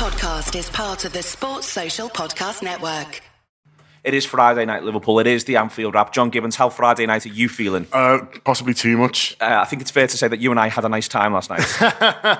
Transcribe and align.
podcast 0.00 0.58
is 0.58 0.70
part 0.70 1.04
of 1.04 1.12
the 1.12 1.22
Sports 1.22 1.66
Social 1.66 2.08
Podcast 2.08 2.62
Network. 2.62 3.20
It 4.02 4.14
is 4.14 4.24
Friday 4.24 4.64
night, 4.64 4.82
Liverpool. 4.82 5.18
It 5.18 5.26
is 5.26 5.44
the 5.44 5.56
Anfield 5.56 5.92
Wrap. 5.92 6.10
John 6.10 6.30
Gibbons, 6.30 6.56
how 6.56 6.70
Friday 6.70 7.04
night 7.04 7.26
are 7.26 7.28
you 7.28 7.50
feeling? 7.50 7.86
Uh, 7.92 8.20
possibly 8.42 8.72
too 8.72 8.96
much. 8.96 9.36
Uh, 9.42 9.58
I 9.60 9.66
think 9.66 9.82
it's 9.82 9.90
fair 9.90 10.06
to 10.06 10.16
say 10.16 10.26
that 10.26 10.40
you 10.40 10.50
and 10.50 10.58
I 10.58 10.68
had 10.68 10.86
a 10.86 10.88
nice 10.88 11.06
time 11.06 11.34
last 11.34 11.50
night. 11.50 11.60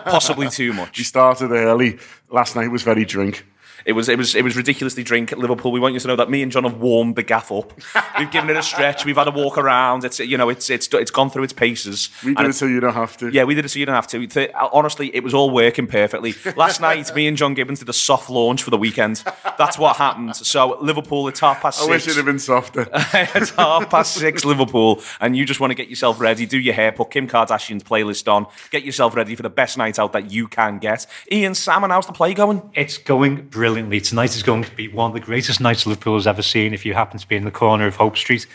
possibly 0.06 0.48
too 0.48 0.72
much. 0.72 0.96
We 0.96 1.04
started 1.04 1.52
early. 1.52 1.98
Last 2.30 2.56
night 2.56 2.70
was 2.70 2.82
very 2.82 3.04
drink. 3.04 3.44
It 3.84 3.92
was 3.92 4.08
it 4.08 4.18
was 4.18 4.34
it 4.34 4.42
was 4.44 4.56
ridiculously 4.56 5.02
drink 5.02 5.32
at 5.32 5.38
Liverpool. 5.38 5.72
We 5.72 5.80
want 5.80 5.94
you 5.94 6.00
to 6.00 6.08
know 6.08 6.16
that 6.16 6.30
me 6.30 6.42
and 6.42 6.50
John 6.52 6.64
have 6.64 6.78
warmed 6.78 7.16
the 7.16 7.22
gaff 7.22 7.50
up. 7.52 7.72
We've 8.18 8.30
given 8.30 8.50
it 8.50 8.56
a 8.56 8.62
stretch. 8.62 9.04
We've 9.04 9.16
had 9.16 9.28
a 9.28 9.30
walk 9.32 9.58
around. 9.58 10.04
It's 10.04 10.18
you 10.18 10.36
know 10.36 10.48
it's 10.48 10.70
it's 10.70 10.88
it's 10.92 11.10
gone 11.10 11.30
through 11.30 11.44
its 11.44 11.52
paces. 11.52 12.10
We 12.24 12.34
did 12.34 12.46
it 12.46 12.52
so 12.54 12.66
you 12.66 12.80
don't 12.80 12.94
have 12.94 13.16
to. 13.18 13.30
Yeah, 13.30 13.44
we 13.44 13.54
did 13.54 13.64
it 13.64 13.68
so 13.68 13.78
you 13.78 13.86
don't 13.86 13.94
have 13.94 14.06
to. 14.08 14.26
Th- 14.26 14.50
Honestly, 14.72 15.14
it 15.14 15.22
was 15.24 15.34
all 15.34 15.50
working 15.50 15.86
perfectly. 15.86 16.34
Last 16.56 16.80
night, 16.88 17.14
me 17.14 17.26
and 17.26 17.36
John 17.36 17.54
Gibbons 17.54 17.78
did 17.80 17.88
a 17.88 17.92
soft 17.92 18.30
launch 18.30 18.62
for 18.62 18.70
the 18.70 18.78
weekend. 18.78 19.22
That's 19.58 19.78
what 19.78 19.96
happened. 19.96 20.36
So 20.36 20.78
Liverpool, 20.80 21.28
it's 21.28 21.40
half 21.40 21.60
past 21.60 21.80
I 21.80 21.82
six. 21.84 21.90
wish 21.90 22.06
it'd 22.08 22.16
have 22.16 22.26
been 22.26 22.38
softer. 22.38 22.86
it's 22.94 23.50
half 23.50 23.88
past 23.90 24.14
six 24.14 24.44
Liverpool, 24.44 25.00
and 25.20 25.36
you 25.36 25.44
just 25.44 25.60
want 25.60 25.70
to 25.70 25.74
get 25.74 25.88
yourself 25.88 26.20
ready, 26.20 26.46
do 26.46 26.58
your 26.58 26.74
hair, 26.74 26.92
put 26.92 27.10
Kim 27.10 27.26
Kardashian's 27.28 27.82
playlist 27.84 28.30
on, 28.30 28.46
get 28.70 28.84
yourself 28.84 29.14
ready 29.16 29.34
for 29.34 29.42
the 29.42 29.50
best 29.50 29.78
night 29.78 29.98
out 29.98 30.12
that 30.12 30.30
you 30.30 30.48
can 30.48 30.78
get. 30.78 31.06
Ian 31.30 31.54
Salmon, 31.54 31.90
how's 31.90 32.06
the 32.06 32.12
play 32.12 32.34
going? 32.34 32.62
It's 32.74 32.98
going 32.98 33.48
brilliantly. 33.70 34.00
Tonight 34.00 34.34
is 34.34 34.42
going 34.42 34.64
to 34.64 34.74
be 34.74 34.88
one 34.88 35.10
of 35.10 35.14
the 35.14 35.20
greatest 35.20 35.60
nights 35.60 35.86
Liverpool 35.86 36.14
has 36.14 36.26
ever 36.26 36.42
seen. 36.42 36.74
If 36.74 36.84
you 36.84 36.94
happen 36.94 37.18
to 37.20 37.28
be 37.28 37.36
in 37.36 37.44
the 37.44 37.50
corner 37.52 37.86
of 37.86 37.96
Hope 37.96 38.16
Street, 38.16 38.46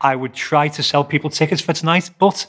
I 0.00 0.16
would 0.16 0.34
try 0.34 0.66
to 0.68 0.82
sell 0.82 1.04
people 1.04 1.30
tickets 1.30 1.62
for 1.62 1.72
tonight, 1.72 2.10
but 2.18 2.46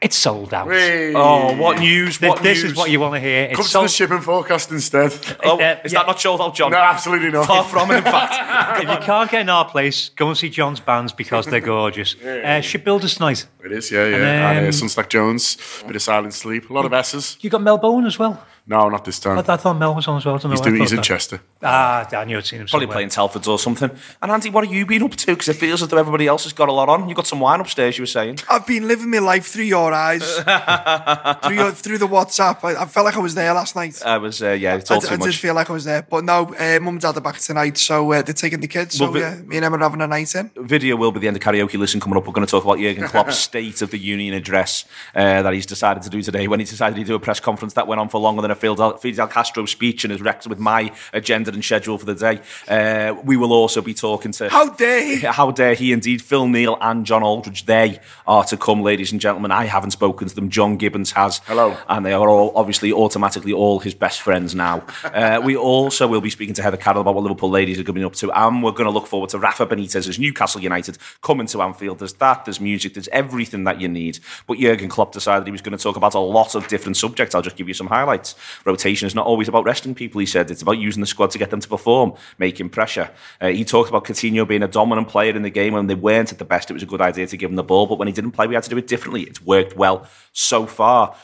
it's 0.00 0.16
sold 0.16 0.52
out. 0.52 0.66
Hey. 0.68 1.14
Oh, 1.14 1.56
what 1.56 1.78
news? 1.78 2.18
Th- 2.18 2.30
What 2.30 2.42
this 2.42 2.62
news? 2.64 2.72
is 2.72 2.76
what 2.76 2.90
you 2.90 2.98
want 2.98 3.14
to 3.14 3.20
hear. 3.20 3.44
It's 3.44 3.56
Come 3.56 3.66
to 3.66 3.78
the 3.86 3.88
shipping 3.88 4.20
forecast 4.20 4.72
instead. 4.72 5.12
Oh, 5.44 5.60
Uh, 5.60 5.78
is 5.84 5.92
yeah. 5.92 6.00
that 6.00 6.06
not 6.08 6.20
sold 6.20 6.40
out, 6.40 6.56
John? 6.56 6.72
No, 6.72 6.78
absolutely 6.78 7.30
not. 7.30 7.46
Far 7.46 7.62
from 7.62 7.92
it, 7.92 7.98
in 7.98 8.02
fact. 8.02 8.82
if 8.82 8.90
you 8.90 8.96
can't 9.06 9.30
get 9.30 9.42
in 9.42 9.48
our 9.48 9.64
place, 9.66 10.08
go 10.08 10.26
and 10.28 10.36
see 10.36 10.48
John's 10.50 10.80
bands 10.80 11.12
because 11.12 11.46
they're 11.46 11.60
gorgeous. 11.60 12.16
Uh, 12.20 12.60
Shipbuilders 12.62 13.14
tonight. 13.14 13.46
It 13.64 13.70
is, 13.70 13.92
yeah, 13.92 14.06
yeah. 14.06 14.16
And, 14.16 14.24
And, 14.24 14.58
um, 14.58 14.64
uh, 14.64 14.68
Sunstack 14.70 15.08
Jones, 15.08 15.56
bit 15.86 15.94
of 15.94 16.02
silent 16.02 16.34
sleep, 16.34 16.68
a 16.68 16.72
lot 16.72 16.84
of 16.86 16.92
S's. 16.92 17.36
You 17.40 17.48
got 17.50 17.62
Mel 17.62 17.78
Bowen 17.78 18.06
as 18.06 18.18
well. 18.18 18.44
No, 18.66 18.88
not 18.88 19.04
this 19.04 19.18
time. 19.18 19.38
I, 19.38 19.40
I 19.52 19.56
thought 19.56 19.74
Mel 19.78 19.94
was 19.94 20.06
on 20.06 20.18
as 20.18 20.24
well. 20.24 20.36
I 20.36 20.38
don't 20.38 20.50
know 20.50 20.56
He's, 20.56 20.60
doing, 20.60 20.80
he's 20.80 20.92
in 20.92 20.96
that. 20.96 21.04
Chester. 21.04 21.40
Ah, 21.62 22.06
I 22.16 22.24
knew 22.24 22.38
I'd 22.38 22.46
seen 22.46 22.60
him 22.60 22.66
Probably 22.68 22.84
somewhere. 22.86 22.94
playing 22.94 23.08
Telfords 23.08 23.48
or 23.48 23.58
something. 23.58 23.90
And 24.22 24.30
Andy, 24.30 24.48
what 24.50 24.64
have 24.64 24.72
you 24.72 24.86
been 24.86 25.02
up 25.02 25.12
to? 25.12 25.26
Because 25.26 25.48
it 25.48 25.56
feels 25.56 25.82
as 25.82 25.88
though 25.88 25.98
everybody 25.98 26.26
else 26.26 26.44
has 26.44 26.52
got 26.52 26.68
a 26.68 26.72
lot 26.72 26.88
on. 26.88 27.08
You 27.08 27.14
got 27.14 27.26
some 27.26 27.40
wine 27.40 27.60
upstairs, 27.60 27.98
you 27.98 28.02
were 28.02 28.06
saying. 28.06 28.38
I've 28.48 28.66
been 28.66 28.86
living 28.86 29.10
my 29.10 29.18
life 29.18 29.46
through 29.46 29.64
your 29.64 29.92
eyes, 29.92 30.22
through 31.42 31.54
your, 31.56 31.70
through 31.72 31.98
the 31.98 32.06
WhatsApp. 32.08 32.62
I, 32.64 32.82
I 32.82 32.86
felt 32.86 33.04
like 33.04 33.16
I 33.16 33.20
was 33.20 33.34
there 33.34 33.52
last 33.52 33.76
night. 33.76 34.00
I 34.04 34.18
was, 34.18 34.42
uh, 34.42 34.50
yeah, 34.52 34.76
it's 34.76 34.90
I, 34.90 34.94
all 34.94 35.00
d- 35.00 35.08
too 35.08 35.14
I 35.14 35.16
did 35.18 35.34
feel 35.34 35.54
like 35.54 35.68
I 35.70 35.72
was 35.72 35.84
there, 35.84 36.02
but 36.02 36.24
no, 36.24 36.54
uh, 36.58 36.78
mum 36.80 36.94
and 36.94 37.00
dad 37.00 37.16
are 37.16 37.20
back 37.20 37.38
tonight, 37.38 37.76
so 37.78 38.12
uh, 38.12 38.22
they're 38.22 38.32
taking 38.34 38.60
the 38.60 38.68
kids. 38.68 38.96
So 38.96 39.04
Well, 39.04 39.12
vi- 39.14 39.20
yeah, 39.20 39.34
me 39.42 39.56
and 39.56 39.64
Emma 39.64 39.76
are 39.76 39.80
having 39.80 40.00
a 40.00 40.06
night 40.06 40.34
in. 40.34 40.50
video 40.56 40.96
will 40.96 41.12
be 41.12 41.20
the 41.20 41.28
end 41.28 41.36
of 41.36 41.42
karaoke 41.42 41.78
listen 41.78 42.00
coming 42.00 42.16
up. 42.16 42.26
We're 42.26 42.32
going 42.32 42.46
to 42.46 42.50
talk 42.50 42.64
about 42.64 42.78
Jurgen 42.78 43.04
Klopp's 43.08 43.36
State 43.36 43.82
of 43.82 43.90
the 43.90 43.98
Union 43.98 44.34
address 44.34 44.84
uh, 45.14 45.42
that 45.42 45.52
he's 45.52 45.66
decided 45.66 46.02
to 46.04 46.10
do 46.10 46.22
today. 46.22 46.46
When 46.48 46.60
he 46.60 46.66
decided 46.66 46.96
to 46.96 47.04
do 47.04 47.14
a 47.14 47.20
press 47.20 47.40
conference 47.40 47.74
that 47.74 47.86
went 47.86 48.00
on 48.00 48.08
for 48.08 48.20
longer 48.20 48.42
than 48.42 48.49
a 48.50 48.54
Fidel, 48.54 48.96
Fidel 48.96 49.26
Castro 49.26 49.66
speech 49.66 50.04
and 50.04 50.12
is 50.12 50.20
wrecked 50.20 50.46
with 50.46 50.58
my 50.58 50.92
agenda 51.12 51.52
and 51.52 51.64
schedule 51.64 51.98
for 51.98 52.06
the 52.06 52.14
day. 52.14 52.40
Uh, 52.68 53.14
we 53.24 53.36
will 53.36 53.52
also 53.52 53.80
be 53.80 53.94
talking 53.94 54.32
to. 54.32 54.48
How 54.48 54.70
dare 54.70 55.04
he? 55.04 55.16
How 55.20 55.50
dare 55.50 55.74
he 55.74 55.92
indeed? 55.92 56.22
Phil 56.22 56.46
Neal 56.46 56.76
and 56.80 57.06
John 57.06 57.22
Aldridge. 57.22 57.66
They 57.66 58.00
are 58.26 58.44
to 58.44 58.56
come, 58.56 58.82
ladies 58.82 59.12
and 59.12 59.20
gentlemen. 59.20 59.50
I 59.50 59.64
haven't 59.64 59.92
spoken 59.92 60.28
to 60.28 60.34
them. 60.34 60.48
John 60.48 60.76
Gibbons 60.76 61.12
has. 61.12 61.38
Hello. 61.46 61.76
And 61.88 62.04
they 62.04 62.12
are 62.12 62.28
all 62.28 62.52
obviously 62.54 62.92
automatically 62.92 63.52
all 63.52 63.78
his 63.78 63.94
best 63.94 64.20
friends 64.20 64.54
now. 64.54 64.84
Uh, 65.04 65.40
we 65.42 65.56
also 65.56 66.06
will 66.06 66.20
be 66.20 66.30
speaking 66.30 66.54
to 66.54 66.62
Heather 66.62 66.76
Carroll 66.76 67.00
about 67.02 67.14
what 67.14 67.22
Liverpool 67.22 67.50
ladies 67.50 67.78
are 67.78 67.84
coming 67.84 68.04
up 68.04 68.14
to. 68.14 68.30
And 68.32 68.62
we're 68.62 68.72
going 68.72 68.86
to 68.86 68.90
look 68.90 69.06
forward 69.06 69.30
to 69.30 69.38
Rafa 69.38 69.66
Benitez 69.66 70.08
as 70.08 70.18
Newcastle 70.18 70.60
United 70.60 70.98
coming 71.22 71.46
to 71.48 71.62
Anfield. 71.62 71.98
There's 71.98 72.14
that, 72.14 72.44
there's 72.44 72.60
music, 72.60 72.94
there's 72.94 73.08
everything 73.08 73.64
that 73.64 73.80
you 73.80 73.88
need. 73.88 74.18
But 74.46 74.58
Jurgen 74.58 74.88
Klopp 74.88 75.12
decided 75.12 75.46
he 75.46 75.52
was 75.52 75.62
going 75.62 75.76
to 75.76 75.82
talk 75.82 75.96
about 75.96 76.14
a 76.14 76.18
lot 76.18 76.54
of 76.54 76.68
different 76.68 76.96
subjects. 76.96 77.34
I'll 77.34 77.42
just 77.42 77.56
give 77.56 77.68
you 77.68 77.74
some 77.74 77.86
highlights. 77.86 78.34
Rotation 78.64 79.06
is 79.06 79.14
not 79.14 79.26
always 79.26 79.48
about 79.48 79.64
resting 79.64 79.94
people, 79.94 80.20
he 80.20 80.26
said. 80.26 80.50
It's 80.50 80.62
about 80.62 80.78
using 80.78 81.00
the 81.00 81.06
squad 81.06 81.30
to 81.32 81.38
get 81.38 81.50
them 81.50 81.60
to 81.60 81.68
perform, 81.68 82.14
making 82.38 82.70
pressure. 82.70 83.10
Uh, 83.40 83.48
he 83.48 83.64
talked 83.64 83.88
about 83.88 84.04
Coutinho 84.04 84.46
being 84.46 84.62
a 84.62 84.68
dominant 84.68 85.08
player 85.08 85.34
in 85.34 85.42
the 85.42 85.50
game. 85.50 85.74
When 85.74 85.86
they 85.86 85.94
weren't 85.94 86.32
at 86.32 86.38
the 86.38 86.44
best, 86.44 86.70
it 86.70 86.74
was 86.74 86.82
a 86.82 86.86
good 86.86 87.00
idea 87.00 87.26
to 87.26 87.36
give 87.36 87.50
him 87.50 87.56
the 87.56 87.62
ball. 87.62 87.86
But 87.86 87.98
when 87.98 88.08
he 88.08 88.12
didn't 88.12 88.32
play, 88.32 88.46
we 88.46 88.54
had 88.54 88.64
to 88.64 88.70
do 88.70 88.78
it 88.78 88.86
differently. 88.86 89.22
It's 89.22 89.42
worked 89.42 89.76
well 89.76 90.06
so 90.32 90.66
far. 90.66 91.14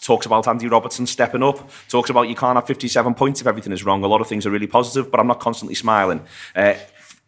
Talks 0.00 0.26
about 0.26 0.48
Andy 0.48 0.66
Robertson 0.66 1.06
stepping 1.06 1.42
up. 1.42 1.70
Talks 1.88 2.10
about 2.10 2.28
you 2.28 2.34
can't 2.34 2.56
have 2.56 2.66
57 2.66 3.14
points 3.14 3.40
if 3.40 3.46
everything 3.46 3.72
is 3.72 3.84
wrong. 3.84 4.02
A 4.04 4.06
lot 4.06 4.20
of 4.20 4.26
things 4.26 4.46
are 4.46 4.50
really 4.50 4.66
positive, 4.66 5.10
but 5.10 5.20
I'm 5.20 5.26
not 5.26 5.40
constantly 5.40 5.74
smiling. 5.74 6.24
Uh, 6.54 6.74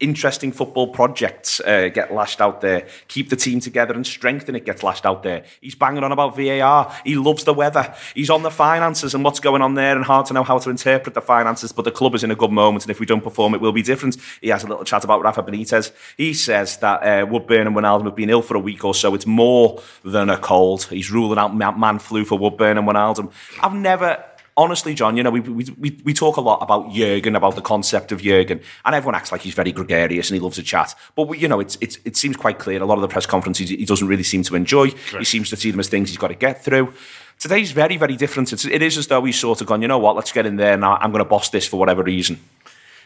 interesting 0.00 0.50
football 0.50 0.88
projects 0.88 1.60
uh, 1.60 1.88
get 1.88 2.12
lashed 2.12 2.40
out 2.40 2.60
there. 2.60 2.86
Keep 3.08 3.30
the 3.30 3.36
team 3.36 3.60
together 3.60 3.94
and 3.94 4.06
strengthen 4.06 4.56
it 4.56 4.64
gets 4.64 4.82
lashed 4.82 5.06
out 5.06 5.22
there. 5.22 5.44
He's 5.60 5.74
banging 5.74 6.02
on 6.02 6.10
about 6.10 6.36
VAR. 6.36 6.92
He 7.04 7.14
loves 7.14 7.44
the 7.44 7.54
weather. 7.54 7.94
He's 8.14 8.28
on 8.28 8.42
the 8.42 8.50
finances 8.50 9.14
and 9.14 9.24
what's 9.24 9.40
going 9.40 9.62
on 9.62 9.74
there 9.74 9.94
and 9.94 10.04
hard 10.04 10.26
to 10.26 10.34
know 10.34 10.42
how 10.42 10.58
to 10.58 10.70
interpret 10.70 11.14
the 11.14 11.20
finances, 11.20 11.72
but 11.72 11.84
the 11.84 11.90
club 11.90 12.14
is 12.14 12.24
in 12.24 12.30
a 12.30 12.34
good 12.34 12.50
moment 12.50 12.84
and 12.84 12.90
if 12.90 12.98
we 12.98 13.06
don't 13.06 13.22
perform, 13.22 13.54
it 13.54 13.60
will 13.60 13.72
be 13.72 13.82
different. 13.82 14.16
He 14.40 14.48
has 14.48 14.64
a 14.64 14.66
little 14.66 14.84
chat 14.84 15.04
about 15.04 15.22
Rafa 15.22 15.42
Benitez. 15.42 15.92
He 16.16 16.34
says 16.34 16.76
that 16.78 17.02
uh, 17.02 17.26
Woodburn 17.26 17.66
and 17.66 17.76
Wijnaldum 17.76 18.04
have 18.04 18.16
been 18.16 18.30
ill 18.30 18.42
for 18.42 18.56
a 18.56 18.60
week 18.60 18.84
or 18.84 18.94
so. 18.94 19.14
It's 19.14 19.26
more 19.26 19.80
than 20.04 20.28
a 20.28 20.38
cold. 20.38 20.84
He's 20.84 21.10
ruling 21.10 21.38
out 21.38 21.56
man 21.56 21.98
flu 21.98 22.24
for 22.24 22.38
Woodburn 22.38 22.78
and 22.78 22.86
Wijnaldum. 22.86 23.30
I've 23.60 23.74
never 23.74 24.24
honestly, 24.56 24.94
John, 24.94 25.16
you 25.16 25.22
know, 25.22 25.30
we, 25.30 25.40
we, 25.40 25.64
we, 25.78 26.00
we 26.04 26.14
talk 26.14 26.36
a 26.36 26.40
lot 26.40 26.58
about 26.62 26.92
Jurgen, 26.92 27.36
about 27.36 27.56
the 27.56 27.62
concept 27.62 28.12
of 28.12 28.22
Jurgen, 28.22 28.60
and 28.84 28.94
everyone 28.94 29.14
acts 29.14 29.32
like 29.32 29.40
he's 29.40 29.54
very 29.54 29.72
gregarious 29.72 30.30
and 30.30 30.36
he 30.36 30.40
loves 30.40 30.58
a 30.58 30.62
chat. 30.62 30.94
But, 31.14 31.28
we, 31.28 31.38
you 31.38 31.48
know, 31.48 31.60
it's, 31.60 31.76
it's, 31.80 31.98
it 32.04 32.16
seems 32.16 32.36
quite 32.36 32.58
clear. 32.58 32.82
A 32.82 32.86
lot 32.86 32.98
of 32.98 33.02
the 33.02 33.08
press 33.08 33.26
conferences 33.26 33.68
he 33.68 33.84
doesn't 33.84 34.08
really 34.08 34.22
seem 34.22 34.42
to 34.44 34.54
enjoy. 34.54 34.90
He 35.18 35.24
seems 35.24 35.50
to 35.50 35.56
see 35.56 35.70
them 35.70 35.80
as 35.80 35.88
things 35.88 36.10
he's 36.10 36.18
got 36.18 36.28
to 36.28 36.34
get 36.34 36.64
through. 36.64 36.92
Today's 37.38 37.72
very, 37.72 37.96
very 37.96 38.16
different. 38.16 38.52
It's, 38.52 38.64
it 38.64 38.82
is 38.82 38.96
as 38.96 39.08
though 39.08 39.24
he's 39.24 39.38
sort 39.38 39.60
of 39.60 39.66
gone, 39.66 39.82
you 39.82 39.88
know 39.88 39.98
what, 39.98 40.16
let's 40.16 40.32
get 40.32 40.46
in 40.46 40.56
there 40.56 40.76
now. 40.76 40.96
I'm 40.96 41.10
going 41.10 41.24
to 41.24 41.28
boss 41.28 41.48
this 41.50 41.66
for 41.66 41.78
whatever 41.78 42.02
reason. 42.02 42.38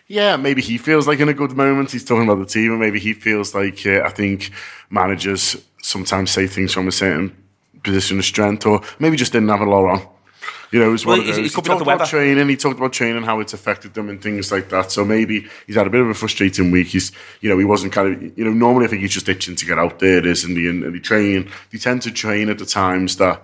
Yeah, 0.07 0.37
maybe 0.37 0.63
he 0.63 0.79
feels 0.79 1.07
like 1.07 1.21
in 1.21 1.29
a 1.29 1.35
good 1.35 1.53
moment. 1.53 1.91
He's 1.91 2.05
talking 2.05 2.25
about 2.25 2.39
the 2.39 2.47
team, 2.47 2.71
and 2.71 2.81
maybe 2.81 2.99
he 2.99 3.13
feels 3.13 3.55
like 3.55 3.87
uh, 3.87 4.01
I 4.03 4.09
think 4.09 4.51
managers 4.89 5.57
sometimes 5.83 6.31
say 6.31 6.47
things 6.47 6.73
from 6.73 6.89
a 6.89 6.93
certain 6.93 7.37
position 7.83 8.19
of 8.19 8.25
strength, 8.25 8.65
or 8.65 8.81
maybe 8.99 9.19
just 9.19 9.33
didn't 9.33 9.51
have 9.51 9.61
a 9.61 9.69
lot 9.69 9.85
on. 9.85 10.09
You 10.71 10.81
know, 10.81 10.89
it 10.89 10.93
was 10.93 11.07
one 11.07 11.21
of 11.21 11.27
those. 11.27 11.37
He 11.37 11.49
coping 11.49 11.71
talked 11.71 11.83
about 11.83 11.99
training. 12.09 12.49
He 12.49 12.57
talked 12.57 12.79
about 12.79 12.93
training, 12.93 13.17
and 13.17 13.25
how 13.27 13.41
it's 13.41 13.55
affected 13.55 13.95
them, 13.95 14.09
and 14.11 14.21
things 14.21 14.53
like 14.53 14.69
that. 14.69 14.93
So 14.93 15.05
maybe 15.05 15.47
he's 15.67 15.77
had 15.77 15.87
a 15.87 15.91
bit 15.91 16.01
of 16.03 16.09
a 16.09 16.15
frustrating 16.15 16.71
week. 16.71 16.89
He's, 16.89 17.11
you 17.41 17.49
know, 17.49 17.57
he 17.59 17.65
wasn't 17.65 17.93
kind 17.93 18.15
of, 18.15 18.39
you 18.39 18.45
know, 18.45 18.53
normally 18.53 18.85
I 18.85 18.89
think 18.89 19.01
he's 19.03 19.13
just 19.13 19.29
itching 19.29 19.57
to 19.57 19.67
get 19.67 19.79
out 19.79 19.99
there, 19.99 20.27
isn't 20.27 20.57
he? 20.57 20.69
And, 20.69 20.85
and 20.85 20.95
they 20.95 20.99
train. 20.99 21.51
They 21.71 21.79
tend 21.79 22.03
to 22.03 22.11
train 22.11 22.51
at 22.51 22.59
the 22.59 22.67
times 22.67 23.17
that 23.17 23.43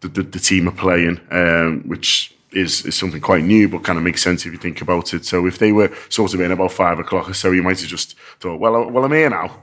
the, 0.00 0.08
the, 0.08 0.22
the 0.22 0.38
team 0.38 0.66
are 0.66 0.72
playing, 0.72 1.20
um, 1.30 1.82
which 1.86 2.34
is, 2.52 2.84
is 2.86 2.94
something 2.94 3.20
quite 3.20 3.44
new, 3.44 3.68
but 3.68 3.84
kind 3.84 3.98
of 3.98 4.04
makes 4.04 4.22
sense 4.22 4.46
if 4.46 4.52
you 4.52 4.58
think 4.58 4.80
about 4.80 5.12
it. 5.14 5.24
So 5.26 5.46
if 5.46 5.58
they 5.58 5.72
were 5.72 5.94
sort 6.08 6.32
of 6.34 6.40
in 6.40 6.52
about 6.52 6.72
five 6.72 6.98
o'clock 6.98 7.28
or 7.28 7.34
so, 7.34 7.50
you 7.50 7.62
might 7.62 7.80
have 7.80 7.88
just 7.88 8.16
thought, 8.40 8.58
well, 8.58 8.90
well, 8.90 9.04
I'm 9.04 9.12
here 9.12 9.30
now. 9.30 9.60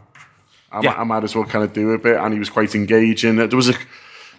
I, 0.71 0.81
Yeah. 0.81 0.93
I 0.93 1.03
might 1.03 1.23
as 1.23 1.35
well 1.35 1.45
kind 1.45 1.63
of 1.65 1.73
do 1.73 1.91
a 1.91 1.97
bit. 1.97 2.17
And 2.17 2.33
he 2.33 2.39
was 2.39 2.49
quite 2.49 2.75
engaging. 2.75 3.37
There 3.37 3.47
was 3.47 3.69
a, 3.69 3.75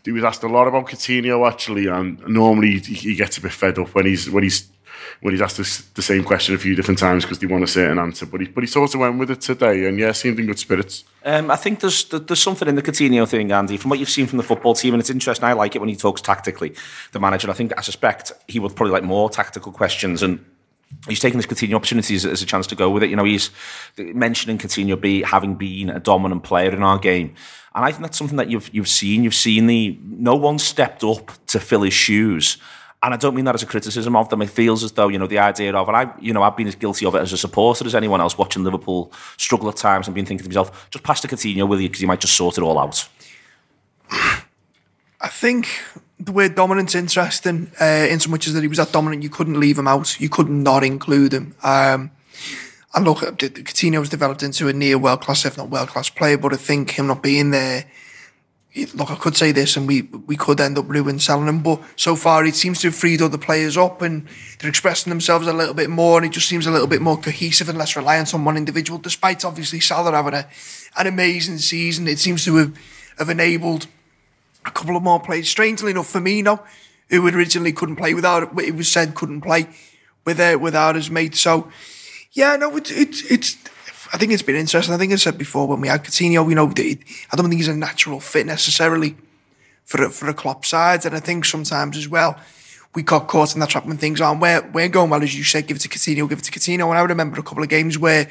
he 0.05 0.13
was 0.13 0.25
asked 0.25 0.43
a 0.43 0.49
lot 0.49 0.67
about 0.67 0.87
Coutinho 0.87 1.49
actually, 1.49 1.87
and 1.87 2.21
normally 2.27 2.79
he, 2.79 3.15
gets 3.15 3.39
a 3.39 3.41
bit 3.41 3.53
fed 3.53 3.79
up 3.79 3.95
when 3.95 4.07
he's 4.07 4.31
when 4.31 4.43
he's 4.43 4.69
when 5.21 5.35
he's 5.35 5.43
asked 5.43 5.95
the 5.95 6.03
same 6.03 6.25
question 6.25 6.55
a 6.55 6.59
few 6.59 6.75
different 6.75 6.99
times 6.99 7.25
because 7.25 7.39
they 7.39 7.47
want 7.47 7.65
a 7.65 7.67
certain 7.67 7.99
answer. 7.99 8.27
But 8.27 8.41
he 8.41 8.47
but 8.49 8.63
he 8.63 8.67
sort 8.67 8.95
of 8.95 9.01
went 9.01 9.19
with 9.19 9.31
it 9.31 9.41
today, 9.41 9.87
and 9.87 9.99
yeah, 9.99 10.13
seemed 10.13 10.39
in 10.39 10.47
good 10.47 10.59
spirits. 10.59 11.05
Um, 11.25 11.51
I 11.51 11.57
think 11.57 11.81
there's 11.81 12.05
there's 12.05 12.43
something 12.43 12.69
in 12.69 12.75
the 12.75 12.83
Coutinho 12.83 13.29
thing, 13.29 13.53
Andy, 13.53 13.77
from 13.77 13.91
what 13.91 13.99
you've 13.99 14.11
seen 14.11 14.27
from 14.27 14.39
the 14.39 14.45
football 14.45 14.75
team, 14.75 14.95
and 14.95 15.01
it's 15.01 15.11
interesting. 15.11 15.45
I 15.45 15.53
like 15.53 15.77
it 15.77 15.81
when 15.81 15.89
he 15.89 15.97
talks 15.97 16.21
tactically. 16.21 16.75
The 17.13 17.21
manager, 17.21 17.51
I 17.51 17.55
think, 17.55 17.77
I 17.77 17.83
suspect 17.83 18.33
he 18.49 18.59
would 18.59 18.75
probably 18.75 18.93
like 18.93 19.05
more 19.05 19.31
tactical 19.31 19.73
questions 19.73 20.23
and. 20.23 20.45
He's 21.09 21.21
taking 21.21 21.39
this 21.39 21.47
Coutinho 21.47 21.75
opportunity 21.75 22.17
as, 22.17 22.27
as 22.27 22.43
a 22.43 22.47
chance 22.47 22.67
to 22.67 22.75
go 22.75 22.91
with 22.91 23.05
it. 23.05 23.11
You 23.11 23.17
know, 23.17 23.23
he's 23.23 23.51
mentioning 23.97 24.59
Coutinho 24.59 25.01
be 25.01 25.23
having 25.23 25.55
been 25.55 25.89
a 25.89 26.01
dominant 26.01 26.43
player 26.43 26.73
in 26.73 26.83
our 26.83 26.99
game, 26.99 27.37
and 27.75 27.85
I 27.85 27.91
think 27.91 28.03
that's 28.03 28.19
something 28.19 28.37
that 28.37 28.51
you've 28.51 28.73
you've 28.75 28.89
seen. 28.89 29.25
You've 29.25 29.35
seen 29.35 29.67
the 29.67 29.99
no 30.03 30.35
one 30.35 30.59
stepped 30.59 31.05
up 31.05 31.31
to 31.47 31.61
fill 31.61 31.83
his 31.83 31.95
shoes. 31.95 32.59
And 33.03 33.15
I 33.15 33.17
don't 33.17 33.35
mean 33.35 33.47
that 33.47 33.55
as 33.55 33.63
a 33.63 33.67
criticism 33.67 34.15
of 34.15 34.29
them. 34.29 34.43
It 34.43 34.51
feels 34.51 34.85
as 34.85 34.93
though, 34.93 35.09
you 35.09 35.19
know, 35.19 35.27
the 35.27 35.39
idea 35.39 35.75
of, 35.75 35.89
and 35.89 35.97
I, 35.97 36.13
you 36.21 36.35
know, 36.35 36.43
I've 36.43 36.55
been 36.55 36.67
as 36.67 36.75
guilty 36.75 37.07
of 37.07 37.15
it 37.15 37.21
as 37.21 37.33
a 37.33 37.39
supporter 37.39 37.87
as 37.87 37.95
anyone 37.95 38.21
else 38.21 38.37
watching 38.37 38.63
Liverpool 38.63 39.11
struggle 39.39 39.71
at 39.71 39.77
times 39.77 40.07
and 40.07 40.15
been 40.15 40.27
thinking 40.27 40.45
to 40.45 40.51
myself, 40.51 40.91
just 40.91 41.03
pass 41.03 41.23
to 41.23 41.29
Coutinho, 41.29 41.67
will 41.67 41.81
you? 41.81 41.89
Because 41.89 42.03
he 42.03 42.07
might 42.07 42.21
just 42.21 42.35
sort 42.35 42.59
it 42.59 42.63
all 42.63 42.79
out. 42.79 43.09
I 44.11 45.29
think 45.29 45.69
the 46.19 46.33
word 46.33 46.55
dominant's 46.55 46.95
interesting 46.95 47.73
uh, 47.81 48.07
in 48.11 48.21
so 48.21 48.29
much 48.29 48.47
as 48.47 48.53
that 48.53 48.61
he 48.61 48.69
was 48.69 48.77
that 48.77 48.93
dominant, 48.93 49.23
you 49.23 49.31
couldn't 49.31 49.59
leave 49.59 49.79
him 49.79 49.89
out. 49.89 50.21
You 50.21 50.29
could 50.29 50.51
not 50.51 50.71
not 50.71 50.85
include 50.85 51.33
him. 51.33 51.55
Um, 51.63 52.11
and 52.95 53.05
look, 53.05 53.23
was 53.23 54.09
developed 54.09 54.43
into 54.43 54.69
a 54.69 54.73
near 54.73 54.99
world 54.99 55.21
class, 55.21 55.45
if 55.45 55.57
not 55.57 55.71
world 55.71 55.89
class 55.89 56.11
player, 56.11 56.39
but 56.39 56.53
I 56.53 56.57
think 56.57 56.93
him 56.93 57.07
not 57.07 57.23
being 57.23 57.51
there 57.51 57.87
look, 58.95 59.11
I 59.11 59.17
could 59.17 59.37
say 59.37 59.53
this, 59.53 59.77
and 59.77 59.89
we 59.89 60.03
we 60.03 60.37
could 60.37 60.61
end 60.61 60.79
up 60.79 60.89
ruining 60.89 61.19
selling 61.19 61.49
him. 61.49 61.63
But 61.63 61.81
so 61.97 62.15
far, 62.15 62.45
it 62.45 62.55
seems 62.55 62.81
to 62.81 62.89
have 62.89 62.95
freed 62.95 63.21
other 63.21 63.39
players 63.39 63.77
up, 63.77 64.03
and 64.03 64.27
they're 64.59 64.71
expressing 64.71 65.11
themselves 65.11 65.47
a 65.47 65.53
little 65.53 65.75
bit 65.75 65.91
more, 65.91 66.19
and 66.19 66.27
it 66.27 66.33
just 66.33 66.49
seems 66.49 66.67
a 66.67 66.71
little 66.71 66.87
bit 66.87 67.03
more 67.03 67.17
cohesive 67.17 67.69
and 67.69 67.79
less 67.79 67.97
reliant 67.97 68.33
on 68.35 68.45
one 68.45 68.57
individual. 68.57 68.99
Despite 68.99 69.45
obviously 69.45 69.81
Salah 69.81 70.13
having 70.13 70.35
a, 70.35 70.47
an 70.97 71.07
amazing 71.07 71.59
season, 71.59 72.07
it 72.07 72.19
seems 72.19 72.45
to 72.45 72.57
have, 72.57 72.79
have 73.19 73.29
enabled 73.29 73.87
a 74.65 74.71
couple 74.71 74.97
of 74.97 75.03
more 75.03 75.21
players. 75.21 75.49
Strangely 75.49 75.91
enough, 75.91 76.13
Firmino, 76.13 76.61
who 77.09 77.27
originally 77.27 77.73
couldn't 77.73 77.97
play 77.97 78.15
without 78.15 78.57
it 78.59 78.77
was 78.77 78.91
said 78.91 79.15
couldn't 79.15 79.41
play 79.41 79.67
with 80.25 80.39
uh, 80.39 80.59
without 80.61 80.95
his 80.95 81.11
mate. 81.11 81.35
So 81.35 81.71
yeah, 82.33 82.57
no, 82.57 82.77
it's 82.77 82.91
it's 82.91 83.23
it's. 83.31 83.57
I 84.13 84.19
think 84.19 84.33
it's 84.33 84.43
been 84.43 84.57
interesting. 84.57 84.95
I 84.95 84.99
think 84.99 85.13
I 85.13 85.17
said 85.17 85.39
before 85.39 85.69
when 85.69 85.81
we 85.81 85.89
had 85.89 86.03
Coutinho, 86.05 86.49
you 86.49 86.55
know, 86.55 86.67
that 86.67 86.99
I 87.33 87.37
don't 87.37 87.49
think 87.49 87.61
he's 87.61 87.69
a 87.69 87.77
natural 87.77 88.19
fit 88.19 88.47
necessarily 88.47 89.17
for 89.85 90.05
a, 90.05 90.11
for 90.11 90.29
a 90.29 90.35
Klopp 90.35 90.65
side, 90.65 91.05
and 91.07 91.15
I 91.15 91.21
think 91.21 91.45
sometimes 91.45 91.97
as 91.97 92.09
well 92.09 92.37
we 92.95 93.03
got 93.03 93.29
caught 93.29 93.55
in 93.55 93.61
that 93.61 93.69
trap 93.69 93.87
when 93.87 93.97
things 93.97 94.21
aren't 94.21 94.41
where 94.41 94.63
we're 94.73 94.89
going 94.89 95.11
well, 95.11 95.23
as 95.23 95.37
you 95.37 95.45
said, 95.45 95.67
give 95.67 95.77
it 95.77 95.81
to 95.81 95.89
Coutinho, 95.89 96.29
give 96.29 96.39
it 96.39 96.45
to 96.45 96.51
Coutinho. 96.51 96.89
And 96.89 96.99
I 96.99 97.03
remember 97.03 97.39
a 97.39 97.43
couple 97.43 97.63
of 97.63 97.69
games 97.69 97.99
where 97.99 98.29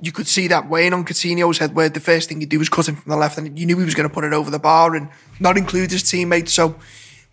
you 0.00 0.12
could 0.12 0.26
see 0.26 0.48
that 0.48 0.68
weighing 0.70 0.94
on 0.94 1.04
Coutinho's 1.04 1.58
head, 1.58 1.74
where 1.74 1.90
the 1.90 2.00
first 2.00 2.28
thing 2.28 2.40
he'd 2.40 2.48
do 2.48 2.58
was 2.58 2.70
cut 2.70 2.88
him 2.88 2.96
from 2.96 3.10
the 3.10 3.16
left, 3.16 3.36
and 3.36 3.58
you 3.58 3.66
knew 3.66 3.78
he 3.78 3.84
was 3.84 3.94
going 3.94 4.08
to 4.08 4.14
put 4.14 4.24
it 4.24 4.32
over 4.32 4.50
the 4.50 4.58
bar 4.58 4.94
and 4.94 5.08
not 5.38 5.58
include 5.58 5.90
his 5.90 6.02
teammates. 6.02 6.52
So 6.52 6.76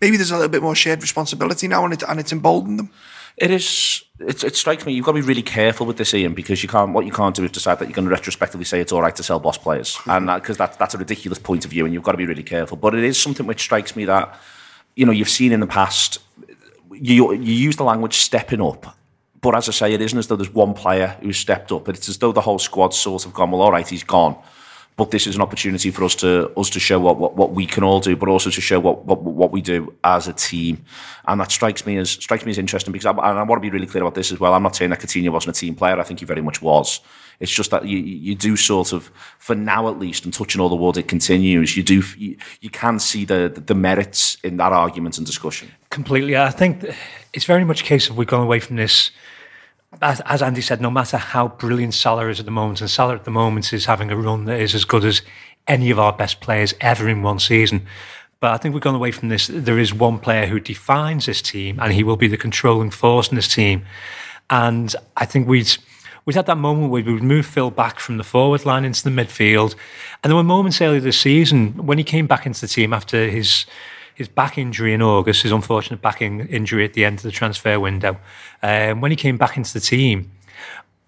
maybe 0.02 0.16
there's 0.16 0.30
a 0.30 0.36
little 0.36 0.50
bit 0.50 0.62
more 0.62 0.74
shared 0.74 1.00
responsibility 1.00 1.66
now, 1.66 1.84
and, 1.84 1.94
it, 1.94 2.02
and 2.06 2.20
it's 2.20 2.32
emboldened 2.32 2.78
them. 2.78 2.90
It 3.40 3.50
is. 3.50 4.02
It, 4.20 4.42
it 4.42 4.56
strikes 4.56 4.84
me 4.84 4.92
you've 4.92 5.04
got 5.04 5.12
to 5.12 5.20
be 5.20 5.26
really 5.26 5.42
careful 5.42 5.86
with 5.86 5.96
this, 5.96 6.12
Ian, 6.12 6.34
because 6.34 6.62
you 6.62 6.68
can't. 6.68 6.92
What 6.92 7.06
you 7.06 7.12
can't 7.12 7.34
do 7.34 7.44
is 7.44 7.52
decide 7.52 7.78
that 7.78 7.86
you're 7.86 7.94
going 7.94 8.06
to 8.06 8.10
retrospectively 8.10 8.64
say 8.64 8.80
it's 8.80 8.92
all 8.92 9.02
right 9.02 9.14
to 9.14 9.22
sell 9.22 9.38
boss 9.38 9.56
players, 9.58 9.94
mm-hmm. 9.94 10.28
and 10.28 10.42
because 10.42 10.56
that, 10.56 10.78
that's 10.78 10.94
a 10.94 10.98
ridiculous 10.98 11.38
point 11.38 11.64
of 11.64 11.70
view, 11.70 11.84
and 11.84 11.94
you've 11.94 12.02
got 12.02 12.12
to 12.12 12.18
be 12.18 12.26
really 12.26 12.42
careful. 12.42 12.76
But 12.76 12.94
it 12.94 13.04
is 13.04 13.20
something 13.20 13.46
which 13.46 13.60
strikes 13.60 13.94
me 13.94 14.04
that 14.06 14.38
you 14.96 15.06
know 15.06 15.12
you've 15.12 15.28
seen 15.28 15.52
in 15.52 15.60
the 15.60 15.66
past. 15.66 16.18
You 16.92 17.32
you 17.32 17.54
use 17.54 17.76
the 17.76 17.84
language 17.84 18.16
stepping 18.16 18.60
up, 18.60 18.96
but 19.40 19.54
as 19.54 19.68
I 19.68 19.72
say, 19.72 19.92
it 19.92 20.00
isn't 20.00 20.18
as 20.18 20.26
though 20.26 20.36
there's 20.36 20.52
one 20.52 20.74
player 20.74 21.16
who's 21.20 21.38
stepped 21.38 21.70
up. 21.70 21.88
It's 21.88 22.08
as 22.08 22.18
though 22.18 22.32
the 22.32 22.40
whole 22.40 22.58
squad's 22.58 22.98
sort 22.98 23.24
of 23.24 23.34
gone. 23.34 23.52
Well, 23.52 23.62
all 23.62 23.72
right, 23.72 23.88
he's 23.88 24.04
gone 24.04 24.36
but 24.98 25.12
this 25.12 25.28
is 25.28 25.36
an 25.36 25.40
opportunity 25.40 25.92
for 25.92 26.02
us 26.02 26.16
to 26.16 26.50
us 26.58 26.68
to 26.70 26.80
show 26.80 26.98
what, 26.98 27.18
what, 27.18 27.36
what 27.36 27.52
we 27.52 27.64
can 27.66 27.84
all 27.84 28.00
do, 28.00 28.16
but 28.16 28.28
also 28.28 28.50
to 28.50 28.60
show 28.60 28.80
what, 28.80 29.04
what 29.04 29.22
what 29.22 29.52
we 29.52 29.62
do 29.62 29.94
as 30.02 30.26
a 30.26 30.32
team, 30.32 30.84
and 31.28 31.40
that 31.40 31.52
strikes 31.52 31.86
me 31.86 31.96
as 31.96 32.10
strikes 32.10 32.44
me 32.44 32.50
as 32.50 32.58
interesting 32.58 32.92
because 32.92 33.06
I, 33.06 33.10
and 33.12 33.38
I 33.38 33.42
want 33.44 33.62
to 33.62 33.66
be 33.66 33.70
really 33.70 33.86
clear 33.86 34.02
about 34.02 34.16
this 34.16 34.32
as 34.32 34.40
well. 34.40 34.52
I'm 34.52 34.62
not 34.64 34.74
saying 34.74 34.90
that 34.90 34.98
Coutinho 34.98 35.30
wasn't 35.30 35.56
a 35.56 35.60
team 35.60 35.76
player. 35.76 35.98
I 36.00 36.02
think 36.02 36.18
he 36.18 36.26
very 36.26 36.42
much 36.42 36.60
was. 36.60 37.00
It's 37.38 37.52
just 37.52 37.70
that 37.70 37.86
you 37.86 37.98
you 37.98 38.34
do 38.34 38.56
sort 38.56 38.92
of, 38.92 39.12
for 39.38 39.54
now 39.54 39.88
at 39.88 40.00
least, 40.00 40.24
and 40.24 40.34
touching 40.34 40.60
all 40.60 40.68
the 40.68 40.74
world, 40.74 40.98
it 40.98 41.06
continues. 41.06 41.76
You 41.76 41.84
do 41.84 42.02
you, 42.16 42.36
you 42.60 42.68
can 42.68 42.98
see 42.98 43.24
the 43.24 43.62
the 43.64 43.76
merits 43.76 44.36
in 44.42 44.56
that 44.56 44.72
argument 44.72 45.16
and 45.16 45.24
discussion. 45.24 45.68
Completely, 45.90 46.36
I 46.36 46.50
think 46.50 46.84
it's 47.32 47.44
very 47.44 47.64
much 47.64 47.82
a 47.82 47.84
case 47.84 48.10
of 48.10 48.16
we've 48.16 48.26
gone 48.26 48.42
away 48.42 48.58
from 48.58 48.74
this 48.74 49.12
as, 50.02 50.20
as, 50.26 50.42
Andy 50.42 50.60
said, 50.60 50.80
no 50.80 50.90
matter 50.90 51.16
how 51.16 51.48
brilliant 51.48 51.94
Salah 51.94 52.28
is 52.28 52.38
at 52.38 52.46
the 52.46 52.52
moment, 52.52 52.80
and 52.80 52.90
Salah 52.90 53.14
at 53.14 53.24
the 53.24 53.30
moment 53.30 53.72
is 53.72 53.86
having 53.86 54.10
a 54.10 54.16
run 54.16 54.44
that 54.44 54.60
is 54.60 54.74
as 54.74 54.84
good 54.84 55.04
as 55.04 55.22
any 55.66 55.90
of 55.90 55.98
our 55.98 56.12
best 56.12 56.40
players 56.40 56.74
ever 56.80 57.08
in 57.08 57.22
one 57.22 57.38
season. 57.38 57.86
But 58.40 58.52
I 58.52 58.56
think 58.58 58.74
we've 58.74 58.82
gone 58.82 58.94
away 58.94 59.10
from 59.10 59.28
this. 59.28 59.48
There 59.48 59.78
is 59.78 59.92
one 59.92 60.18
player 60.18 60.46
who 60.46 60.60
defines 60.60 61.26
this 61.26 61.42
team, 61.42 61.78
and 61.80 61.92
he 61.92 62.04
will 62.04 62.16
be 62.16 62.28
the 62.28 62.36
controlling 62.36 62.90
force 62.90 63.28
in 63.28 63.36
this 63.36 63.52
team. 63.52 63.84
And 64.50 64.94
I 65.16 65.24
think 65.24 65.48
we'd 65.48 65.76
we'd 66.24 66.36
had 66.36 66.46
that 66.46 66.58
moment 66.58 66.90
where 66.90 67.02
we 67.02 67.12
would 67.12 67.22
move 67.22 67.46
Phil 67.46 67.70
back 67.70 67.98
from 67.98 68.18
the 68.18 68.24
forward 68.24 68.66
line 68.66 68.84
into 68.84 69.02
the 69.02 69.10
midfield. 69.10 69.74
And 70.22 70.30
there 70.30 70.36
were 70.36 70.44
moments 70.44 70.80
earlier 70.80 71.00
this 71.00 71.18
season 71.18 71.86
when 71.86 71.98
he 71.98 72.04
came 72.04 72.26
back 72.26 72.46
into 72.46 72.60
the 72.60 72.68
team 72.68 72.92
after 72.92 73.28
his 73.28 73.66
his 74.18 74.28
back 74.28 74.58
injury 74.58 74.92
in 74.92 75.00
August, 75.00 75.44
his 75.44 75.52
unfortunate 75.52 76.02
back 76.02 76.20
injury 76.20 76.84
at 76.84 76.94
the 76.94 77.04
end 77.04 77.18
of 77.18 77.22
the 77.22 77.30
transfer 77.30 77.78
window. 77.78 78.18
Um, 78.64 79.00
when 79.00 79.12
he 79.12 79.16
came 79.16 79.38
back 79.38 79.56
into 79.56 79.72
the 79.72 79.78
team, 79.78 80.32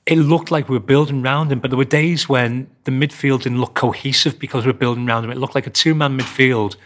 it 0.06 0.14
looked 0.14 0.52
like 0.52 0.68
we 0.68 0.76
were 0.76 0.84
building 0.84 1.24
around 1.24 1.50
him, 1.50 1.58
but 1.58 1.72
there 1.72 1.76
were 1.76 1.84
days 1.84 2.28
when 2.28 2.68
the 2.84 2.92
midfield 2.92 3.42
didn't 3.42 3.60
look 3.60 3.74
cohesive 3.74 4.38
because 4.38 4.64
we 4.64 4.70
were 4.70 4.78
building 4.78 5.08
around 5.08 5.24
him. 5.24 5.32
It 5.32 5.38
looked 5.38 5.56
like 5.56 5.66
a 5.66 5.70
two 5.70 5.92
man 5.92 6.16
midfield 6.16 6.76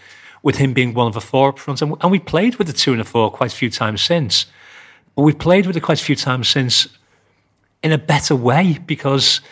with 0.43 0.57
him 0.57 0.73
being 0.73 0.95
one 0.95 1.07
of 1.07 1.13
the 1.13 1.21
four 1.21 1.51
up 1.51 1.59
front. 1.59 1.83
And, 1.83 1.95
and 2.01 2.11
we 2.11 2.19
played 2.19 2.57
with 2.57 2.69
the 2.69 2.73
two 2.73 2.93
and 2.93 3.01
the 3.01 3.05
four 3.05 3.31
quite 3.31 3.53
a 3.53 3.57
few 3.57 3.69
times 3.69 4.01
since. 4.01 4.47
But 5.15 5.23
we've 5.23 5.39
played 5.39 5.67
with 5.67 5.77
it 5.77 5.81
quite 5.81 6.01
a 6.01 6.05
few 6.05 6.17
times 6.17 6.49
since 6.49 6.89
in 7.83 7.93
a 7.93 7.99
better 7.99 8.35
way 8.35 8.79
because 8.87 9.43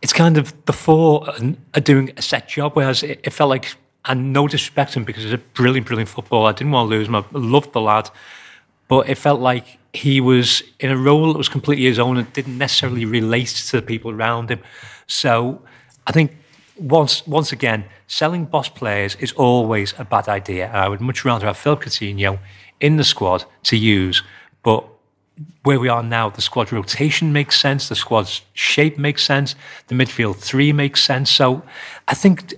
it's 0.00 0.14
kind 0.14 0.38
of 0.38 0.54
the 0.64 0.72
four 0.72 1.28
are 1.74 1.80
doing 1.80 2.12
a 2.16 2.22
set 2.22 2.48
job, 2.48 2.72
whereas 2.76 3.02
it, 3.02 3.20
it 3.24 3.30
felt 3.30 3.50
like 3.50 3.76
and 4.04 4.32
no 4.32 4.48
disrespect 4.48 4.94
him 4.94 5.04
because 5.04 5.24
he's 5.24 5.32
a 5.32 5.38
brilliant, 5.38 5.86
brilliant 5.86 6.08
footballer. 6.08 6.50
I 6.50 6.52
didn't 6.52 6.72
want 6.72 6.90
to 6.90 6.96
lose 6.96 7.08
him. 7.08 7.16
I 7.16 7.24
loved 7.32 7.72
the 7.72 7.80
lad, 7.80 8.10
but 8.88 9.08
it 9.08 9.16
felt 9.16 9.40
like 9.40 9.78
he 9.92 10.20
was 10.20 10.62
in 10.80 10.90
a 10.90 10.96
role 10.96 11.32
that 11.32 11.38
was 11.38 11.48
completely 11.48 11.84
his 11.84 11.98
own 11.98 12.16
and 12.16 12.32
didn't 12.32 12.58
necessarily 12.58 13.04
relate 13.04 13.48
to 13.48 13.76
the 13.76 13.82
people 13.82 14.10
around 14.10 14.50
him. 14.50 14.60
So 15.06 15.62
I 16.06 16.12
think 16.12 16.36
once 16.76 17.26
once 17.26 17.52
again, 17.52 17.84
selling 18.06 18.46
boss 18.46 18.68
players 18.68 19.14
is 19.16 19.32
always 19.32 19.94
a 19.98 20.04
bad 20.04 20.28
idea. 20.28 20.66
and 20.68 20.76
I 20.76 20.88
would 20.88 21.00
much 21.00 21.24
rather 21.24 21.46
have 21.46 21.56
Phil 21.56 21.76
Coutinho 21.76 22.38
in 22.80 22.96
the 22.96 23.04
squad 23.04 23.44
to 23.64 23.76
use, 23.76 24.22
but 24.62 24.84
where 25.62 25.78
we 25.78 25.88
are 25.88 26.02
now, 26.02 26.28
the 26.28 26.42
squad 26.42 26.72
rotation 26.72 27.32
makes 27.32 27.58
sense, 27.60 27.88
the 27.88 27.94
squad's 27.94 28.42
shape 28.52 28.98
makes 28.98 29.22
sense, 29.24 29.54
the 29.86 29.94
midfield 29.94 30.36
three 30.36 30.72
makes 30.72 31.02
sense. 31.02 31.30
So 31.30 31.62
I 32.08 32.14
think 32.14 32.54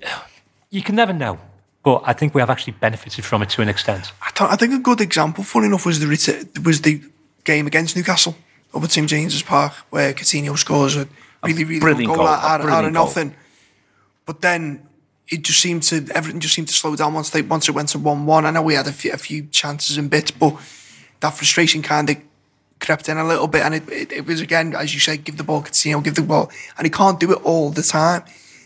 you 0.75 0.83
can 0.83 0.97
never 0.97 1.13
know. 1.13 1.39
But 1.85 2.03
I 2.05 2.15
think 2.15 2.35
we 2.35 2.41
have 2.41 2.51
actually 2.51 2.73
benefited 2.75 3.25
from 3.25 3.43
it 3.43 3.51
to 3.51 3.63
an 3.63 3.69
extent. 3.69 4.13
I, 4.23 4.33
I 4.53 4.57
think 4.57 4.73
a 4.73 4.79
good 4.79 5.01
example, 5.01 5.45
funny 5.45 5.67
enough, 5.67 5.87
was 5.87 6.01
the 6.01 6.09
was 6.65 6.81
the 6.81 7.03
game 7.45 7.67
against 7.67 7.95
Newcastle 7.95 8.35
up 8.75 8.83
at 8.83 8.91
St 8.91 9.09
James's 9.09 9.43
Park, 9.43 9.73
where 9.91 10.13
Coutinho 10.13 10.57
scores 10.57 10.97
a 10.97 11.07
really, 11.45 11.65
really 11.65 11.81
brilliant 11.81 12.07
goal, 12.09 12.17
goal 12.17 12.27
out, 12.27 12.61
out, 12.61 12.69
out 12.69 12.85
of 12.85 12.93
goal. 12.93 13.05
nothing. 13.05 13.35
But 14.25 14.41
then 14.41 14.89
it 15.29 15.43
just 15.43 15.61
seemed 15.61 15.83
to 15.85 16.07
everything 16.15 16.41
just 16.41 16.55
seemed 16.55 16.69
to 16.69 16.75
slow 16.75 16.97
down 16.97 17.13
once 17.15 17.31
they 17.31 17.43
once 17.43 17.69
it 17.69 17.73
went 17.73 17.91
to 17.91 17.99
one 17.99 18.25
one. 18.25 18.47
I 18.47 18.51
know 18.51 18.63
we 18.63 18.75
had 18.75 18.87
a 18.87 18.93
few, 18.93 19.13
a 19.13 19.19
few 19.19 19.45
chances 19.47 19.99
and 19.99 20.09
bits, 20.11 20.31
but 20.31 20.57
that 21.21 21.35
frustration 21.35 21.83
kind 21.83 22.09
of 22.09 22.17
crept 22.81 23.11
in 23.11 23.19
a 23.19 23.27
little 23.27 23.47
bit, 23.47 23.63
and 23.63 23.75
it, 23.75 23.89
it, 23.91 24.13
it 24.13 24.27
was 24.27 24.41
again 24.41 24.75
as 24.75 24.95
you 24.95 25.01
said, 25.01 25.23
give 25.25 25.37
the 25.37 25.45
ball 25.45 25.63
Coutinho, 25.63 26.03
give 26.03 26.15
the 26.15 26.23
ball, 26.23 26.51
and 26.79 26.87
he 26.87 26.91
can't 26.91 27.21
do 27.21 27.31
it 27.33 27.43
all 27.45 27.71
the 27.71 27.83
time. 27.83 28.25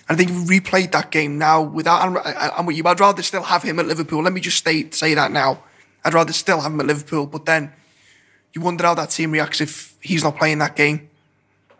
And 0.08 0.14
I 0.14 0.16
think 0.16 0.30
if 0.30 0.48
we 0.48 0.60
replayed 0.60 0.92
that 0.92 1.10
game 1.10 1.36
now 1.38 1.60
without, 1.62 2.00
I'm, 2.00 2.16
I'm 2.56 2.66
with 2.66 2.76
you, 2.76 2.84
I'd 2.86 3.00
rather 3.00 3.22
still 3.22 3.42
have 3.42 3.62
him 3.62 3.78
at 3.78 3.86
Liverpool. 3.86 4.22
Let 4.22 4.32
me 4.32 4.40
just 4.40 4.56
stay, 4.56 4.90
say 4.90 5.14
that 5.14 5.30
now. 5.32 5.62
I'd 6.04 6.14
rather 6.14 6.32
still 6.32 6.60
have 6.60 6.72
him 6.72 6.80
at 6.80 6.86
Liverpool, 6.86 7.26
but 7.26 7.44
then 7.44 7.72
you 8.54 8.62
wonder 8.62 8.84
how 8.84 8.94
that 8.94 9.10
team 9.10 9.32
reacts 9.32 9.60
if 9.60 9.96
he's 10.00 10.24
not 10.24 10.36
playing 10.36 10.58
that 10.58 10.76
game. 10.76 11.10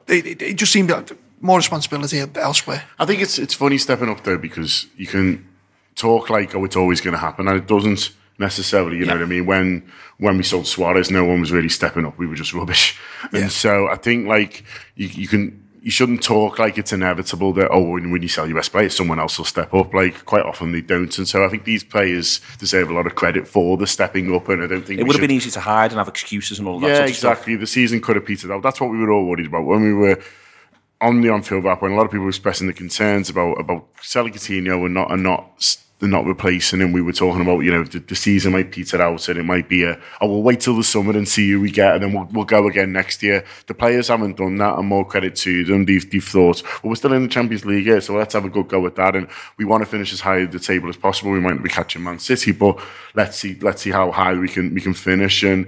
It, 0.07 0.27
it, 0.27 0.43
it 0.43 0.57
just 0.57 0.73
seemed 0.73 0.91
like 0.91 1.11
more 1.41 1.57
responsibility 1.57 2.21
elsewhere. 2.35 2.85
I 2.99 3.07
think 3.07 3.23
it's 3.23 3.39
it's 3.39 3.55
funny 3.55 3.79
stepping 3.79 4.09
up 4.09 4.25
there 4.25 4.39
because 4.39 4.87
you 4.97 5.07
can 5.07 5.47
talk 5.95 6.31
like 6.31 6.55
oh 6.55 6.65
it's 6.65 6.77
always 6.77 7.01
going 7.01 7.13
to 7.13 7.19
happen 7.21 7.47
and 7.49 7.57
it 7.57 7.67
doesn't 7.67 8.11
necessarily. 8.39 8.99
You 8.99 9.07
know 9.07 9.15
what 9.15 9.23
I 9.23 9.27
mean? 9.27 9.47
When 9.47 9.91
when 10.19 10.37
we 10.37 10.43
sold 10.43 10.67
Suarez, 10.67 11.11
no 11.11 11.25
one 11.25 11.41
was 11.41 11.53
really 11.53 11.69
stepping 11.69 12.05
up. 12.07 12.19
We 12.19 12.27
were 12.27 12.35
just 12.35 12.53
rubbish. 12.55 12.99
And 13.33 13.43
Yeah. 13.43 13.49
so 13.49 13.89
I 13.89 13.97
think 13.97 14.27
like 14.27 14.65
you 14.97 15.09
you 15.09 15.29
can. 15.29 15.65
You 15.81 15.91
shouldn't 15.91 16.23
talk 16.23 16.59
like 16.59 16.77
it's 16.77 16.93
inevitable 16.93 17.53
that 17.55 17.69
oh 17.71 17.83
when, 17.91 18.11
when 18.11 18.23
you 18.23 18.29
sell 18.29 18.47
your 18.47 18.57
best 18.57 18.73
player 18.73 18.89
someone 18.89 19.19
else 19.21 19.39
will 19.39 19.45
step 19.45 19.73
up 19.73 19.95
like 19.95 20.25
quite 20.25 20.45
often 20.45 20.73
they 20.73 20.81
don't 20.81 21.17
and 21.19 21.27
so 21.29 21.45
I 21.45 21.49
think 21.49 21.65
these 21.65 21.85
players 21.85 22.41
deserve 22.59 22.91
a 22.91 22.95
lot 22.95 23.07
of 23.07 23.15
credit 23.15 23.47
for 23.47 23.77
the 23.77 23.87
stepping 23.87 24.35
up 24.35 24.49
and 24.49 24.63
I 24.63 24.67
don't 24.67 24.83
think 24.85 24.99
It 25.01 25.05
would 25.05 25.13
have 25.15 25.21
should- 25.21 25.29
been 25.29 25.37
easy 25.37 25.51
to 25.53 25.61
hide 25.61 25.91
and 25.93 25.99
have 25.99 26.09
excuses 26.09 26.59
and 26.59 26.67
all 26.69 26.81
that 26.81 26.89
yeah, 26.89 26.97
sort 26.97 27.11
of 27.11 27.17
stuff. 27.17 27.33
exactly. 27.33 27.57
The 27.57 27.67
season 27.67 28.01
could 28.01 28.17
have 28.17 28.27
petered 28.27 28.51
out. 28.51 28.63
That's 28.63 28.81
what 28.81 28.91
we 28.91 28.99
were 28.99 29.11
all 29.13 29.25
worried 29.27 29.47
about 29.47 29.65
when 29.65 29.83
we 29.83 29.95
were 29.95 30.19
on 31.01 31.21
the 31.21 31.31
Anfield 31.33 31.63
Wrap. 31.65 31.81
When 31.81 31.93
a 31.93 31.97
lot 31.97 32.07
of 32.07 32.11
people 32.11 32.25
were 32.25 32.31
expressing 32.31 32.67
the 32.67 32.73
concerns 32.73 33.31
about 33.31 33.55
about 33.61 33.87
selling 34.03 34.33
Coutinho 34.33 34.85
and 34.85 34.95
not 34.95 35.13
and 35.13 35.23
not 35.23 35.77
not 36.07 36.25
replacing 36.25 36.81
him, 36.81 36.93
we 36.93 37.03
were 37.03 37.13
talking 37.13 37.43
about 37.43 37.61
you 37.61 37.73
know 37.73 37.83
the, 37.83 37.99
the 37.99 38.15
season 38.15 38.53
might 38.53 38.71
peter 38.71 39.03
out 39.03 39.29
and 39.29 39.39
it 39.39 39.43
might 39.43 39.69
be 39.69 39.83
a 39.83 39.99
oh 40.21 40.29
we'll 40.29 40.43
wait 40.43 40.61
till 40.61 40.77
the 40.77 40.85
summer 40.85 41.11
and 41.11 41.29
see 41.29 41.51
who 41.51 41.61
we 41.61 41.71
get 41.71 41.95
and 41.95 42.05
then 42.05 42.13
we'll, 42.13 42.29
we'll 42.33 42.45
go 42.45 42.69
again 42.69 42.93
next 42.93 43.23
year. 43.23 43.45
The 43.67 43.75
players 43.75 44.09
haven't 44.09 44.37
done 44.37 44.57
that, 44.59 44.79
and 44.79 44.87
more 44.87 45.05
credit 45.05 45.35
to 45.37 45.65
them. 45.65 45.87
They've, 45.87 46.09
they've 46.09 46.25
thought 46.25 46.63
well 46.63 46.91
we're 46.91 46.95
still 46.95 47.13
in 47.13 47.23
the 47.23 47.29
Champions 47.29 47.65
League 47.65 47.85
here, 47.85 48.01
so 48.01 48.15
let's 48.15 48.35
have 48.35 48.45
a 48.45 48.49
good 48.49 48.69
go 48.69 48.87
at 48.87 48.95
that. 48.97 49.17
And 49.17 49.29
we 49.57 49.65
want 49.65 49.83
to 49.83 49.91
finish 49.91 50.13
as 50.13 50.21
high 50.21 50.43
at 50.43 50.53
the 50.53 50.61
table 50.61 50.89
as 50.89 50.97
possible. 50.97 51.33
We 51.33 51.41
might 51.41 51.55
not 51.55 51.63
be 51.63 51.69
catching 51.69 52.05
Man 52.05 52.19
City, 52.19 52.53
but 52.53 52.81
let's 53.15 53.37
see 53.37 53.59
let's 53.61 53.83
see 53.83 53.91
how 53.91 54.13
high 54.13 54.35
we 54.35 54.49
can 54.49 54.73
we 54.75 54.81
can 54.81 54.95
finish 54.95 55.43
and 55.43 55.67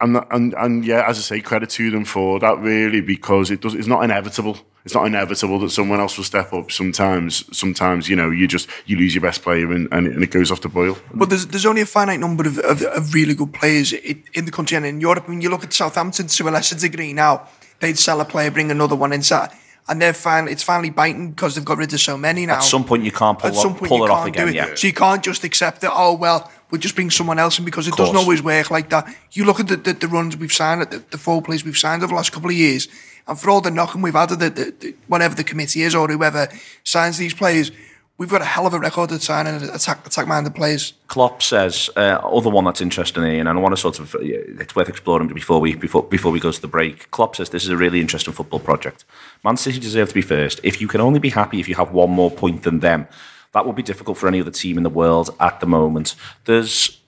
and 0.00 0.24
and 0.30 0.54
and 0.54 0.84
yeah, 0.84 1.08
as 1.08 1.18
I 1.18 1.22
say, 1.22 1.40
credit 1.40 1.70
to 1.70 1.90
them 1.90 2.04
for 2.04 2.40
that 2.40 2.58
really 2.58 3.00
because 3.00 3.50
it 3.50 3.60
does. 3.60 3.74
It's 3.74 3.86
not 3.86 4.02
inevitable. 4.02 4.58
It's 4.84 4.94
not 4.94 5.06
inevitable 5.06 5.58
that 5.60 5.70
someone 5.70 6.00
else 6.00 6.16
will 6.16 6.24
step 6.24 6.52
up. 6.54 6.72
Sometimes, 6.72 7.44
sometimes 7.56 8.08
you 8.08 8.16
know, 8.16 8.30
you 8.30 8.48
just 8.48 8.68
you 8.86 8.96
lose 8.96 9.14
your 9.14 9.22
best 9.22 9.42
player 9.42 9.70
and, 9.72 9.88
and, 9.92 10.06
it, 10.06 10.30
goes 10.30 10.50
off 10.50 10.62
the 10.62 10.70
boil. 10.70 10.96
But 11.12 11.28
there's 11.28 11.46
there's 11.46 11.66
only 11.66 11.82
a 11.82 11.86
finite 11.86 12.20
number 12.20 12.46
of, 12.46 12.58
of, 12.58 12.82
of 12.82 13.12
really 13.12 13.34
good 13.34 13.52
players 13.52 13.92
in, 13.92 14.22
in 14.32 14.46
the 14.46 14.50
country 14.50 14.76
and 14.76 14.86
in 14.86 15.00
Europe. 15.00 15.28
When 15.28 15.42
you 15.42 15.50
look 15.50 15.64
at 15.64 15.72
Southampton 15.72 16.28
to 16.28 16.48
a 16.48 16.50
lesser 16.50 16.76
degree 16.76 17.12
now, 17.12 17.48
they'd 17.80 17.98
sell 17.98 18.20
a 18.20 18.24
player, 18.24 18.50
bring 18.50 18.70
another 18.70 18.96
one 18.96 19.12
inside. 19.12 19.50
And 19.90 20.00
they're 20.00 20.14
finally 20.14 20.52
it's 20.52 20.62
finally 20.62 20.88
biting 20.90 21.30
because 21.30 21.54
they've 21.56 21.64
got 21.64 21.76
rid 21.76 21.92
of 21.92 22.00
so 22.00 22.16
many 22.16 22.46
now. 22.46 22.54
At 22.54 22.62
some 22.62 22.84
point, 22.84 23.02
you 23.04 23.10
can't 23.12 23.38
pull, 23.38 23.48
At 23.48 23.56
some 23.56 23.74
point, 23.74 23.88
pull 23.88 23.98
you 23.98 24.04
it 24.04 24.08
can't 24.08 24.18
off 24.18 24.24
do 24.24 24.28
again. 24.30 24.48
it. 24.48 24.54
Yeah. 24.54 24.74
So 24.76 24.86
you 24.86 24.92
can't 24.94 25.22
just 25.22 25.44
accept 25.44 25.80
that. 25.82 25.90
Oh 25.92 26.14
well, 26.14 26.50
we'll 26.70 26.80
just 26.80 26.94
bring 26.94 27.10
someone 27.10 27.38
else 27.38 27.58
in 27.58 27.64
because 27.64 27.88
it 27.88 27.96
doesn't 27.96 28.16
always 28.16 28.42
work 28.42 28.70
like 28.70 28.88
that. 28.90 29.12
You 29.32 29.44
look 29.44 29.60
at 29.60 29.68
the, 29.68 29.76
the, 29.76 29.92
the 29.92 30.08
runs 30.08 30.36
we've 30.36 30.52
signed, 30.52 30.82
at 30.82 30.90
the, 30.92 31.02
the 31.10 31.18
four 31.18 31.42
players 31.42 31.64
we've 31.64 31.76
signed 31.76 32.02
over 32.02 32.10
the 32.12 32.16
last 32.16 32.32
couple 32.32 32.48
of 32.50 32.56
years, 32.56 32.88
and 33.26 33.38
for 33.38 33.50
all 33.50 33.60
the 33.60 33.70
knocking 33.70 34.00
we've 34.00 34.14
had 34.14 34.30
the, 34.30 34.36
the, 34.36 34.74
the 34.78 34.94
whatever 35.08 35.34
the 35.34 35.44
committee 35.44 35.82
is 35.82 35.94
or 35.94 36.06
whoever 36.08 36.48
signs 36.84 37.18
these 37.18 37.34
players, 37.34 37.72
we've 38.20 38.28
got 38.28 38.42
a 38.42 38.44
hell 38.44 38.66
of 38.66 38.74
a 38.74 38.78
record 38.78 39.10
at 39.12 39.22
signing 39.22 39.54
attack 39.70 40.06
attack 40.06 40.28
minded 40.28 40.54
players. 40.54 40.92
Klopp 41.08 41.42
says 41.42 41.88
uh, 41.96 42.20
other 42.22 42.50
one 42.50 42.64
that's 42.66 42.82
interesting, 42.82 43.24
and 43.24 43.48
I 43.48 43.52
want 43.54 43.72
to 43.72 43.80
sort 43.80 43.98
of 43.98 44.14
it's 44.20 44.76
worth 44.76 44.90
exploring 44.90 45.28
before 45.28 45.58
we 45.60 45.74
before 45.74 46.04
before 46.04 46.30
we 46.30 46.38
go 46.38 46.52
to 46.52 46.60
the 46.60 46.68
break. 46.68 47.10
Klopp 47.10 47.34
says 47.34 47.50
this 47.50 47.64
is 47.64 47.70
a 47.70 47.76
really 47.76 48.00
interesting 48.00 48.34
football 48.34 48.60
project. 48.60 49.04
Man 49.42 49.56
City 49.56 49.80
deserve 49.80 50.10
to 50.10 50.14
be 50.14 50.22
first. 50.22 50.60
If 50.62 50.80
you 50.80 50.86
can 50.86 51.00
only 51.00 51.18
be 51.18 51.30
happy 51.30 51.58
if 51.58 51.68
you 51.68 51.74
have 51.76 51.92
one 51.92 52.10
more 52.10 52.30
point 52.30 52.62
than 52.62 52.80
them, 52.80 53.08
that 53.52 53.66
would 53.66 53.74
be 53.74 53.82
difficult 53.82 54.18
for 54.18 54.28
any 54.28 54.40
other 54.40 54.50
team 54.50 54.76
in 54.76 54.84
the 54.84 54.90
world 54.90 55.30
at 55.40 55.58
the 55.60 55.66
moment. 55.66 56.14
There's 56.44 56.99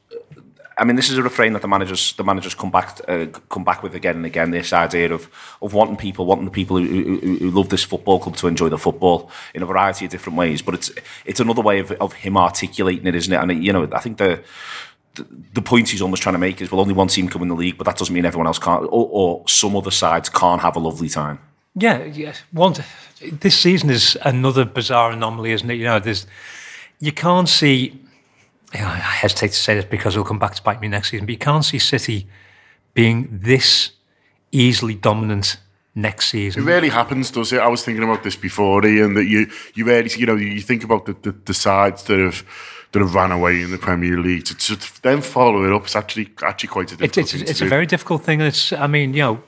I 0.79 0.85
mean, 0.85 0.97
this 0.97 1.11
is 1.11 1.19
a 1.19 1.23
refrain 1.23 1.52
that 1.52 1.62
the 1.62 1.69
managers 1.69 2.14
the 2.14 2.25
managers 2.25 2.55
come 2.55 2.71
back 2.71 3.00
uh, 3.09 3.26
come 3.49 3.64
back 3.64 3.83
with 3.83 3.95
again 3.95 4.17
and 4.17 4.26
again. 4.26 4.50
This 4.50 4.73
idea 4.73 5.12
of 5.12 5.29
of 5.61 5.75
wanting 5.75 5.97
people, 5.97 6.26
wanting 6.26 6.45
the 6.45 6.50
people 6.50 6.76
who, 6.76 6.87
who, 6.87 7.37
who 7.37 7.50
love 7.50 7.69
this 7.69 7.85
football 7.85 8.19
club 8.19 8.37
to 8.37 8.47
enjoy 8.47 8.69
the 8.69 8.79
football 8.79 9.31
in 9.55 9.62
a 9.62 9.67
variety 9.67 10.05
of 10.07 10.11
different 10.11 10.38
ways. 10.38 10.62
But 10.62 10.75
it's 10.75 10.91
it's 11.25 11.41
another 11.41 11.62
way 11.62 11.79
of, 11.79 11.93
of 11.93 12.14
him 12.14 12.37
articulating 12.37 13.07
it, 13.07 13.14
isn't 13.14 13.33
it? 13.33 13.37
And 13.37 13.64
you 13.64 13.73
know, 13.73 13.88
I 13.93 14.00
think 14.00 14.19
the, 14.19 14.43
the 15.52 15.62
point 15.62 15.91
he's 15.91 16.02
almost 16.02 16.23
trying 16.23 16.35
to 16.35 16.38
make 16.38 16.61
is 16.61 16.71
well, 16.71 16.81
only 16.81 16.95
one 16.95 17.09
team 17.09 17.29
can 17.29 17.41
win 17.41 17.49
the 17.49 17.55
league, 17.55 17.76
but 17.76 17.85
that 17.85 17.97
doesn't 17.97 18.14
mean 18.14 18.25
everyone 18.25 18.47
else 18.47 18.59
can't, 18.59 18.85
or, 18.85 19.09
or 19.11 19.49
some 19.49 19.76
other 19.76 19.91
sides 19.91 20.29
can't 20.29 20.62
have 20.62 20.76
a 20.76 20.81
lovely 20.81 21.09
time. 21.09 21.38
Yeah, 21.75 22.05
yeah. 22.05 22.35
One, 22.50 22.75
this 23.21 23.59
season 23.59 23.91
is 23.91 24.17
another 24.23 24.64
bizarre 24.64 25.12
anomaly, 25.12 25.52
isn't 25.52 25.71
it? 25.71 25.75
You 25.75 25.85
know, 25.85 26.00
there's 26.00 26.26
you 27.00 27.12
can't 27.12 27.49
see. 27.49 27.99
You 28.75 28.81
know, 28.81 28.87
I 28.87 28.99
hesitate 28.99 29.49
to 29.49 29.59
say 29.59 29.75
this 29.75 29.85
because 29.85 30.14
it'll 30.14 30.25
come 30.25 30.38
back 30.38 30.55
to 30.55 30.62
bite 30.62 30.81
me 30.81 30.88
next 30.88 31.11
season, 31.11 31.26
but 31.26 31.33
you 31.33 31.38
can't 31.38 31.64
see 31.64 31.79
City 31.79 32.26
being 32.95 33.41
this 33.43 33.93
easily 34.50 34.95
dominant 34.95 35.59
next 35.95 36.31
season. 36.31 36.62
It 36.62 36.67
rarely 36.67 36.88
happens, 36.88 37.31
does 37.31 37.52
it? 37.52 37.61
I 37.61 37.69
was 37.69 37.85
thinking 37.85 38.02
about 38.02 38.23
this 38.23 38.37
before, 38.37 38.85
Ian. 38.87 39.14
That 39.14 39.26
you, 39.26 39.50
you 39.75 39.85
rarely, 39.85 40.11
you 40.17 40.26
know, 40.26 40.37
you 40.37 40.61
think 40.61 40.85
about 40.85 41.05
the, 41.07 41.17
the, 41.23 41.33
the 41.45 41.55
sides 41.55 42.05
that 42.05 42.19
have 42.19 42.45
that 42.93 43.00
have 43.00 43.14
ran 43.14 43.33
away 43.33 43.62
in 43.62 43.71
the 43.71 43.79
Premier 43.79 44.19
League 44.19 44.45
to, 44.45 44.55
to 44.55 45.02
then 45.02 45.23
follow 45.23 45.64
it 45.64 45.73
up. 45.73 45.85
It's 45.85 45.97
actually 45.97 46.31
actually 46.43 46.69
quite 46.69 46.93
a 46.93 46.95
It's, 46.95 47.14
difficult 47.14 47.25
it's, 47.25 47.33
thing 47.33 47.49
it's 47.49 47.59
to 47.59 47.67
a 47.67 47.69
very 47.69 47.87
difficult 47.87 48.23
thing. 48.23 48.41
It's, 48.41 48.73
I 48.73 48.87
mean, 48.87 49.14
you 49.14 49.23
know, 49.23 49.43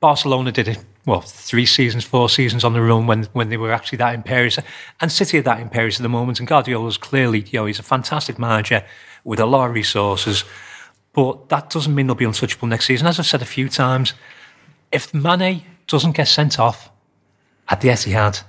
Barcelona 0.00 0.50
did 0.52 0.68
it, 0.68 0.84
well, 1.06 1.20
three 1.20 1.66
seasons, 1.66 2.04
four 2.04 2.28
seasons 2.28 2.64
on 2.64 2.72
the 2.72 2.80
run 2.80 3.06
when, 3.06 3.24
when 3.32 3.50
they 3.50 3.56
were 3.56 3.72
actually 3.72 3.98
that 3.98 4.14
imperious. 4.14 4.58
And 5.00 5.12
City 5.12 5.38
are 5.38 5.42
that 5.42 5.60
imperious 5.60 5.98
at 5.98 6.02
the 6.02 6.08
moment. 6.08 6.38
And 6.38 6.48
Guardiola's 6.48 6.96
clearly, 6.96 7.40
you 7.40 7.60
know, 7.60 7.66
he's 7.66 7.78
a 7.78 7.82
fantastic 7.82 8.38
manager 8.38 8.84
with 9.22 9.38
a 9.38 9.46
lot 9.46 9.68
of 9.68 9.74
resources. 9.74 10.44
But 11.12 11.48
that 11.50 11.70
doesn't 11.70 11.94
mean 11.94 12.06
they'll 12.06 12.16
be 12.16 12.24
untouchable 12.24 12.68
next 12.68 12.86
season. 12.86 13.06
As 13.06 13.18
I've 13.18 13.26
said 13.26 13.42
a 13.42 13.46
few 13.46 13.68
times, 13.68 14.14
if 14.90 15.12
Mane 15.12 15.62
doesn't 15.86 16.12
get 16.12 16.28
sent 16.28 16.58
off 16.58 16.90
at 17.68 17.80
the 17.80 17.88
Etihad, 17.88 18.42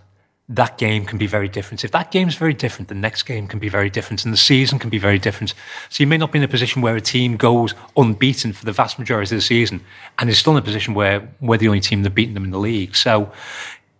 that 0.47 0.77
game 0.77 1.05
can 1.05 1.17
be 1.17 1.25
very 1.25 1.47
different. 1.47 1.83
If 1.83 1.91
that 1.91 2.11
game's 2.11 2.35
very 2.35 2.53
different, 2.53 2.87
the 2.87 2.93
next 2.93 3.23
game 3.23 3.47
can 3.47 3.57
be 3.57 3.67
very 3.67 3.89
different, 3.89 4.25
and 4.25 4.33
the 4.33 4.37
season 4.37 4.77
can 4.77 4.91
be 4.91 4.99
very 4.99 5.17
different. 5.17 5.55
So 5.89 6.03
you 6.03 6.07
may 6.07 6.17
not 6.17 6.31
be 6.31 6.37
in 6.37 6.43
a 6.43 6.47
position 6.47 6.83
where 6.83 6.95
a 6.95 7.01
team 7.01 7.35
goes 7.35 7.73
unbeaten 7.97 8.53
for 8.53 8.63
the 8.63 8.71
vast 8.71 8.99
majority 8.99 9.35
of 9.35 9.39
the 9.39 9.41
season, 9.41 9.81
and 10.19 10.29
is 10.29 10.37
still 10.37 10.53
in 10.53 10.59
a 10.59 10.61
position 10.61 10.93
where 10.93 11.27
we're 11.41 11.57
the 11.57 11.67
only 11.67 11.79
team 11.79 12.03
that 12.03 12.11
beaten 12.11 12.35
them 12.35 12.43
in 12.43 12.51
the 12.51 12.59
league. 12.59 12.95
So 12.95 13.31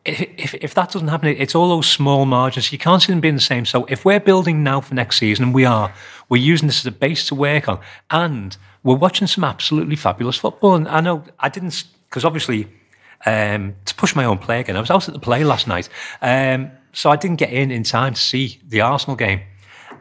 if, 0.06 0.54
if 0.54 0.75
that 0.75 0.92
doesn't 0.92 1.08
happen, 1.08 1.30
it's 1.30 1.56
all 1.56 1.70
those 1.70 1.90
small 1.90 2.28
margins. 2.28 2.72
You 2.72 2.78
can't 2.78 3.02
see 3.02 3.12
them 3.12 3.22
being 3.22 3.34
the 3.34 3.42
same. 3.42 3.66
So 3.66 3.86
if 3.86 4.06
we're 4.06 4.20
building 4.20 4.64
now 4.64 4.82
for 4.82 4.94
next 4.94 5.18
season, 5.18 5.46
and 5.46 5.54
we 5.54 5.66
are, 5.66 5.92
we're 6.30 6.44
using 6.44 6.68
this 6.68 6.82
as 6.82 6.86
a 6.86 6.92
base 6.92 7.25
to 7.30 7.36
work 7.36 7.68
on, 7.68 7.80
and 8.12 8.56
we're 8.84 8.94
watching 8.94 9.25
some 9.25 9.44
absolutely 9.44 9.96
fabulous 9.96 10.38
football. 10.38 10.75
And 10.75 10.88
I 10.88 11.02
know 11.02 11.24
I 11.40 11.50
didn't, 11.50 11.86
because 12.08 12.24
obviously, 12.24 12.68
um, 13.25 13.75
to 13.86 13.96
push 13.96 14.15
my 14.15 14.25
own 14.25 14.38
play 14.38 14.60
again, 14.60 14.77
I 14.77 14.79
was 14.79 14.91
out 14.91 15.08
at 15.08 15.13
the 15.13 15.20
play 15.20 15.44
last 15.44 15.67
night, 15.67 15.89
um, 16.22 16.72
so 16.94 17.10
I 17.10 17.15
didn't 17.15 17.38
get 17.38 17.51
in 17.51 17.72
in 17.72 17.84
time 17.84 18.13
to 18.13 18.22
see 18.22 18.60
the 18.67 18.82
Arsenal 18.82 19.15
game. 19.15 19.41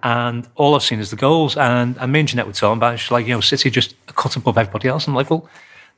And 0.05 0.47
all 0.57 0.75
I've 0.75 0.83
seen 0.83 1.01
is 1.01 1.11
the 1.11 1.17
goals. 1.17 1.57
And, 1.57 1.97
and 1.99 2.13
me 2.13 2.21
and 2.21 2.29
Jeanette 2.29 2.47
were 2.47 2.53
talking 2.53 2.77
about 2.77 2.95
it. 2.95 2.97
She's 2.99 3.11
like, 3.11 3.27
you 3.27 3.33
know, 3.33 3.41
City 3.41 3.71
just 3.71 3.95
cut 4.07 4.37
above 4.37 4.59
everybody 4.59 4.87
else. 4.87 5.09
I'm 5.09 5.15
like, 5.15 5.31
well, 5.31 5.49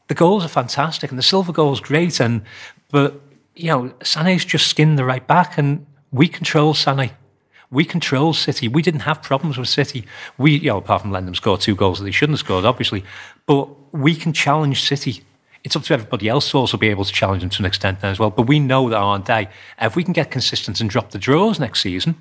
the 0.07 0.15
goals 0.15 0.45
are 0.45 0.49
fantastic 0.49 1.11
and 1.11 1.19
the 1.19 1.25
silver 1.25 1.53
goal's 1.53 1.81
great. 1.81 2.21
And, 2.21 2.43
but, 2.91 3.21
you 3.57 3.67
know, 3.67 3.89
Sané's 4.01 4.45
just 4.45 4.69
skinned 4.69 4.97
the 4.97 5.05
right 5.05 5.27
back 5.27 5.59
and 5.59 5.85
we 6.13 6.29
control 6.29 6.73
Sané. 6.73 7.11
We 7.71 7.85
control 7.85 8.33
City. 8.33 8.69
We 8.69 8.81
didn't 8.81 9.01
have 9.01 9.23
problems 9.23 9.59
with 9.59 9.69
City. 9.69 10.07
We, 10.39 10.53
you 10.53 10.71
know, 10.71 10.79
apart 10.79 11.03
from 11.03 11.11
letting 11.11 11.27
them 11.27 11.35
score 11.35 11.59
two 11.59 11.75
goals 11.75 11.99
that 11.99 12.05
they 12.05 12.13
shouldn't 12.13 12.39
have 12.39 12.47
scored, 12.47 12.65
obviously. 12.65 13.05
But 13.47 13.93
we 13.93 14.15
can 14.15 14.33
challenge 14.33 14.85
City. 14.85 15.25
It's 15.67 15.75
up 15.75 15.83
to 15.83 15.95
everybody 15.95 16.29
else 16.29 16.49
to 16.53 16.59
also 16.59 16.77
be 16.77 16.91
able 16.91 17.05
to 17.05 17.13
challenge 17.13 17.43
them 17.43 17.51
to 17.51 17.59
an 17.61 17.67
extent 17.67 18.01
then 18.01 18.13
as 18.13 18.21
well. 18.21 18.31
But 18.31 18.47
we 18.47 18.61
know 18.61 18.89
that 18.89 18.99
on 18.99 19.23
day, 19.23 19.49
if 19.81 19.97
we 19.97 20.05
can 20.05 20.13
get 20.13 20.31
consistent 20.31 20.81
and 20.81 20.89
drop 20.89 21.11
the 21.11 21.19
draws 21.19 21.59
next 21.59 21.81
season, 21.81 22.15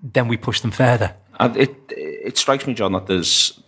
then 0.00 0.28
we 0.28 0.36
push 0.36 0.60
them 0.60 0.70
further. 0.70 1.16
And 1.40 1.56
it 1.56 1.74
it 1.88 2.38
strikes 2.38 2.64
me, 2.64 2.74
John, 2.74 2.92
that 2.92 3.08
there's 3.08 3.60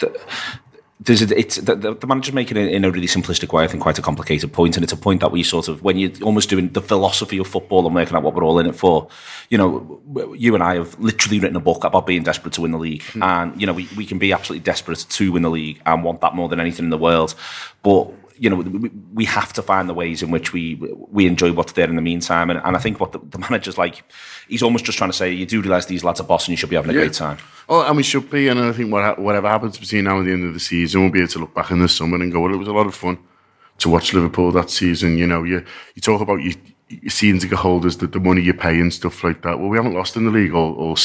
there's 1.01 1.23
a, 1.23 1.37
it's 1.37 1.57
the, 1.57 1.75
the, 1.75 2.07
manager's 2.07 2.33
making 2.33 2.59
it 2.59 2.73
in 2.73 2.85
a 2.85 2.93
really 2.93 3.09
simplistic 3.09 3.53
way. 3.53 3.65
I 3.65 3.67
think 3.67 3.83
quite 3.83 3.99
a 3.99 4.03
complicated 4.03 4.53
point, 4.53 4.77
and 4.77 4.85
it's 4.85 4.93
a 4.93 4.97
point 4.97 5.21
that 5.21 5.33
we 5.33 5.43
sort 5.43 5.67
of 5.67 5.83
when 5.83 5.99
you're 5.99 6.13
almost 6.23 6.49
doing 6.49 6.69
the 6.69 6.81
philosophy 6.81 7.39
of 7.39 7.49
football 7.49 7.87
and 7.87 7.95
working 7.97 8.17
out 8.17 8.23
what 8.23 8.35
we're 8.35 8.45
all 8.45 8.61
in 8.61 8.67
it 8.67 8.77
for. 8.77 9.09
You 9.49 9.59
know, 9.59 10.35
you 10.37 10.55
and 10.55 10.63
I 10.63 10.77
have 10.77 10.97
literally 11.01 11.41
written 11.41 11.57
a 11.57 11.61
book 11.61 11.83
about 11.83 12.07
being 12.07 12.23
desperate 12.23 12.55
to 12.55 12.61
win 12.61 12.71
the 12.71 12.79
league, 12.79 13.03
hmm. 13.03 13.23
and 13.25 13.61
you 13.61 13.67
know 13.67 13.73
we, 13.73 13.89
we 13.97 14.07
can 14.07 14.19
be 14.19 14.33
absolutely 14.33 14.63
desperate 14.63 15.05
to 15.09 15.33
win 15.33 15.43
the 15.43 15.51
league 15.51 15.81
and 15.87 16.05
want 16.05 16.21
that 16.21 16.37
more 16.37 16.49
than 16.49 16.61
anything 16.61 16.85
in 16.85 16.91
the 16.91 16.99
world, 16.99 17.35
but 17.83 18.13
you 18.39 18.49
know, 18.51 18.57
we, 18.57 18.91
we 19.15 19.25
have 19.25 19.53
to 19.55 19.63
find 19.63 19.89
the 19.89 19.95
ways 19.95 20.23
in 20.23 20.31
which 20.31 20.53
we 20.53 20.77
we 21.11 21.27
enjoy 21.27 21.53
what's 21.53 21.73
there 21.73 21.89
in 21.89 21.97
the 21.97 22.03
meantime. 22.03 22.51
And, 22.51 22.61
and 22.65 22.77
I 22.77 22.79
think 22.81 23.01
what 23.01 23.13
the, 23.13 23.19
the 23.31 23.39
manager's 23.39 23.77
like, 23.79 24.03
he's 24.49 24.63
almost 24.63 24.85
just 24.85 24.99
trying 24.99 25.11
to 25.11 25.17
say, 25.17 25.33
you 25.33 25.47
do 25.47 25.61
realise 25.61 25.87
these 25.87 26.05
lads 26.05 26.21
are 26.21 26.25
boss 26.25 26.47
and 26.47 26.53
you 26.53 26.57
should 26.57 26.71
be 26.71 26.77
having 26.77 26.91
a 26.91 26.95
Yeah. 26.95 27.01
great 27.01 27.13
time. 27.15 27.39
Oh, 27.69 27.83
and 27.87 27.97
we 27.97 28.03
should 28.03 28.31
be. 28.31 28.49
And 28.49 28.59
I 28.61 28.73
think 28.73 28.93
what, 28.93 29.19
whatever 29.19 29.49
happens 29.49 29.77
between 29.79 30.05
now 30.05 30.19
and 30.19 30.27
the 30.27 30.33
end 30.33 30.45
of 30.45 30.55
the 30.55 30.61
season, 30.61 31.03
we'll 31.03 31.11
be 31.11 31.19
able 31.19 31.29
to 31.29 31.39
look 31.41 31.55
back 31.55 31.71
in 31.71 31.81
the 31.81 31.89
summer 31.89 32.17
and 32.17 32.33
go, 32.33 32.41
well, 32.41 32.55
it 32.55 32.57
was 32.57 32.69
a 32.69 32.73
lot 32.73 32.87
of 32.87 32.95
fun 32.95 33.19
to 33.79 33.89
watch 33.89 34.13
Liverpool 34.15 34.51
that 34.53 34.71
season. 34.71 35.19
You 35.19 35.27
know, 35.27 35.43
you 35.45 35.65
you 35.95 36.01
talk 36.03 36.21
about 36.21 36.43
you. 36.43 36.55
Season 37.07 37.39
ticket 37.39 37.59
holders, 37.59 37.99
the, 37.99 38.07
the 38.07 38.19
money 38.19 38.41
you 38.41 38.55
pay 38.55 38.81
and 38.81 38.91
stuff 38.95 39.23
like 39.23 39.43
that. 39.43 39.59
Well, 39.59 39.69
we 39.69 39.77
haven't 39.77 39.93
lost 39.93 40.17
in 40.17 40.25
the 40.25 40.31
league 40.31 40.55
all 40.55 40.73
all, 40.75 40.97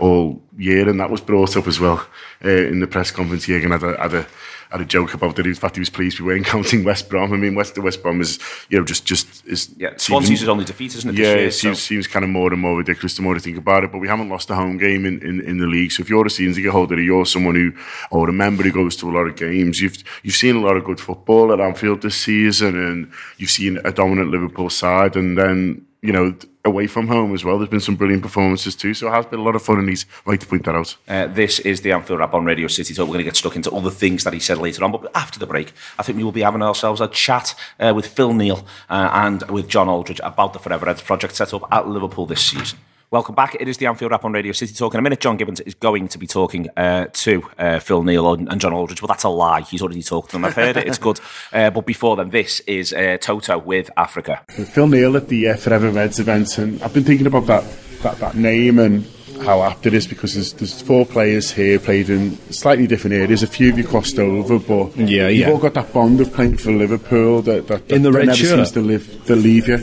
all 0.00 0.42
year, 0.58 0.88
and 0.88 0.98
that 0.98 1.08
was 1.08 1.20
brought 1.20 1.56
up 1.56 1.68
as 1.68 1.78
well 1.78 2.04
uh, 2.44 2.48
in 2.48 2.80
the 2.80 2.88
press 2.88 3.12
conference. 3.12 3.46
Jürgen 3.46 3.70
had 3.70 3.84
a, 3.84 3.96
had 3.96 4.12
a 4.14 4.26
had 4.70 4.80
a 4.80 4.84
joke 4.84 5.14
about 5.14 5.38
it. 5.38 5.46
In 5.46 5.54
fact, 5.54 5.76
he 5.76 5.80
was 5.80 5.90
pleased 5.90 6.20
we 6.20 6.26
weren't 6.26 6.46
counting 6.54 6.84
West 6.84 7.08
Brom. 7.08 7.32
I 7.32 7.36
mean, 7.36 7.54
West 7.54 7.74
the 7.74 7.82
West 7.82 8.02
Brom 8.02 8.20
is 8.20 8.38
you 8.68 8.78
know 8.78 8.84
just 8.84 9.04
just 9.04 9.44
is 9.46 9.74
Yeah, 9.76 9.96
Swansea's 9.96 10.40
his 10.40 10.48
only 10.48 10.64
defeat, 10.64 10.94
isn't 10.94 11.10
it? 11.10 11.16
yeah, 11.16 11.34
year, 11.34 11.46
it 11.46 11.52
seems, 11.54 11.78
so- 11.78 11.88
seems 11.88 12.06
kind 12.06 12.24
of 12.24 12.30
more 12.30 12.52
and 12.52 12.60
more 12.62 12.76
ridiculous 12.78 13.16
the 13.16 13.22
more 13.22 13.36
I 13.36 13.40
think 13.40 13.56
about 13.58 13.84
it. 13.84 13.92
But 13.92 13.98
we 13.98 14.08
haven't 14.08 14.28
lost 14.28 14.48
a 14.50 14.54
home 14.54 14.78
game 14.78 15.04
in, 15.06 15.20
in, 15.22 15.40
in 15.40 15.58
the 15.58 15.66
league. 15.66 15.92
So 15.92 16.02
if 16.02 16.08
you're 16.10 16.26
a 16.26 16.30
season 16.30 16.54
ticket 16.54 16.70
holder, 16.72 16.94
or 16.94 17.00
you're 17.00 17.26
someone 17.26 17.54
who, 17.54 17.72
or 18.10 18.28
a 18.28 18.32
member 18.32 18.62
who 18.62 18.72
goes 18.72 18.96
to 18.96 19.10
a 19.10 19.12
lot 19.12 19.26
of 19.26 19.36
games, 19.36 19.80
you've 19.80 20.02
you've 20.22 20.34
seen 20.36 20.56
a 20.56 20.60
lot 20.60 20.76
of 20.76 20.84
good 20.84 21.00
football 21.00 21.52
at 21.52 21.60
Anfield 21.60 22.02
this 22.02 22.16
season, 22.16 22.76
and 22.82 23.10
you've 23.38 23.50
seen 23.50 23.78
a 23.84 23.92
dominant 23.92 24.30
Liverpool 24.30 24.70
side, 24.70 25.16
and 25.16 25.36
then 25.36 25.84
you 26.02 26.12
know 26.12 26.34
away 26.64 26.86
from 26.86 27.08
home 27.08 27.34
as 27.34 27.44
well. 27.44 27.58
There's 27.58 27.70
been 27.70 27.80
some 27.80 27.96
brilliant 27.96 28.22
performances 28.22 28.74
too. 28.74 28.94
So 28.94 29.08
it 29.08 29.12
has 29.12 29.26
been 29.26 29.38
a 29.38 29.42
lot 29.42 29.56
of 29.56 29.62
fun, 29.62 29.78
and 29.78 29.88
he's 29.88 30.06
right 30.24 30.40
to 30.40 30.46
point 30.46 30.64
that 30.64 30.74
out. 30.74 30.96
Uh, 31.08 31.26
this 31.26 31.58
is 31.60 31.80
the 31.80 31.92
Anfield 31.92 32.18
Wrap 32.18 32.34
on 32.34 32.44
Radio 32.44 32.68
City 32.68 32.94
Talk. 32.94 33.06
We're 33.06 33.14
going 33.14 33.24
to 33.24 33.24
get 33.24 33.36
stuck 33.36 33.56
into 33.56 33.70
all 33.70 33.80
the 33.80 33.90
things 33.90 34.24
that 34.24 34.32
he 34.32 34.40
said 34.40 34.58
later 34.58 34.84
on. 34.84 34.92
But 34.92 35.10
after 35.14 35.38
the 35.38 35.46
break, 35.46 35.72
I 35.98 36.02
think 36.02 36.18
we 36.18 36.24
will 36.24 36.32
be 36.32 36.42
having 36.42 36.62
ourselves 36.62 37.00
a 37.00 37.08
chat 37.08 37.54
uh, 37.78 37.92
with 37.94 38.06
Phil 38.06 38.34
Neal 38.34 38.66
uh, 38.88 39.10
and 39.12 39.42
with 39.50 39.68
John 39.68 39.88
Aldridge 39.88 40.20
about 40.22 40.52
the 40.52 40.58
Forever 40.58 40.86
Reds 40.86 41.02
project 41.02 41.36
set 41.36 41.54
up 41.54 41.66
at 41.72 41.88
Liverpool 41.88 42.26
this 42.26 42.44
season. 42.44 42.78
Welcome 43.12 43.34
back. 43.34 43.56
It 43.58 43.66
is 43.66 43.78
the 43.78 43.86
Anfield 43.86 44.12
Wrap 44.12 44.24
on 44.24 44.30
Radio 44.32 44.52
City 44.52 44.72
Talk. 44.72 44.94
In 44.94 45.00
a 45.00 45.02
minute, 45.02 45.18
John 45.18 45.36
Gibbons 45.36 45.58
is 45.58 45.74
going 45.74 46.06
to 46.06 46.16
be 46.18 46.28
talking 46.28 46.68
uh, 46.76 47.06
to 47.12 47.42
uh, 47.58 47.80
Phil 47.80 48.04
Neal 48.04 48.32
and, 48.34 48.48
and 48.48 48.60
John 48.60 48.72
Aldridge. 48.72 49.02
Well, 49.02 49.08
that's 49.08 49.24
a 49.24 49.28
lie. 49.28 49.62
He's 49.62 49.82
already 49.82 50.00
talked 50.00 50.30
to 50.30 50.36
them. 50.36 50.44
I've 50.44 50.54
heard 50.54 50.76
it. 50.76 50.86
It's 50.86 50.98
good. 50.98 51.18
Uh, 51.52 51.68
but 51.68 51.84
before 51.84 52.14
then, 52.14 52.30
this 52.30 52.60
is 52.60 52.92
uh, 52.92 53.16
Toto 53.20 53.58
with 53.58 53.90
Africa. 53.96 54.40
Phil 54.50 54.86
Neal 54.86 55.16
at 55.16 55.26
the 55.26 55.48
uh, 55.48 55.56
Forever 55.56 55.90
Reds 55.90 56.20
event, 56.20 56.58
and 56.58 56.80
I've 56.80 56.94
been 56.94 57.02
thinking 57.02 57.26
about 57.26 57.46
that 57.46 57.64
that, 58.02 58.18
that 58.18 58.36
name 58.36 58.78
and 58.78 59.04
how 59.44 59.62
apt 59.62 59.84
it 59.86 59.94
is 59.94 60.06
because 60.06 60.34
there's, 60.34 60.52
there's 60.52 60.80
four 60.80 61.04
players 61.04 61.50
here 61.50 61.80
played 61.80 62.08
in 62.08 62.36
slightly 62.52 62.86
different 62.86 63.14
areas. 63.14 63.42
A 63.42 63.48
few 63.48 63.68
of 63.72 63.78
you 63.78 63.84
crossed 63.84 64.18
over, 64.20 64.60
but 64.60 64.96
Yeah, 64.96 65.26
you've 65.26 65.48
yeah. 65.48 65.50
all 65.52 65.58
got 65.58 65.74
that 65.74 65.92
bond 65.92 66.20
of 66.20 66.32
playing 66.32 66.56
for 66.58 66.70
Liverpool 66.70 67.42
that, 67.42 67.66
that, 67.66 67.88
that, 67.88 67.94
In 67.96 68.02
the 68.02 68.12
that 68.12 68.18
red 68.18 68.26
never 68.26 68.36
shirt. 68.38 68.48
seems 68.50 68.72
to 68.72 68.80
live 68.80 69.24
to 69.26 69.34
leave 69.34 69.66
you. 69.66 69.78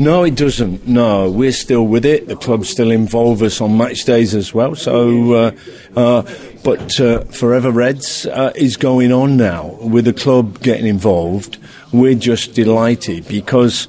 No, 0.00 0.24
it 0.24 0.34
doesn't. 0.34 0.88
No, 0.88 1.30
we're 1.30 1.52
still 1.52 1.86
with 1.86 2.06
it. 2.06 2.26
The 2.26 2.34
club 2.34 2.64
still 2.64 2.90
involve 2.90 3.42
us 3.42 3.60
on 3.60 3.76
match 3.76 4.06
days 4.06 4.34
as 4.34 4.54
well. 4.54 4.74
So, 4.74 5.34
uh, 5.34 5.50
uh, 5.94 6.22
but 6.64 6.98
uh, 6.98 7.24
Forever 7.24 7.70
Reds 7.70 8.24
uh, 8.24 8.50
is 8.54 8.78
going 8.78 9.12
on 9.12 9.36
now 9.36 9.76
with 9.82 10.06
the 10.06 10.14
club 10.14 10.60
getting 10.60 10.86
involved. 10.86 11.58
We're 11.92 12.14
just 12.14 12.54
delighted 12.54 13.28
because 13.28 13.88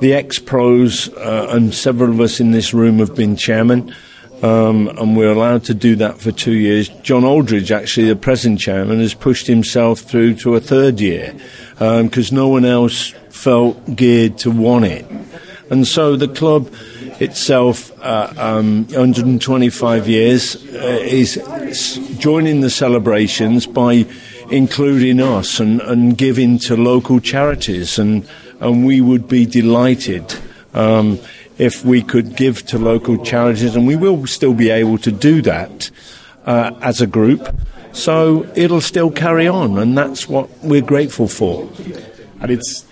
the 0.00 0.12
ex 0.12 0.38
pros 0.38 1.08
uh, 1.14 1.46
and 1.48 1.74
several 1.74 2.10
of 2.10 2.20
us 2.20 2.38
in 2.38 2.50
this 2.50 2.74
room 2.74 2.98
have 2.98 3.14
been 3.14 3.34
chairman. 3.34 3.94
Um, 4.42 4.88
and 4.88 5.16
we're 5.16 5.32
allowed 5.32 5.64
to 5.64 5.74
do 5.74 5.96
that 5.96 6.20
for 6.20 6.32
two 6.32 6.52
years. 6.52 6.90
John 7.00 7.24
Aldridge, 7.24 7.72
actually, 7.72 8.08
the 8.08 8.16
present 8.16 8.60
chairman, 8.60 9.00
has 9.00 9.14
pushed 9.14 9.46
himself 9.46 10.00
through 10.00 10.34
to 10.34 10.54
a 10.54 10.60
third 10.60 11.00
year 11.00 11.34
because 11.78 12.30
um, 12.30 12.36
no 12.36 12.48
one 12.48 12.66
else 12.66 13.14
felt 13.30 13.96
geared 13.96 14.36
to 14.38 14.50
want 14.50 14.84
it. 14.84 15.06
And 15.70 15.86
so 15.86 16.16
the 16.16 16.28
club 16.28 16.72
itself, 17.20 17.92
uh, 18.02 18.32
um, 18.36 18.86
125 18.88 20.08
years, 20.08 20.56
uh, 20.56 20.98
is 21.02 21.36
joining 22.18 22.60
the 22.60 22.70
celebrations 22.70 23.66
by 23.66 24.06
including 24.50 25.20
us 25.20 25.58
and, 25.58 25.80
and 25.80 26.16
giving 26.16 26.58
to 26.60 26.76
local 26.76 27.20
charities. 27.20 27.98
And, 27.98 28.28
and 28.60 28.86
we 28.86 29.00
would 29.00 29.28
be 29.28 29.44
delighted. 29.46 30.34
Um, 30.72 31.20
if 31.58 31.84
we 31.84 32.02
could 32.02 32.36
give 32.36 32.66
to 32.66 32.78
local 32.78 33.16
charities, 33.24 33.74
and 33.76 33.86
we 33.86 33.96
will 33.96 34.26
still 34.26 34.54
be 34.54 34.70
able 34.70 34.98
to 34.98 35.10
do 35.10 35.40
that 35.42 35.90
uh, 36.44 36.72
as 36.82 37.00
a 37.00 37.06
group. 37.06 37.54
So 37.92 38.46
it'll 38.54 38.82
still 38.82 39.10
carry 39.10 39.48
on, 39.48 39.78
and 39.78 39.96
that's 39.96 40.28
what 40.28 40.50
we're 40.62 40.82
grateful 40.82 41.28
for. 41.28 41.68
And 42.40 42.50
it's 42.50 42.85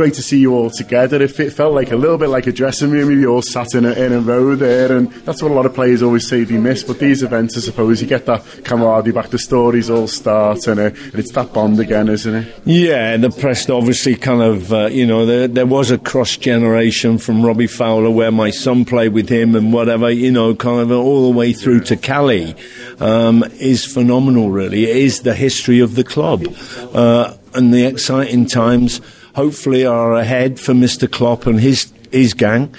great 0.00 0.14
to 0.14 0.22
see 0.22 0.38
you 0.38 0.54
all 0.54 0.70
together. 0.70 1.20
If 1.20 1.38
It 1.40 1.52
felt 1.52 1.74
like 1.74 1.90
a 1.90 1.96
little 1.96 2.16
bit 2.16 2.30
like 2.30 2.46
a 2.46 2.52
dressing 2.52 2.90
room. 2.90 3.10
You 3.10 3.34
all 3.34 3.42
sat 3.42 3.74
in 3.74 3.84
a, 3.84 3.92
in 3.92 4.14
a 4.14 4.20
row 4.20 4.54
there, 4.54 4.96
and 4.96 5.12
that's 5.26 5.42
what 5.42 5.50
a 5.50 5.54
lot 5.54 5.66
of 5.66 5.74
players 5.74 6.00
always 6.00 6.26
say 6.26 6.42
they 6.42 6.56
miss. 6.56 6.82
But 6.82 7.00
these 7.00 7.22
events, 7.22 7.54
I 7.58 7.60
suppose, 7.60 8.00
you 8.00 8.08
get 8.08 8.24
that 8.24 8.42
camaraderie 8.64 9.12
back. 9.12 9.28
The 9.28 9.38
stories 9.38 9.90
all 9.90 10.08
start, 10.08 10.66
and, 10.68 10.80
uh, 10.80 10.84
and 10.84 11.14
it's 11.16 11.32
that 11.32 11.52
bond 11.52 11.80
again, 11.80 12.08
isn't 12.08 12.34
it? 12.34 12.62
Yeah, 12.64 13.18
the 13.18 13.28
press 13.28 13.68
obviously 13.68 14.16
kind 14.16 14.40
of, 14.40 14.72
uh, 14.72 14.86
you 14.86 15.04
know, 15.04 15.26
there, 15.26 15.46
there 15.46 15.66
was 15.66 15.90
a 15.90 15.98
cross 15.98 16.34
generation 16.38 17.18
from 17.18 17.44
Robbie 17.44 17.66
Fowler 17.66 18.10
where 18.10 18.32
my 18.32 18.48
son 18.48 18.86
played 18.86 19.12
with 19.12 19.28
him 19.28 19.54
and 19.54 19.70
whatever, 19.70 20.10
you 20.10 20.32
know, 20.32 20.54
kind 20.54 20.80
of 20.80 20.90
all 20.92 21.30
the 21.30 21.36
way 21.36 21.52
through 21.52 21.80
to 21.80 21.96
Cali 21.98 22.54
um, 23.00 23.44
is 23.58 23.84
phenomenal, 23.84 24.50
really. 24.50 24.84
It 24.84 24.96
is 24.96 25.20
the 25.20 25.34
history 25.34 25.80
of 25.80 25.94
the 25.94 26.04
club 26.04 26.46
uh, 26.94 27.36
and 27.52 27.74
the 27.74 27.84
exciting 27.84 28.46
times 28.46 29.02
hopefully 29.34 29.84
are 29.84 30.14
ahead 30.14 30.58
for 30.58 30.72
Mr. 30.72 31.10
Klopp 31.10 31.46
and 31.46 31.60
his 31.60 31.92
his 32.10 32.34
gang. 32.34 32.74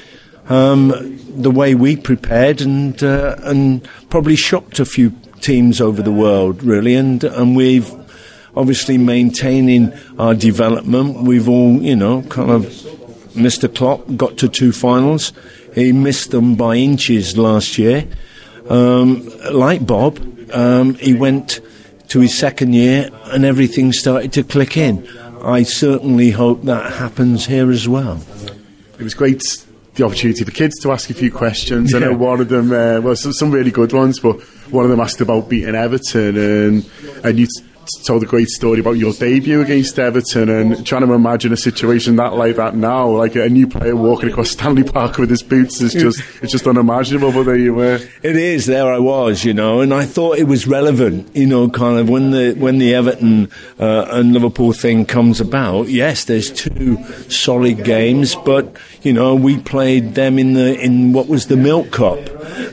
Um, 0.50 1.20
the 1.42 1.52
way 1.52 1.76
we 1.76 1.96
prepared 1.96 2.62
and 2.62 3.02
uh, 3.04 3.36
and 3.40 3.88
probably 4.10 4.36
shocked 4.36 4.80
a 4.80 4.86
few 4.86 5.12
teams 5.40 5.80
over 5.80 6.02
the 6.02 6.12
world 6.12 6.64
really, 6.64 6.96
and 6.96 7.24
and 7.24 7.56
we've 7.56 7.92
obviously 8.56 8.98
maintaining 8.98 9.94
our 10.20 10.36
development. 10.36 11.22
We've 11.24 11.48
all 11.48 11.82
you 11.82 11.96
know 11.96 12.24
kind 12.24 12.52
of 12.52 12.64
Mr. 13.34 13.74
Klopp 13.74 14.18
got 14.18 14.38
to 14.38 14.50
two 14.50 14.72
finals. 14.72 15.34
He 15.74 15.94
missed 15.94 16.32
them 16.32 16.56
by 16.56 16.76
inches 16.76 17.38
last 17.38 17.78
year. 17.78 18.08
Um, 18.70 19.30
like 19.52 19.86
Bob, 19.86 20.20
um, 20.54 20.96
he 20.96 21.14
went 21.14 21.62
to 22.10 22.20
his 22.20 22.38
second 22.38 22.74
year 22.74 23.10
and 23.26 23.46
everything 23.46 23.94
started 23.94 24.34
to 24.34 24.44
click 24.44 24.76
in. 24.76 25.08
I 25.44 25.64
certainly 25.64 26.32
hope 26.32 26.64
that 26.64 26.94
happens 26.94 27.46
here 27.46 27.72
as 27.72 27.88
well. 27.88 28.22
It 29.00 29.04
was 29.04 29.14
great 29.14 29.44
the 29.96 30.06
opportunity 30.06 30.44
for 30.44 30.52
kids 30.52 30.80
to 30.82 30.92
ask 30.92 31.10
a 31.10 31.14
few 31.14 31.32
questions. 31.32 31.92
Yeah. 31.92 31.98
I 31.98 32.02
know 32.02 32.14
one 32.14 32.40
of 32.40 32.50
them, 32.50 32.72
uh, 32.72 33.02
well, 33.02 33.16
some, 33.16 33.34
some, 33.34 33.52
really 33.52 33.72
good 33.72 33.92
ones, 33.92 34.20
but 34.20 34.42
one 34.72 34.86
of 34.86 34.92
them 34.92 35.00
asked 35.00 35.20
about 35.20 35.50
beating 35.50 35.76
Everton, 35.76 36.38
and 36.38 36.90
and 37.24 37.40
you 37.40 37.48
told 38.04 38.24
a 38.24 38.26
great 38.26 38.50
story 38.50 38.80
about 38.80 38.98
your 38.98 39.14
debut 39.14 39.62
against 39.62 39.98
Everton 39.98 40.50
and 40.50 40.86
trying 40.86 41.06
to 41.06 41.14
imagine 41.14 41.54
a 41.54 41.58
situation 41.58 42.16
that 42.18 42.34
like 42.34 42.56
that 42.56 42.76
now, 42.76 43.10
like 43.10 43.36
a 43.36 43.50
new 43.50 43.68
player 43.68 43.96
walking 43.96 44.30
across 44.30 44.52
Stanley 44.52 44.84
Park 44.84 45.18
with 45.18 45.30
his 45.30 45.44
boots 45.44 45.82
is 45.82 45.94
just 45.94 46.22
it's 46.42 46.52
just 46.52 46.68
unimaginable. 46.68 47.32
But 47.32 47.44
there 47.44 47.58
you 47.58 47.74
were. 47.74 48.00
It 48.24 48.36
is. 48.36 48.66
There 48.66 48.92
I 48.92 49.00
was, 49.00 49.46
you 49.46 49.54
know, 49.54 49.82
and 49.82 49.94
I 49.94 50.06
thought 50.06 50.38
it 50.38 50.46
was 50.46 50.68
relevant, 50.68 51.36
you 51.36 51.48
know, 51.48 51.70
kind 51.70 52.00
of 52.00 52.10
when 52.10 52.32
the 52.32 52.54
when 52.58 52.78
the 52.78 52.94
Everton 52.94 53.50
uh, 53.80 54.08
and 54.10 54.34
Liverpool 54.34 54.74
thing 54.74 55.06
comes 55.06 55.40
about. 55.40 55.88
Yes, 55.88 56.26
there's 56.26 56.52
two 56.52 57.04
solid 57.30 57.84
games, 57.84 58.36
but 58.36 58.76
you 59.02 59.14
know 59.14 59.36
we 59.36 59.60
played 59.60 60.16
them 60.16 60.38
in 60.38 60.54
the 60.54 60.80
in 60.80 61.14
what 61.14 61.28
was 61.28 61.48
the 61.48 61.58
Milk 61.58 61.92
Cup 61.92 62.20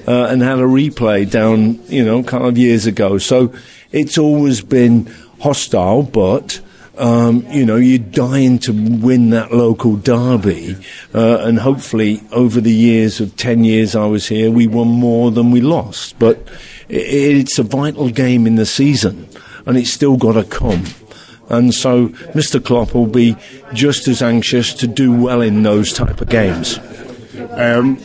uh, 0.06 0.26
and 0.30 0.42
had 0.42 0.58
a 0.58 0.62
replay 0.62 1.28
down, 1.28 1.78
you 1.88 2.04
know, 2.04 2.22
kind 2.22 2.44
of 2.44 2.56
years 2.56 2.86
ago. 2.86 3.18
So 3.18 3.52
it's 3.92 4.18
always 4.18 4.60
been 4.60 5.06
hostile, 5.40 6.02
but 6.02 6.60
um, 6.98 7.46
you 7.50 7.64
know, 7.64 7.76
you're 7.76 7.98
dying 7.98 8.58
to 8.60 8.72
win 8.72 9.30
that 9.30 9.52
local 9.52 9.96
derby. 9.96 10.76
Uh, 11.14 11.38
and 11.42 11.60
hopefully, 11.60 12.20
over 12.32 12.60
the 12.60 12.72
years 12.72 13.20
of 13.20 13.36
10 13.36 13.64
years 13.64 13.94
I 13.94 14.06
was 14.06 14.26
here, 14.26 14.50
we 14.50 14.66
won 14.66 14.88
more 14.88 15.30
than 15.30 15.50
we 15.50 15.60
lost. 15.60 16.18
But 16.18 16.46
it's 16.88 17.58
a 17.58 17.62
vital 17.62 18.10
game 18.10 18.46
in 18.46 18.56
the 18.56 18.66
season, 18.66 19.28
and 19.64 19.76
it's 19.76 19.92
still 19.92 20.16
got 20.16 20.32
to 20.32 20.44
come. 20.44 20.84
And 21.48 21.72
so, 21.72 22.08
Mr. 22.34 22.62
Klopp 22.62 22.94
will 22.94 23.06
be 23.06 23.36
just 23.72 24.08
as 24.08 24.20
anxious 24.20 24.74
to 24.74 24.86
do 24.86 25.12
well 25.12 25.40
in 25.40 25.62
those 25.62 25.92
type 25.92 26.20
of 26.20 26.28
games. 26.28 26.78
Um, 27.52 27.98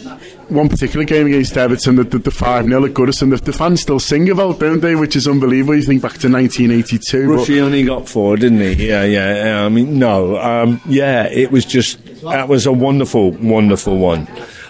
one 0.54 0.70
particular 0.70 1.06
game 1.06 1.28
against 1.28 1.58
Everton, 1.58 1.96
the, 1.96 2.04
the, 2.04 2.20
the 2.20 2.32
5 2.32 2.66
0 2.66 2.86
at 2.86 2.92
Goodison, 2.92 3.30
the, 3.30 3.38
the, 3.38 3.54
fans 3.54 3.82
still 3.82 4.00
sing 4.00 4.30
about, 4.30 4.60
don't 4.60 4.80
they? 4.80 4.96
Which 4.96 5.16
is 5.16 5.28
unbelievable. 5.28 5.76
You 5.76 5.84
think 5.84 6.02
back 6.02 6.18
to 6.20 6.32
1982. 6.32 7.32
Rushy 7.32 7.60
only 7.60 7.84
got 7.84 8.08
four, 8.08 8.38
didn't 8.38 8.60
he? 8.60 8.88
Yeah, 8.88 9.04
yeah. 9.04 9.66
I 9.66 9.70
mean, 9.70 10.00
no. 10.00 10.38
Um, 10.38 10.82
yeah, 10.86 11.24
it 11.24 11.52
was 11.52 11.66
just, 11.66 12.22
that 12.22 12.48
was 12.48 12.66
a 12.66 12.72
wonderful, 12.72 13.32
wonderful 13.32 13.98
one. 13.98 14.28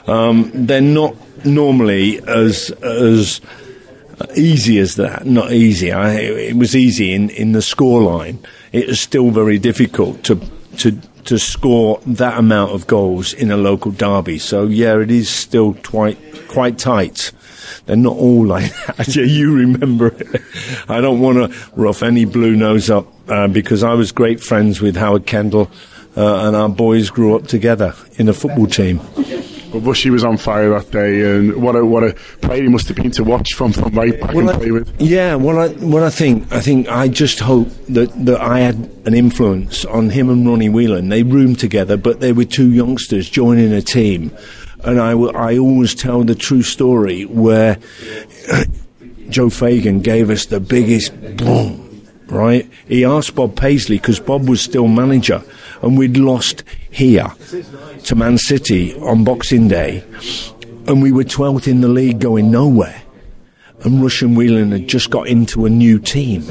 Um, 0.08 0.52
they're 0.54 0.82
not 0.82 1.15
normally 1.46 2.19
as, 2.28 2.72
as, 2.82 3.41
easy 4.36 4.80
as 4.80 4.96
that. 4.96 5.26
Not 5.26 5.52
easy. 5.52 5.91
I, 5.91 6.13
it 6.13 6.56
was 6.56 6.76
easy 6.76 7.13
in, 7.13 7.30
in 7.32 7.52
the 7.52 7.60
scoreline. 7.60 8.43
It 8.72 8.88
was 8.88 9.00
still 9.00 9.32
very 9.32 9.60
difficult 9.60 10.24
to 10.24 10.41
to 10.78 11.00
to 11.26 11.40
score 11.40 12.00
that 12.06 12.38
amount 12.38 12.72
of 12.72 12.88
goals 12.88 13.34
in 13.34 13.52
a 13.52 13.58
local 13.58 13.92
derby. 13.92 14.40
So 14.40 14.68
yeah, 14.68 15.00
it 15.00 15.12
is 15.12 15.30
still 15.30 15.74
quite 15.84 16.18
quite 16.48 16.78
tight. 16.78 17.32
They're 17.86 17.96
not 17.96 18.16
all 18.16 18.46
like 18.46 18.72
that. 18.88 19.16
yeah, 19.16 19.24
you 19.24 19.54
remember 19.54 20.08
it. 20.08 20.42
I 20.88 21.02
don't 21.02 21.20
want 21.20 21.52
to 21.52 21.70
rough 21.76 22.04
any 22.04 22.26
blue 22.26 22.56
nose 22.56 22.90
up 22.90 23.08
uh, 23.30 23.48
because 23.48 23.84
I 23.84 23.94
was 23.94 24.12
great 24.12 24.42
friends 24.42 24.82
with 24.82 24.96
Howard 24.96 25.26
Kendall, 25.26 25.70
uh, 26.16 26.48
and 26.48 26.56
our 26.56 26.70
boys 26.70 27.10
grew 27.10 27.36
up 27.36 27.48
together 27.48 27.94
in 28.18 28.30
a 28.30 28.34
football 28.34 28.68
team. 28.68 29.00
But 29.74 29.80
Rushy 29.80 30.12
was 30.12 30.24
on 30.24 30.38
fire 30.38 30.70
that 30.70 30.92
day, 30.92 31.36
and 31.36 31.56
what 31.56 31.76
a 31.76 31.84
what 31.84 32.04
a 32.04 32.14
player 32.42 32.62
he 32.62 32.70
must 32.70 32.88
have 32.90 32.96
been 32.96 33.10
to 33.10 33.24
watch 33.24 33.56
from, 33.56 33.74
from 33.74 33.92
right 33.96 34.22
back 34.22 34.36
well, 34.36 34.48
and 34.48 34.60
play 34.60 34.70
with. 34.70 35.02
Yeah, 35.02 35.34
well, 35.34 35.58
I, 35.58 35.70
what 35.70 36.04
I 36.04 36.12
think, 36.12 36.54
I 36.54 36.60
think 36.60 36.88
I 36.90 37.08
just 37.08 37.40
hope 37.40 37.70
that, 37.90 38.12
that 38.28 38.40
I 38.40 38.60
had 38.60 38.76
an 39.08 39.16
influence 39.16 39.84
on 39.84 40.12
him 40.12 40.30
and 40.30 40.48
Ronnie 40.48 40.70
Whelan. 40.70 41.10
They 41.10 41.24
roomed 41.24 41.58
together, 41.58 41.98
but 41.98 42.20
they 42.20 42.32
were 42.32 42.46
two 42.46 42.72
youngsters 42.72 43.28
joining 43.28 43.74
a 43.74 43.82
team, 43.82 44.32
and 44.84 45.02
I, 45.02 45.14
I 45.14 45.58
always 45.58 45.96
tell 45.96 46.24
the 46.24 46.36
true 46.36 46.62
story 46.62 47.26
where 47.26 47.80
Joe 49.30 49.50
Fagan 49.50 50.02
gave 50.02 50.30
us 50.30 50.46
the 50.46 50.60
biggest 50.60 51.20
boom. 51.38 51.80
Right, 52.28 52.70
he 52.88 53.04
asked 53.06 53.36
Bob 53.36 53.56
Paisley 53.56 53.98
because 53.98 54.20
Bob 54.20 54.48
was 54.48 54.62
still 54.62 54.88
manager, 54.88 55.44
and 55.84 55.98
we'd 55.98 56.17
lost 56.17 56.63
here 56.89 57.28
to 58.06 58.15
Man 58.15 58.38
City 58.38 58.96
on 59.00 59.24
Boxing 59.26 59.67
Day, 59.67 60.04
and 60.88 61.04
we 61.04 61.12
were 61.12 61.26
12th 61.26 61.67
in 61.67 61.82
the 61.82 61.89
league 61.89 62.19
going 62.19 62.50
nowhere. 62.50 63.02
And 63.84 64.02
Russian 64.02 64.34
Whelan 64.34 64.72
had 64.72 64.88
just 64.88 65.10
got 65.10 65.28
into 65.28 65.65
a 65.65 65.69
new 65.69 66.00
team. 66.00 66.50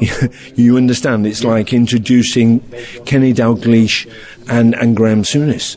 you 0.54 0.76
understand? 0.76 1.26
It's 1.26 1.42
like 1.42 1.72
introducing 1.72 2.60
Kenny 3.06 3.34
Dalglish 3.34 4.08
and, 4.48 4.76
and 4.76 4.96
Graham 4.96 5.22
Souness. 5.22 5.76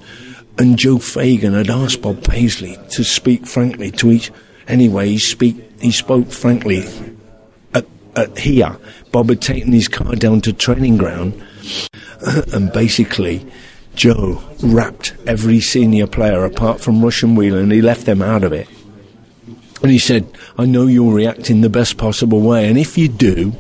And 0.60 0.78
Joe 0.78 1.00
Fagan 1.00 1.54
had 1.54 1.72
asked 1.72 2.04
Bob 2.04 2.24
Paisley 2.24 2.78
to 2.92 3.04
speak 3.04 3.48
frankly 3.48 3.90
to 3.92 4.12
each. 4.12 4.32
Anyway, 4.68 5.10
he, 5.10 5.18
speak, 5.18 5.82
he 5.82 5.92
spoke 5.92 6.30
frankly 6.30 6.84
at, 7.74 7.88
at 8.16 8.38
here. 8.38 8.78
Bob 9.12 9.30
had 9.30 9.42
taken 9.42 9.72
his 9.72 9.88
car 9.88 10.14
down 10.14 10.42
to 10.42 10.54
training 10.54 10.98
ground 10.98 11.42
and 12.54 12.72
basically 12.72 13.46
Joe 13.96 14.44
rapped 14.62 15.14
every 15.28 15.60
senior 15.60 16.08
player 16.08 16.44
apart 16.46 16.80
from 16.80 17.04
Russian 17.04 17.36
Wheeler 17.36 17.60
and 17.60 17.72
he 17.72 17.82
left 17.82 18.06
them 18.06 18.22
out 18.22 18.44
of 18.44 18.54
it. 18.54 18.68
And 19.82 19.92
he 19.92 20.00
said, 20.00 20.28
I 20.58 20.66
know 20.66 20.88
you'll 20.88 21.12
react 21.12 21.50
in 21.50 21.62
the 21.62 21.70
best 21.70 21.98
possible 21.98 22.40
way, 22.40 22.70
and 22.70 22.78
if 22.78 22.98
you 22.98 23.10
do, 23.10 23.54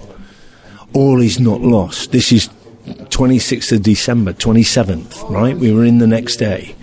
all 0.93 1.21
is 1.21 1.37
not 1.37 1.59
lost. 1.59 2.13
This 2.13 2.31
is 2.31 2.47
26th 2.85 3.73
of 3.73 3.83
December, 3.83 4.31
27th, 4.31 5.29
right? 5.29 5.57
We 5.57 5.73
were 5.73 5.83
in 5.83 5.97
the 5.97 6.07
next 6.07 6.37
day. 6.37 6.75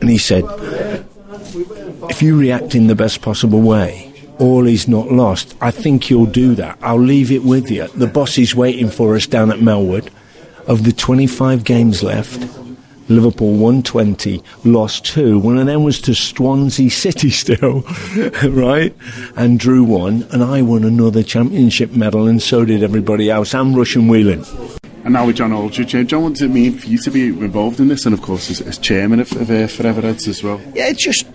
And 0.00 0.08
he 0.08 0.18
said, 0.18 0.44
if 2.08 2.22
you 2.22 2.38
react 2.38 2.76
in 2.76 2.86
the 2.86 2.94
best 2.94 3.20
possible 3.20 3.60
way, 3.60 4.12
all 4.38 4.66
is 4.66 4.86
not 4.86 5.10
lost. 5.10 5.56
I 5.60 5.72
think 5.72 6.08
you'll 6.08 6.26
do 6.26 6.54
that. 6.54 6.78
I'll 6.82 6.98
leave 6.98 7.32
it 7.32 7.42
with 7.42 7.68
you. 7.68 7.88
The 7.88 8.06
boss 8.06 8.38
is 8.38 8.54
waiting 8.54 8.90
for 8.90 9.16
us 9.16 9.26
down 9.26 9.50
at 9.50 9.58
Melwood 9.58 10.08
of 10.66 10.84
the 10.84 10.92
25 10.92 11.64
games 11.64 12.02
left, 12.02 12.46
Liverpool 13.08 13.54
won 13.54 13.82
20, 13.82 14.42
lost 14.64 15.04
two. 15.04 15.38
One 15.38 15.58
of 15.58 15.66
them 15.66 15.82
was 15.82 16.00
to 16.02 16.14
Swansea 16.14 16.90
City 16.90 17.30
still, 17.42 17.82
right? 18.44 18.94
And 19.36 19.58
drew 19.60 19.84
one. 19.84 20.26
And 20.30 20.42
I 20.42 20.62
won 20.62 20.84
another 20.84 21.22
championship 21.22 21.92
medal, 21.92 22.26
and 22.26 22.42
so 22.42 22.64
did 22.64 22.82
everybody 22.82 23.30
else. 23.30 23.54
I'm 23.54 23.74
Russian 23.74 24.08
Whelan. 24.08 24.44
And 25.04 25.12
now 25.12 25.26
with 25.26 25.36
John 25.36 25.52
Aldridge, 25.52 26.08
John, 26.08 26.22
what 26.22 26.32
does 26.32 26.42
it 26.42 26.50
mean 26.50 26.78
for 26.78 26.86
you 26.86 26.96
to 26.98 27.10
be 27.10 27.28
involved 27.28 27.78
in 27.78 27.88
this? 27.88 28.06
And 28.06 28.14
of 28.14 28.22
course, 28.22 28.50
as, 28.50 28.62
as 28.62 28.78
chairman 28.78 29.20
of, 29.20 29.32
of 29.32 29.50
uh, 29.50 29.66
Forever 29.66 30.00
Reds 30.00 30.26
as 30.26 30.42
well. 30.42 30.60
Yeah, 30.74 30.88
it's 30.88 31.04
just 31.04 31.26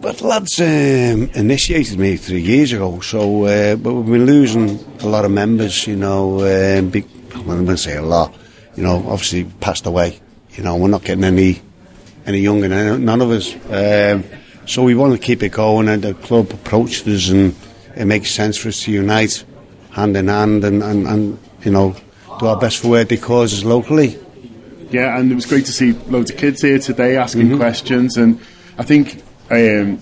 but 0.00 0.20
lads 0.20 0.58
um, 0.60 1.30
initiated 1.34 1.96
me 1.96 2.16
three 2.16 2.40
years 2.40 2.72
ago, 2.72 2.98
so 3.00 3.44
uh, 3.44 3.76
but 3.76 3.92
we've 3.92 4.06
been 4.06 4.26
losing 4.26 4.84
a 5.00 5.06
lot 5.06 5.24
of 5.24 5.30
members. 5.30 5.86
You 5.86 5.94
know, 5.94 6.40
um, 6.40 6.88
big, 6.88 7.06
I'm 7.34 7.44
going 7.44 7.66
to 7.66 7.76
say 7.76 7.96
a 7.96 8.02
lot. 8.02 8.34
You 8.76 8.82
know, 8.82 8.96
obviously 9.08 9.44
passed 9.44 9.86
away. 9.86 10.20
You 10.52 10.62
know, 10.62 10.76
we're 10.76 10.88
not 10.88 11.04
getting 11.04 11.24
any 11.24 11.60
any 12.26 12.40
younger, 12.40 12.68
none 12.98 13.20
of 13.20 13.30
us. 13.30 13.54
Um, 13.68 14.24
so 14.66 14.84
we 14.84 14.94
want 14.94 15.12
to 15.12 15.18
keep 15.18 15.42
it 15.42 15.52
going, 15.52 15.88
and 15.88 16.02
the 16.02 16.14
club 16.14 16.50
approached 16.50 17.06
us, 17.08 17.28
and 17.28 17.54
it 17.96 18.04
makes 18.04 18.30
sense 18.30 18.56
for 18.56 18.68
us 18.68 18.82
to 18.84 18.92
unite, 18.92 19.44
hand 19.90 20.16
in 20.16 20.28
hand, 20.28 20.64
and, 20.64 20.82
and, 20.82 21.06
and 21.06 21.38
you 21.64 21.72
know, 21.72 21.96
do 22.38 22.46
our 22.46 22.58
best 22.58 22.78
for 22.78 22.88
worthy 22.88 23.16
causes 23.16 23.64
locally. 23.64 24.18
Yeah, 24.90 25.18
and 25.18 25.32
it 25.32 25.34
was 25.34 25.46
great 25.46 25.66
to 25.66 25.72
see 25.72 25.92
loads 25.92 26.30
of 26.30 26.36
kids 26.36 26.62
here 26.62 26.78
today 26.78 27.16
asking 27.16 27.48
mm-hmm. 27.48 27.56
questions, 27.56 28.16
and 28.16 28.40
I 28.78 28.84
think 28.84 29.22
um, 29.50 30.00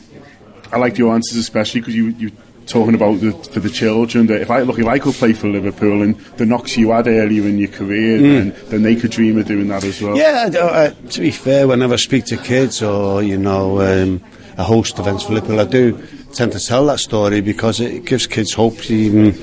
I 0.72 0.78
liked 0.78 0.98
your 0.98 1.14
answers 1.14 1.38
especially 1.38 1.80
because 1.80 1.94
you 1.94 2.08
you 2.08 2.32
talking 2.70 2.94
about 2.94 3.20
the, 3.20 3.32
for 3.32 3.60
the 3.60 3.68
children 3.68 4.26
that 4.28 4.40
if 4.40 4.50
I 4.50 4.60
look 4.62 4.78
if 4.78 4.86
I 4.86 4.98
could 4.98 5.14
play 5.14 5.32
for 5.32 5.48
Liverpool 5.48 6.02
and 6.02 6.16
the 6.38 6.46
knocks 6.46 6.76
you 6.76 6.90
had 6.92 7.08
earlier 7.08 7.46
in 7.46 7.58
your 7.58 7.68
career, 7.68 8.18
mm. 8.18 8.22
then, 8.22 8.68
then 8.68 8.82
they 8.82 8.96
could 8.96 9.10
dream 9.10 9.38
of 9.38 9.46
doing 9.46 9.68
that 9.68 9.84
as 9.84 10.00
well. 10.00 10.16
Yeah, 10.16 10.48
uh, 10.54 10.90
to 11.10 11.20
be 11.20 11.30
fair, 11.32 11.66
whenever 11.66 11.94
I 11.94 11.96
speak 11.96 12.24
to 12.26 12.36
kids 12.36 12.82
or 12.82 13.22
you 13.22 13.36
know 13.36 13.80
um, 13.80 14.22
a 14.56 14.62
host 14.62 14.98
events 14.98 15.24
for 15.24 15.34
Liverpool, 15.34 15.60
I 15.60 15.64
do 15.64 15.98
tend 16.32 16.52
to 16.52 16.60
tell 16.60 16.86
that 16.86 17.00
story 17.00 17.40
because 17.40 17.80
it 17.80 18.04
gives 18.04 18.26
kids 18.26 18.54
hope 18.54 18.90
even. 18.90 19.34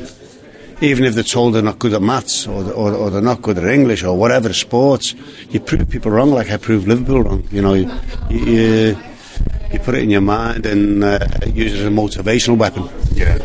Even 0.80 1.06
if 1.06 1.16
they're 1.16 1.24
told 1.24 1.56
they're 1.56 1.64
not 1.64 1.80
good 1.80 1.96
at 1.96 2.04
maths 2.04 2.46
or, 2.46 2.72
or, 2.72 2.94
or 2.94 3.10
they're 3.10 3.20
not 3.20 3.42
good 3.42 3.58
at 3.58 3.64
English 3.66 4.04
or 4.04 4.16
whatever 4.16 4.54
sports, 4.54 5.16
you 5.50 5.60
prove 5.60 5.90
people 5.90 6.12
wrong 6.12 6.30
like 6.30 6.52
I 6.52 6.58
proved 6.58 6.88
Liverpool 6.88 7.24
wrong. 7.24 7.48
You 7.50 7.64
know, 7.64 7.74
you, 7.74 7.92
you, 8.30 8.96
you 9.72 9.80
put 9.80 9.96
it 9.96 10.04
in 10.04 10.10
your 10.10 10.22
mind 10.22 10.66
and 10.66 11.04
uh, 11.04 11.20
use 11.46 11.74
it 11.74 11.80
as 11.80 11.86
a 11.86 11.90
motivational 11.90 12.58
weapon. 12.58 12.90
Yeah. 13.14 13.38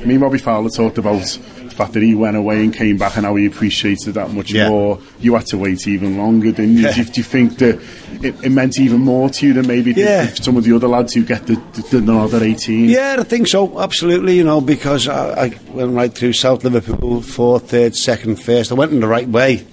I 0.00 0.04
mean, 0.04 0.18
Robbie 0.18 0.38
Fowler 0.38 0.68
talked 0.68 0.98
about 0.98 1.22
the 1.22 1.70
fact 1.70 1.92
that 1.92 2.02
he 2.02 2.14
went 2.14 2.36
away 2.36 2.64
and 2.64 2.74
came 2.74 2.96
back 2.98 3.16
and 3.16 3.24
how 3.24 3.36
he 3.36 3.46
appreciated 3.46 4.14
that 4.14 4.32
much 4.32 4.50
yeah. 4.50 4.68
more. 4.68 5.00
You 5.20 5.34
had 5.34 5.46
to 5.46 5.58
wait 5.58 5.86
even 5.86 6.18
longer, 6.18 6.50
didn't 6.50 6.76
you? 6.76 6.82
Yeah. 6.82 6.92
Do, 6.92 7.12
you 7.14 7.22
think 7.22 7.58
that 7.58 7.80
it, 8.22 8.44
it, 8.44 8.50
meant 8.50 8.80
even 8.80 9.00
more 9.00 9.30
to 9.30 9.46
you 9.46 9.52
than 9.52 9.68
maybe 9.68 9.92
yeah. 9.92 10.26
the, 10.26 10.42
some 10.42 10.56
of 10.56 10.64
the 10.64 10.74
other 10.74 10.88
lads 10.88 11.14
who 11.14 11.24
get 11.24 11.46
the, 11.46 11.54
the, 11.54 11.98
the 11.98 12.00
nod 12.00 12.34
18? 12.34 12.88
Yeah, 12.88 13.16
I 13.20 13.22
think 13.22 13.46
so, 13.46 13.80
absolutely, 13.80 14.36
you 14.36 14.44
know, 14.44 14.60
because 14.60 15.06
I, 15.06 15.44
I 15.44 15.60
went 15.70 15.94
right 15.94 16.12
through 16.12 16.32
South 16.32 16.64
Liverpool, 16.64 17.22
fourth, 17.22 17.70
third, 17.70 17.94
second, 17.94 18.42
first. 18.42 18.72
I 18.72 18.74
went 18.74 18.92
in 18.92 18.98
the 18.98 19.06
right 19.06 19.28
way, 19.28 19.64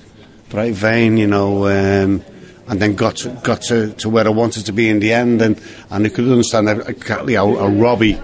right 0.53 0.73
vein, 0.73 1.17
you 1.17 1.27
know. 1.27 1.67
Um, 1.67 2.23
and 2.69 2.79
then 2.79 2.95
got 2.95 3.17
to, 3.17 3.29
got 3.43 3.62
to, 3.63 3.93
to 3.93 4.10
where 4.10 4.25
I 4.25 4.29
wanted 4.29 4.65
to 4.67 4.71
be 4.71 4.89
in 4.89 4.99
the 4.99 5.12
end. 5.12 5.41
And, 5.41 5.60
and 5.89 6.05
I 6.05 6.10
could 6.10 6.25
understand 6.25 6.69
exactly 6.69 7.34
how, 7.34 7.55
how 7.55 7.67
Robbie, 7.67 8.21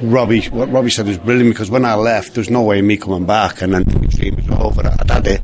Robbie, 0.00 0.42
what 0.46 0.70
Robbie 0.70 0.90
said 0.90 1.06
was 1.06 1.18
brilliant 1.18 1.54
because 1.54 1.70
when 1.70 1.84
I 1.84 1.94
left, 1.94 2.34
there's 2.34 2.50
no 2.50 2.62
way 2.62 2.78
of 2.78 2.84
me 2.84 2.96
coming 2.96 3.26
back, 3.26 3.60
and 3.60 3.74
then 3.74 3.82
the 3.82 4.06
dream 4.06 4.36
was 4.36 4.48
over. 4.48 4.86
I'd 4.86 5.10
had 5.10 5.26
it 5.26 5.42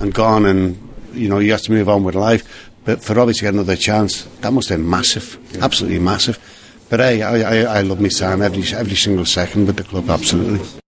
and 0.00 0.12
gone, 0.12 0.44
and 0.44 0.76
you 1.14 1.28
know 1.28 1.38
you 1.38 1.52
have 1.52 1.62
to 1.62 1.72
move 1.72 1.88
on 1.88 2.04
with 2.04 2.14
life. 2.14 2.70
But 2.84 3.02
for 3.02 3.14
Robbie 3.14 3.32
to 3.32 3.40
get 3.40 3.54
another 3.54 3.76
chance, 3.76 4.24
that 4.42 4.52
must 4.52 4.68
have 4.68 4.78
been 4.78 4.90
massive, 4.90 5.38
yeah. 5.52 5.64
absolutely 5.64 6.00
massive. 6.00 6.38
But 6.90 7.00
hey, 7.00 7.22
I, 7.22 7.62
I, 7.62 7.78
I 7.78 7.80
love 7.80 7.98
my 7.98 8.08
time 8.08 8.42
every 8.42 8.62
every 8.76 8.96
single 8.96 9.24
second 9.24 9.66
with 9.66 9.76
the 9.76 9.84
club, 9.84 10.10
absolutely. 10.10 10.83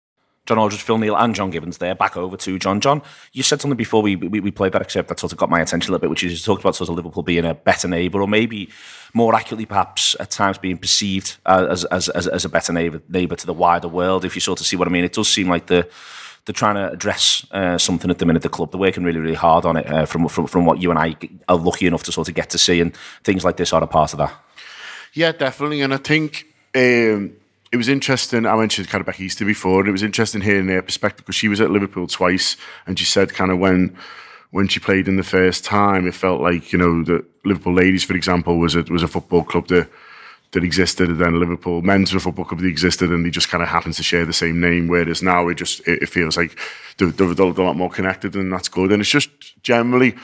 John 0.47 0.59
Aldridge, 0.59 0.83
Phil 0.83 0.99
Neal, 0.99 1.17
and 1.17 1.35
John 1.35 1.51
Gibbons 1.51 1.79
there. 1.79 1.95
Back 1.95 2.17
over 2.17 2.37
to 2.37 2.59
John. 2.59 2.81
John, 2.81 3.01
you 3.33 3.45
said 3.45 3.61
something 3.61 3.77
before 3.77 4.03
we, 4.03 4.17
we, 4.17 4.41
we 4.41 4.51
played 4.51 4.73
that 4.73 4.83
excerpt 4.83 5.09
that 5.09 5.21
sort 5.21 5.31
of 5.31 5.39
got 5.39 5.49
my 5.49 5.61
attention 5.61 5.91
a 5.91 5.93
little 5.93 6.01
bit, 6.01 6.11
which 6.11 6.25
is 6.25 6.33
you 6.33 6.39
talked 6.39 6.63
about 6.63 6.75
sort 6.75 6.89
of 6.89 6.97
Liverpool 6.97 7.23
being 7.23 7.45
a 7.45 7.55
better 7.55 7.87
neighbour, 7.87 8.21
or 8.21 8.27
maybe 8.27 8.69
more 9.15 9.35
accurately, 9.35 9.67
perhaps 9.67 10.17
at 10.19 10.31
times 10.31 10.59
being 10.59 10.79
perceived 10.79 11.37
as 11.47 11.85
as, 11.87 12.09
as, 12.09 12.27
as 12.27 12.45
a 12.45 12.49
better 12.49 12.73
neighbour 12.73 13.01
neighbour 13.09 13.37
to 13.37 13.47
the 13.47 13.55
wider 13.55 13.87
world. 13.87 14.25
If 14.25 14.35
you 14.35 14.41
sort 14.41 14.61
of 14.61 14.67
see 14.67 14.75
what 14.75 14.89
I 14.89 14.91
mean, 14.91 15.05
it 15.05 15.13
does 15.13 15.29
seem 15.29 15.49
like 15.49 15.67
the 15.67 15.89
they're 16.45 16.53
trying 16.53 16.75
to 16.75 16.91
address 16.91 17.47
uh, 17.53 17.79
something 17.79 18.11
at 18.11 18.19
the 18.19 18.27
minute. 18.27 18.43
The 18.43 18.49
club 18.49 18.73
they're 18.73 18.81
working 18.81 19.05
really, 19.05 19.21
really 19.21 19.35
hard 19.35 19.65
on 19.65 19.77
it. 19.77 19.87
Uh, 19.87 20.07
from, 20.07 20.27
from 20.27 20.49
from 20.49 20.65
what 20.65 20.83
you 20.83 20.91
and 20.91 20.99
I 20.99 21.15
are 21.49 21.57
lucky 21.57 21.87
enough 21.87 22.03
to 22.05 22.13
sort 22.13 22.29
of 22.29 22.35
get 22.35 22.51
to 22.51 22.59
see, 22.59 22.81
and 22.81 22.97
things 23.23 23.45
like 23.45 23.59
this 23.59 23.73
are 23.73 23.83
a 23.83 23.87
part 23.87 24.13
of 24.13 24.19
that. 24.19 24.35
Yeah, 25.13 25.31
definitely, 25.31 25.83
and 25.83 25.95
I 25.95 25.99
think. 25.99 26.47
Um, 26.75 27.37
it 27.73 27.77
was 27.77 27.89
interesting. 27.89 28.45
I 28.45 28.55
mentioned 28.55 28.89
kind 28.89 29.01
of 29.01 29.07
Becky 29.07 29.25
Easter 29.25 29.47
before, 29.47 29.81
and 29.81 29.89
it 29.89 29.93
was 29.93 30.03
interesting 30.03 30.43
hearing 30.43 30.67
their 30.67 30.83
perspective 30.83 31.25
because 31.25 31.37
she 31.37 31.49
was 31.49 31.61
at 31.61 31.71
Liverpool 31.71 32.07
twice, 32.07 32.57
and 32.87 32.99
she 32.99 33.07
said 33.07 33.33
kind 33.33 33.51
of 33.51 33.59
when 33.59 33.97
when 34.51 34.69
she 34.69 34.79
played 34.79 35.09
in 35.09 35.17
the 35.17 35.23
first 35.23 35.65
time, 35.65 36.07
it 36.07 36.15
felt 36.15 36.43
like 36.43 36.73
you 36.73 36.79
know 36.79 37.03
the 37.03 37.25
Liverpool 37.45 37.75
ladies, 37.75 38.05
for 38.05 38.15
example, 38.15 38.59
was 38.59 38.75
a 38.75 38.83
was 38.83 39.03
a 39.03 39.09
football 39.09 39.43
club 39.43 39.69
that 39.69 39.89
that 40.53 40.65
existed, 40.65 41.09
and 41.09 41.19
then 41.19 41.41
Liverpool 41.41 41.81
men's 41.81 42.15
a 42.15 42.21
football 42.21 42.45
club 42.45 42.61
that 42.61 42.69
existed, 42.69 43.11
and 43.11 43.25
they 43.25 43.31
just 43.31 43.49
kind 43.49 43.63
of 43.63 43.71
happened 43.71 43.95
to 43.95 44.03
share 44.03 44.27
the 44.27 44.35
same 44.35 44.61
name. 44.61 44.87
Whereas 44.87 45.23
now 45.23 45.49
it 45.49 45.55
just 45.55 45.81
it, 45.89 46.03
it 46.03 46.09
feels 46.11 46.37
like 46.37 46.59
they're, 46.99 47.09
they're, 47.09 47.33
they're 47.33 47.47
a 47.47 47.65
lot 47.65 47.77
more 47.77 47.91
connected, 47.91 48.37
and 48.37 48.53
that's 48.53 48.69
good. 48.69 48.93
And 48.93 49.01
it's 49.01 49.11
just 49.11 49.31
generally 49.63 50.15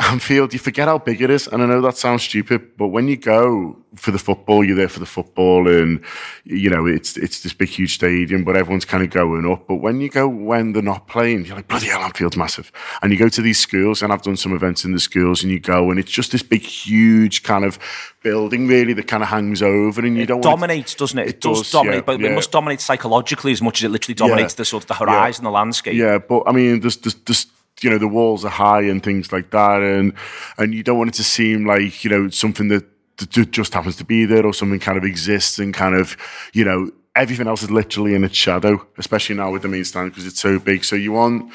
Um, 0.00 0.14
Anfield, 0.14 0.52
you 0.52 0.58
forget 0.58 0.88
how 0.88 0.98
big 0.98 1.20
it 1.20 1.30
is. 1.30 1.46
And 1.46 1.62
I 1.62 1.66
know 1.66 1.80
that 1.80 1.96
sounds 1.96 2.22
stupid, 2.22 2.76
but 2.76 2.88
when 2.88 3.08
you 3.08 3.16
go 3.16 3.76
for 3.96 4.10
the 4.10 4.18
football, 4.18 4.64
you're 4.64 4.76
there 4.76 4.88
for 4.88 5.00
the 5.00 5.06
football, 5.06 5.68
and 5.68 6.00
you 6.44 6.68
know 6.68 6.86
it's 6.86 7.16
it's 7.16 7.42
this 7.42 7.52
big, 7.52 7.68
huge 7.68 7.94
stadium, 7.94 8.44
but 8.44 8.56
everyone's 8.56 8.84
kind 8.84 9.04
of 9.04 9.10
going 9.10 9.50
up. 9.50 9.66
But 9.68 9.76
when 9.76 10.00
you 10.00 10.08
go 10.08 10.28
when 10.28 10.72
they're 10.72 10.82
not 10.82 11.06
playing, 11.06 11.44
you're 11.46 11.56
like 11.56 11.68
bloody 11.68 11.86
hell, 11.86 12.00
Anfield's 12.00 12.36
massive. 12.36 12.72
And 13.02 13.12
you 13.12 13.18
go 13.18 13.28
to 13.28 13.42
these 13.42 13.58
schools, 13.58 14.02
and 14.02 14.12
I've 14.12 14.22
done 14.22 14.36
some 14.36 14.54
events 14.54 14.84
in 14.84 14.92
the 14.92 15.00
schools, 15.00 15.42
and 15.42 15.52
you 15.52 15.60
go, 15.60 15.90
and 15.90 16.00
it's 16.00 16.10
just 16.10 16.32
this 16.32 16.42
big, 16.42 16.62
huge 16.62 17.42
kind 17.42 17.64
of 17.64 17.78
building, 18.22 18.66
really, 18.66 18.94
that 18.94 19.06
kind 19.06 19.22
of 19.22 19.28
hangs 19.28 19.62
over, 19.62 20.04
and 20.04 20.16
you 20.16 20.22
it 20.22 20.26
don't 20.26 20.40
dominates, 20.40 20.94
doesn't 20.94 21.18
it? 21.18 21.26
It, 21.26 21.28
it 21.28 21.40
does, 21.40 21.58
does, 21.58 21.70
dominate, 21.70 21.98
yeah, 21.98 22.02
but 22.02 22.20
yeah. 22.20 22.30
it 22.30 22.34
must 22.34 22.50
dominate 22.50 22.80
psychologically 22.80 23.52
as 23.52 23.62
much 23.62 23.80
as 23.80 23.84
it 23.84 23.90
literally 23.90 24.14
dominates 24.14 24.54
yeah. 24.54 24.58
the 24.58 24.64
sort 24.64 24.84
of 24.84 24.88
the 24.88 24.94
horizon, 24.94 25.44
the 25.44 25.50
landscape. 25.50 25.94
Yeah, 25.94 26.18
but 26.18 26.44
I 26.46 26.52
mean, 26.52 26.80
there's 26.80 26.96
there's, 26.96 27.14
there's 27.14 27.46
you 27.84 27.90
know 27.90 27.98
the 27.98 28.08
walls 28.08 28.44
are 28.44 28.50
high 28.50 28.82
and 28.82 29.02
things 29.02 29.32
like 29.32 29.50
that, 29.50 29.82
and 29.82 30.14
and 30.58 30.74
you 30.74 30.82
don't 30.82 30.98
want 30.98 31.10
it 31.10 31.14
to 31.14 31.24
seem 31.24 31.66
like 31.66 32.02
you 32.02 32.10
know 32.10 32.28
something 32.30 32.68
that, 32.68 32.84
that 33.18 33.50
just 33.50 33.74
happens 33.74 33.96
to 33.96 34.04
be 34.04 34.24
there 34.24 34.44
or 34.44 34.54
something 34.54 34.80
kind 34.80 34.98
of 34.98 35.04
exists 35.04 35.58
and 35.58 35.74
kind 35.74 35.94
of 35.94 36.16
you 36.52 36.64
know 36.64 36.90
everything 37.14 37.46
else 37.46 37.62
is 37.62 37.70
literally 37.70 38.14
in 38.14 38.24
its 38.24 38.36
shadow, 38.36 38.84
especially 38.98 39.36
now 39.36 39.52
with 39.52 39.62
the 39.62 39.68
main 39.68 39.84
stand 39.84 40.10
because 40.10 40.26
it's 40.26 40.40
so 40.40 40.58
big. 40.58 40.84
So 40.84 40.96
you 40.96 41.12
want 41.12 41.52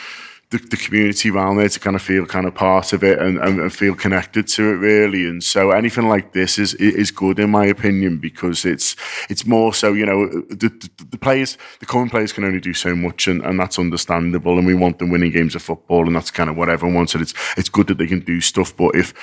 the, 0.51 0.57
the 0.57 0.77
community 0.77 1.29
around 1.29 1.57
there 1.57 1.69
to 1.69 1.79
kind 1.79 1.95
of 1.95 2.01
feel 2.01 2.25
kind 2.25 2.47
of 2.47 2.55
part 2.55 2.91
of 2.91 3.03
it 3.03 3.19
and, 3.19 3.37
and, 3.37 3.59
and, 3.59 3.71
feel 3.71 3.93
connected 3.93 4.47
to 4.47 4.63
it 4.63 4.77
really. 4.77 5.27
And 5.27 5.43
so 5.43 5.71
anything 5.71 6.07
like 6.07 6.33
this 6.33 6.57
is 6.57 6.73
is 6.75 7.11
good 7.11 7.39
in 7.39 7.51
my 7.51 7.65
opinion 7.65 8.17
because 8.17 8.65
it's 8.65 8.95
it's 9.29 9.45
more 9.45 9.73
so 9.73 9.93
you 9.93 10.05
know 10.05 10.27
the, 10.27 10.69
the, 10.69 11.05
the 11.11 11.17
players 11.17 11.57
the 11.79 11.85
current 11.85 12.09
players 12.09 12.31
can 12.31 12.43
only 12.43 12.59
do 12.59 12.73
so 12.73 12.95
much 12.95 13.27
and, 13.27 13.43
and 13.43 13.59
that's 13.59 13.77
understandable 13.77 14.57
and 14.57 14.65
we 14.65 14.73
want 14.73 14.97
them 14.97 15.11
winning 15.11 15.31
games 15.31 15.53
of 15.53 15.61
football 15.61 16.07
and 16.07 16.15
that's 16.15 16.31
kind 16.31 16.49
of 16.49 16.57
what 16.57 16.69
everyone 16.69 16.95
wants 16.95 17.13
and 17.13 17.21
it's 17.21 17.33
it's 17.55 17.69
good 17.69 17.87
that 17.87 17.99
they 17.99 18.07
can 18.07 18.21
do 18.21 18.41
stuff. 18.41 18.75
But 18.75 18.95
if 18.95 19.13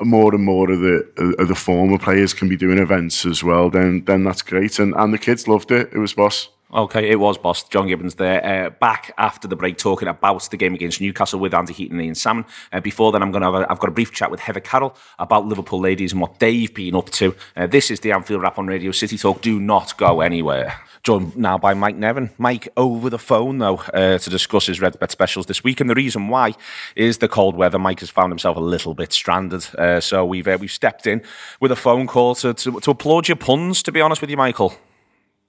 more 0.00 0.34
and 0.34 0.44
more 0.44 0.68
of 0.68 0.80
the 0.80 1.36
of 1.38 1.46
the 1.46 1.54
former 1.54 1.98
players 1.98 2.34
can 2.34 2.48
be 2.48 2.56
doing 2.56 2.78
events 2.78 3.24
as 3.24 3.44
well 3.44 3.70
then 3.70 4.04
then 4.06 4.24
that's 4.24 4.42
great. 4.42 4.80
And 4.80 4.94
and 4.96 5.14
the 5.14 5.18
kids 5.18 5.46
loved 5.46 5.70
it. 5.70 5.90
It 5.92 5.98
was 5.98 6.14
boss 6.14 6.48
Okay, 6.74 7.10
it 7.10 7.16
was 7.16 7.36
boss 7.36 7.64
John 7.64 7.86
Gibbons 7.86 8.14
there. 8.14 8.42
Uh, 8.42 8.70
back 8.70 9.12
after 9.18 9.46
the 9.46 9.56
break, 9.56 9.76
talking 9.76 10.08
about 10.08 10.48
the 10.48 10.56
game 10.56 10.72
against 10.72 11.02
Newcastle 11.02 11.38
with 11.38 11.52
Andy 11.52 11.74
Heaton 11.74 11.98
and 11.98 12.06
Ian 12.06 12.14
Salmon. 12.14 12.46
Uh, 12.72 12.80
before 12.80 13.12
then, 13.12 13.22
I'm 13.22 13.30
going 13.30 13.42
to 13.42 13.52
have 13.52 13.62
a, 13.62 13.70
I've 13.70 13.78
got 13.78 13.90
a 13.90 13.92
brief 13.92 14.10
chat 14.10 14.30
with 14.30 14.40
Heather 14.40 14.60
Carroll 14.60 14.96
about 15.18 15.44
Liverpool 15.44 15.80
ladies 15.80 16.12
and 16.12 16.20
what 16.22 16.38
they've 16.38 16.72
been 16.72 16.96
up 16.96 17.10
to. 17.10 17.36
Uh, 17.54 17.66
this 17.66 17.90
is 17.90 18.00
the 18.00 18.12
Anfield 18.12 18.40
Wrap 18.40 18.58
on 18.58 18.68
Radio 18.68 18.90
City 18.90 19.18
Talk. 19.18 19.42
Do 19.42 19.60
not 19.60 19.98
go 19.98 20.22
anywhere. 20.22 20.80
Joined 21.02 21.36
now 21.36 21.58
by 21.58 21.74
Mike 21.74 21.96
Nevin. 21.96 22.30
Mike 22.38 22.68
over 22.74 23.10
the 23.10 23.18
phone 23.18 23.58
though 23.58 23.76
uh, 23.92 24.16
to 24.16 24.30
discuss 24.30 24.66
his 24.66 24.80
Red 24.80 24.98
Bet 24.98 25.10
specials 25.10 25.44
this 25.44 25.62
week, 25.62 25.78
and 25.80 25.90
the 25.90 25.94
reason 25.94 26.28
why 26.28 26.54
is 26.96 27.18
the 27.18 27.28
cold 27.28 27.54
weather. 27.54 27.78
Mike 27.78 28.00
has 28.00 28.08
found 28.08 28.30
himself 28.30 28.56
a 28.56 28.60
little 28.60 28.94
bit 28.94 29.12
stranded, 29.12 29.66
uh, 29.76 30.00
so 30.00 30.24
we've 30.24 30.48
uh, 30.48 30.56
we've 30.58 30.72
stepped 30.72 31.06
in 31.06 31.20
with 31.60 31.70
a 31.70 31.76
phone 31.76 32.06
call 32.06 32.34
to, 32.36 32.54
to 32.54 32.80
to 32.80 32.92
applaud 32.92 33.28
your 33.28 33.36
puns. 33.36 33.82
To 33.82 33.92
be 33.92 34.00
honest 34.00 34.22
with 34.22 34.30
you, 34.30 34.38
Michael. 34.38 34.74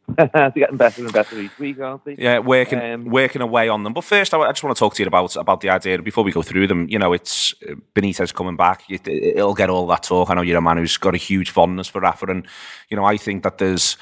They're 0.18 0.52
getting 0.52 0.78
better 0.78 1.04
and 1.04 1.14
better 1.14 1.40
each 1.40 1.58
week, 1.58 1.80
aren't 1.80 2.04
they? 2.04 2.16
Yeah, 2.18 2.40
working 2.40 2.80
um, 2.82 3.06
working 3.06 3.42
away 3.42 3.70
on 3.70 3.84
them. 3.84 3.94
But 3.94 4.04
first, 4.04 4.34
I, 4.34 4.40
I, 4.40 4.52
just 4.52 4.62
want 4.64 4.76
to 4.76 4.80
talk 4.80 4.96
to 4.96 5.04
you 5.04 5.08
about 5.08 5.36
about 5.38 5.62
the 5.62 5.70
idea 5.70 6.02
before 6.02 6.26
we 6.26 6.32
go 6.32 6.42
through 6.42 6.68
them. 6.68 6.88
You 6.90 7.00
know, 7.00 7.14
it's 7.14 7.54
uh, 7.68 7.76
Benitez 7.96 8.34
coming 8.34 8.58
back. 8.58 8.84
It, 8.90 9.36
will 9.38 9.54
get 9.54 9.70
all 9.70 9.88
that 9.88 10.04
talk. 10.04 10.30
I 10.30 10.34
know 10.34 10.42
you're 10.42 10.58
a 10.58 10.62
man 10.62 10.78
who's 10.78 10.98
got 10.98 11.16
a 11.16 11.18
huge 11.18 11.52
fondness 11.52 11.88
for 11.88 12.02
Rafa, 12.02 12.26
and 12.26 12.46
you 12.90 12.98
know, 12.98 13.06
I 13.06 13.16
think 13.16 13.44
that 13.44 13.60
there's 13.60 13.96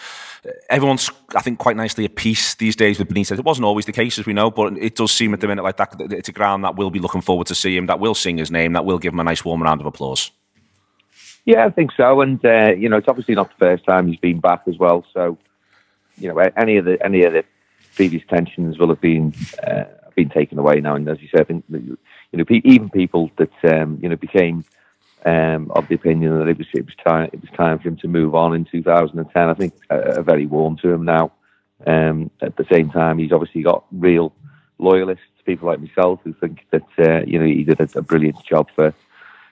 everyone's, 0.70 1.10
I 1.36 1.42
think, 1.42 1.60
quite 1.60 1.78
nicely 1.78 2.06
at 2.06 2.16
peace 2.16 2.56
these 2.56 2.76
days 2.76 2.98
with 2.98 3.10
Benitez. 3.10 3.38
It 3.38 3.46
wasn't 3.46 3.66
always 3.66 3.86
the 3.86 3.92
case, 3.92 4.18
as 4.18 4.26
we 4.26 4.34
know, 4.34 4.50
but 4.50 4.78
it 4.78 4.96
does 4.96 5.12
seem 5.12 5.34
at 5.34 5.40
the 5.40 5.48
minute 5.48 5.64
like 5.64 5.78
that. 5.78 5.96
It's 6.00 6.30
a 6.30 6.34
ground 6.34 6.64
that 6.64 6.76
will 6.76 6.90
be 6.90 7.00
looking 7.00 7.22
forward 7.22 7.48
to 7.48 7.56
see 7.56 7.78
him, 7.78 7.86
that 7.86 8.00
will 8.00 8.16
sing 8.16 8.38
his 8.38 8.52
name, 8.52 8.74
that 8.74 8.86
will 8.86 8.98
give 8.98 9.14
him 9.14 9.20
a 9.20 9.24
nice 9.24 9.46
warm 9.46 9.62
round 9.62 9.82
of 9.82 9.88
applause. 9.88 10.32
Yeah, 11.46 11.66
I 11.66 11.70
think 11.70 11.92
so. 11.96 12.22
And 12.22 12.44
uh, 12.46 12.74
you 12.74 12.90
know, 12.90 12.98
it's 12.98 13.08
obviously 13.08 13.36
not 13.36 13.50
the 13.50 13.66
first 13.66 13.86
time 13.86 14.08
he's 14.08 14.20
been 14.20 14.40
back 14.40 14.64
as 14.68 14.78
well. 14.78 15.06
So, 15.14 15.38
you 16.22 16.30
know, 16.30 16.38
any 16.58 16.78
of 16.78 16.86
the 16.86 17.04
any 17.04 17.24
of 17.24 17.34
the 17.34 17.44
previous 17.96 18.24
tensions 18.30 18.78
will 18.78 18.90
have 18.90 19.02
been 19.02 19.34
uh, 19.66 19.84
been 20.16 20.30
taken 20.30 20.58
away 20.60 20.80
now. 20.82 20.96
And 20.96 21.08
as 21.10 21.22
you 21.22 21.28
said, 21.30 21.42
I 21.42 21.44
think 21.46 21.66
you 21.70 21.98
know, 22.34 22.46
even 22.50 22.90
people 22.90 23.32
that 23.38 23.54
um, 23.64 24.00
you 24.02 24.10
know 24.10 24.16
became 24.16 24.64
um, 25.26 25.72
of 25.72 25.88
the 25.88 25.96
opinion 25.96 26.40
that 26.40 26.48
it 26.48 26.58
was 26.58 26.68
it 26.74 26.86
was 26.86 26.96
time 26.96 27.30
it 27.34 27.42
was 27.42 27.52
time 27.52 27.80
for 27.80 27.88
him 27.88 27.98
to 27.98 28.08
move 28.08 28.36
on 28.36 28.56
in 28.56 28.66
2010. 28.66 29.50
I 29.50 29.54
think 29.54 29.74
are, 29.90 30.20
are 30.20 30.24
very 30.24 30.46
warm 30.46 30.78
to 30.78 30.90
him 30.90 31.06
now. 31.06 31.32
Um, 31.86 32.30
at 32.42 32.56
the 32.58 32.66
same 32.72 32.92
time, 32.92 33.18
he's 33.18 33.32
obviously 33.32 33.64
got 33.64 33.86
real 33.92 34.34
loyalists, 34.78 35.26
people 35.46 35.68
like 35.68 35.80
myself, 35.80 36.20
who 36.24 36.34
think 36.34 36.66
that 36.72 36.88
uh, 37.00 37.26
you 37.26 37.40
know 37.40 37.46
he 37.46 37.64
did 37.64 37.80
a, 37.80 37.90
a 37.98 38.02
brilliant 38.02 38.44
job 38.46 38.68
for 38.76 38.94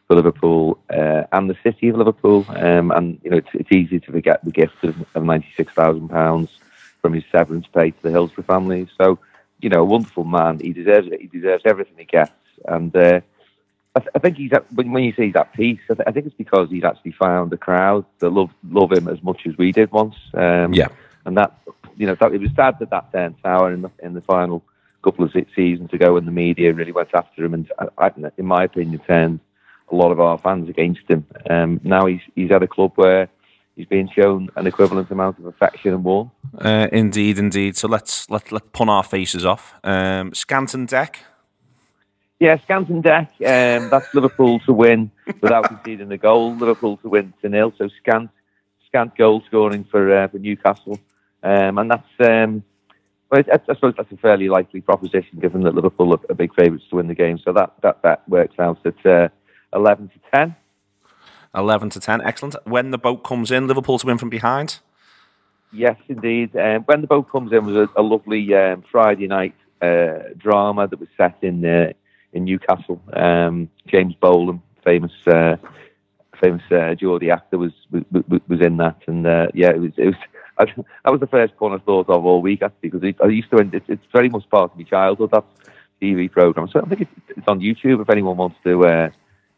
for 0.07 0.15
Liverpool 0.15 0.79
uh, 0.91 1.23
and 1.31 1.49
the 1.49 1.57
city 1.63 1.89
of 1.89 1.97
Liverpool. 1.97 2.45
Um, 2.49 2.91
and 2.91 3.19
you 3.23 3.29
know, 3.31 3.37
it's, 3.37 3.49
it's 3.53 3.71
easy 3.71 3.99
to 3.99 4.11
forget 4.11 4.43
the 4.43 4.51
gift 4.51 4.83
of, 4.83 4.95
of 5.15 5.23
ninety-six 5.23 5.73
thousand 5.73 6.09
pounds 6.09 6.58
from 7.01 7.13
his 7.13 7.23
severance 7.31 7.65
pay 7.73 7.91
to 7.91 8.01
the 8.01 8.11
Hillsborough 8.11 8.43
family. 8.43 8.87
So, 8.99 9.19
you 9.61 9.69
know, 9.69 9.81
a 9.81 9.85
wonderful 9.85 10.23
man. 10.23 10.59
He 10.59 10.73
deserves 10.73 11.07
it. 11.07 11.21
He 11.21 11.27
deserves 11.27 11.63
everything 11.65 11.95
he 11.97 12.05
gets. 12.05 12.31
And 12.65 12.95
uh, 12.95 13.21
I, 13.95 13.99
th- 13.99 14.11
I, 14.15 14.19
think 14.19 14.37
he's 14.37 14.53
at, 14.53 14.71
when 14.73 15.03
you 15.03 15.13
say 15.13 15.27
he's 15.27 15.35
at 15.35 15.53
peace, 15.53 15.79
I, 15.89 15.93
th- 15.95 16.07
I, 16.07 16.11
think 16.11 16.25
it's 16.25 16.35
because 16.35 16.69
he's 16.69 16.83
actually 16.83 17.13
found 17.13 17.53
a 17.53 17.57
crowd 17.57 18.05
that 18.19 18.29
love 18.29 18.51
love 18.69 18.91
him 18.91 19.07
as 19.07 19.23
much 19.23 19.41
as 19.47 19.57
we 19.57 19.71
did 19.71 19.91
once. 19.91 20.15
Um, 20.33 20.73
yeah. 20.73 20.89
And 21.25 21.37
that, 21.37 21.57
you 21.97 22.07
know, 22.07 22.15
that, 22.15 22.33
it 22.33 22.41
was 22.41 22.51
sad 22.55 22.79
that 22.79 22.89
that 22.91 23.11
turned 23.11 23.35
sour 23.41 23.71
in 23.73 23.81
the 23.81 23.91
in 23.99 24.13
the 24.13 24.21
final 24.21 24.63
couple 25.01 25.23
of 25.23 25.31
seasons 25.55 25.93
ago 25.93 26.15
when 26.15 26.25
the 26.25 26.31
media 26.31 26.73
really 26.73 26.91
went 26.91 27.09
after 27.13 27.45
him 27.45 27.53
and, 27.53 27.71
I, 27.97 28.11
in 28.37 28.45
my 28.45 28.65
opinion, 28.65 28.99
turned 29.07 29.39
a 29.91 29.95
lot 29.95 30.11
of 30.11 30.19
our 30.19 30.37
fans 30.37 30.69
against 30.69 31.07
him. 31.07 31.25
Um, 31.49 31.79
now 31.83 32.05
he's 32.05 32.21
he's 32.35 32.51
at 32.51 32.63
a 32.63 32.67
club 32.67 32.91
where 32.95 33.29
he's 33.79 33.87
being 33.87 34.09
shown 34.13 34.49
an 34.57 34.67
equivalent 34.67 35.09
amount 35.09 35.39
of 35.39 35.45
affection 35.45 35.93
and 35.93 36.03
warmth. 36.03 36.31
Uh, 36.57 36.87
indeed, 36.91 37.39
indeed. 37.39 37.77
So 37.77 37.87
let's 37.87 38.29
let 38.29 38.51
let 38.51 38.73
pun 38.73 38.89
our 38.89 39.03
faces 39.03 39.45
off. 39.45 39.73
Um, 39.83 40.31
Scantron 40.31 40.85
Deck. 40.85 41.23
Yeah, 42.39 42.57
Scantron 42.57 43.01
Deck. 43.01 43.31
Um, 43.39 43.89
that's 43.89 44.13
Liverpool 44.13 44.59
to 44.61 44.73
win 44.73 45.11
without 45.41 45.63
conceding 45.69 46.11
a 46.11 46.17
goal. 46.17 46.55
Liverpool 46.55 46.97
to 46.97 47.09
win 47.09 47.33
to 47.41 47.47
nil. 47.47 47.73
So 47.77 47.87
scant 47.87 48.29
scant 48.85 49.15
goal 49.15 49.41
scoring 49.47 49.85
for 49.85 50.13
uh, 50.13 50.27
for 50.27 50.39
Newcastle, 50.39 50.99
um, 51.41 51.77
and 51.77 51.89
that's. 51.89 52.13
Um, 52.19 52.63
well, 53.31 53.43
I, 53.47 53.55
I 53.55 53.75
suppose 53.75 53.93
that's 53.95 54.11
a 54.11 54.17
fairly 54.17 54.49
likely 54.49 54.81
proposition, 54.81 55.39
given 55.39 55.61
that 55.61 55.75
Liverpool 55.75 56.13
are, 56.13 56.19
are 56.29 56.35
big 56.35 56.53
favourites 56.55 56.85
to 56.89 56.95
win 56.95 57.07
the 57.07 57.15
game. 57.15 57.37
So 57.37 57.53
that 57.53 57.73
that 57.83 58.01
that 58.01 58.27
works 58.27 58.59
out 58.59 58.79
at 58.85 59.05
uh, 59.05 59.29
11 59.73 60.09
to 60.09 60.19
10. 60.33 60.55
11 61.55 61.89
to 61.91 61.99
10, 61.99 62.21
excellent. 62.21 62.55
When 62.65 62.91
the 62.91 62.97
boat 62.97 63.23
comes 63.23 63.51
in, 63.51 63.67
Liverpool 63.67 63.99
to 63.99 64.05
win 64.07 64.17
from 64.17 64.29
behind? 64.29 64.79
Yes, 65.71 65.97
indeed. 66.07 66.55
Um, 66.55 66.83
when 66.83 67.01
the 67.01 67.07
boat 67.07 67.29
comes 67.31 67.51
in 67.51 67.65
was 67.65 67.75
a, 67.75 67.89
a 67.99 68.01
lovely 68.01 68.53
um, 68.55 68.83
Friday 68.91 69.27
night 69.27 69.55
uh, 69.81 70.33
drama 70.37 70.87
that 70.87 70.99
was 70.99 71.09
set 71.17 71.37
in 71.41 71.63
uh, 71.65 71.93
in 72.33 72.45
Newcastle. 72.45 73.01
Um, 73.13 73.69
James 73.87 74.15
Bolam, 74.21 74.61
famous 74.83 75.11
uh, 75.27 75.57
famous 76.41 76.63
uh, 76.71 76.95
Geordie 76.95 77.31
actor, 77.31 77.57
was, 77.57 77.73
was 77.91 78.03
was 78.47 78.61
in 78.61 78.77
that, 78.77 78.97
and 79.07 79.25
uh, 79.27 79.47
yeah, 79.53 79.69
it 79.69 79.79
was 79.79 79.91
it 79.97 80.07
was. 80.07 80.15
I, 80.57 80.65
that 80.65 81.11
was 81.11 81.21
the 81.21 81.27
first 81.27 81.53
one 81.59 81.71
I 81.71 81.77
thought 81.77 82.09
of 82.09 82.25
all 82.25 82.41
week 82.41 82.61
actually 82.61 82.89
because 82.89 83.13
I 83.23 83.27
used 83.27 83.49
to. 83.51 83.57
It's, 83.59 83.85
it's 83.87 84.03
very 84.11 84.27
much 84.27 84.49
part 84.49 84.71
of 84.71 84.77
my 84.77 84.83
childhood 84.83 85.31
that 85.31 85.45
TV 86.01 86.29
program. 86.29 86.67
So 86.67 86.81
I 86.81 86.85
think 86.89 87.01
it's, 87.01 87.11
it's 87.37 87.47
on 87.47 87.61
YouTube 87.61 88.01
if 88.01 88.09
anyone 88.09 88.35
wants 88.35 88.57
to 88.65 88.85
uh, 88.85 89.09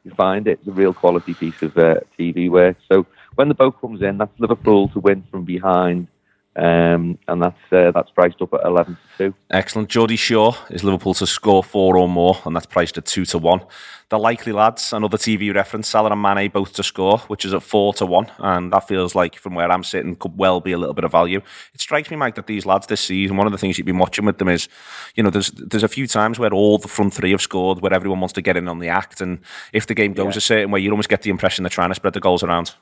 you 0.04 0.12
find 0.12 0.48
it. 0.48 0.60
It's 0.60 0.68
a 0.68 0.72
real 0.72 0.94
quality 0.94 1.34
piece 1.34 1.62
of 1.62 1.78
uh, 1.78 1.96
TV 2.18 2.50
work. 2.50 2.78
So 2.92 3.06
when 3.36 3.48
the 3.48 3.54
boat 3.56 3.80
comes 3.80 4.02
in, 4.02 4.18
that's 4.18 4.40
Liverpool 4.40 4.90
to 4.90 5.00
win 5.00 5.24
from 5.32 5.46
behind. 5.46 6.08
Um, 6.54 7.18
and 7.30 7.42
that's 7.42 7.72
uh, 7.72 7.92
that's 7.92 8.12
priced 8.12 8.42
up 8.42 8.54
at 8.54 8.66
eleven 8.66 8.96
to 8.96 9.18
two. 9.30 9.36
Excellent. 9.52 9.88
Geordie 9.88 10.18
Shore 10.18 10.54
is 10.70 10.84
Liverpool 10.84 11.14
to 11.14 11.26
score 11.26 11.64
four 11.64 11.96
or 11.96 12.10
more, 12.10 12.40
and 12.46 12.54
that's 12.54 12.66
priced 12.66 12.98
at 12.98 13.06
two 13.06 13.24
to 13.28 13.38
one. 13.38 13.62
The 14.10 14.20
likely 14.20 14.52
lads, 14.52 14.92
another 14.92 15.18
TV 15.18 15.56
reference, 15.56 15.88
Salah 15.88 16.12
and 16.12 16.22
Mane 16.22 16.52
both 16.52 16.74
to 16.74 16.84
score, 16.84 17.20
which 17.30 17.46
is 17.46 17.54
at 17.54 17.64
four 17.64 17.94
to 17.94 18.06
one, 18.06 18.30
and 18.40 18.74
that 18.74 18.86
feels 18.86 19.16
like 19.16 19.36
from 19.38 19.56
where 19.56 19.72
I'm 19.72 19.86
sitting 19.86 20.18
could 20.18 20.38
well 20.38 20.60
be 20.60 20.74
a 20.74 20.78
little 20.78 20.94
bit 20.94 21.06
of 21.06 21.14
value. 21.14 21.42
It 21.74 21.80
strikes 21.80 22.12
me, 22.12 22.18
Mike, 22.18 22.36
that 22.36 22.48
these 22.48 22.66
lads 22.66 22.88
this 22.88 23.00
season, 23.00 23.38
one 23.38 23.48
of 23.48 23.54
the 23.54 23.58
things 23.58 23.78
you've 23.78 23.88
been 23.88 23.98
watching 23.98 24.26
with 24.26 24.38
them 24.38 24.50
is, 24.50 24.68
you 25.16 25.24
know, 25.24 25.30
there's 25.30 25.52
there's 25.52 25.84
a 25.84 25.88
few 25.88 26.06
times 26.06 26.38
where 26.38 26.54
all 26.54 26.78
the 26.78 26.90
front 26.90 27.14
three 27.14 27.32
have 27.32 27.42
scored, 27.42 27.80
where 27.80 27.94
everyone 27.94 28.20
wants 28.20 28.34
to 28.34 28.42
get 28.42 28.58
in 28.58 28.68
on 28.68 28.80
the 28.80 28.90
act, 28.90 29.22
and 29.22 29.40
if 29.72 29.88
the 29.88 29.96
game 29.96 30.12
goes 30.12 30.34
yeah. 30.34 30.40
a 30.40 30.42
certain 30.42 30.72
way, 30.72 30.82
you 30.82 30.92
almost 30.92 31.08
get 31.08 31.22
the 31.22 31.30
impression 31.30 31.64
they're 31.64 31.70
trying 31.70 31.92
to 31.92 31.96
spread 31.96 32.14
the 32.14 32.20
goals 32.20 32.44
around. 32.44 32.76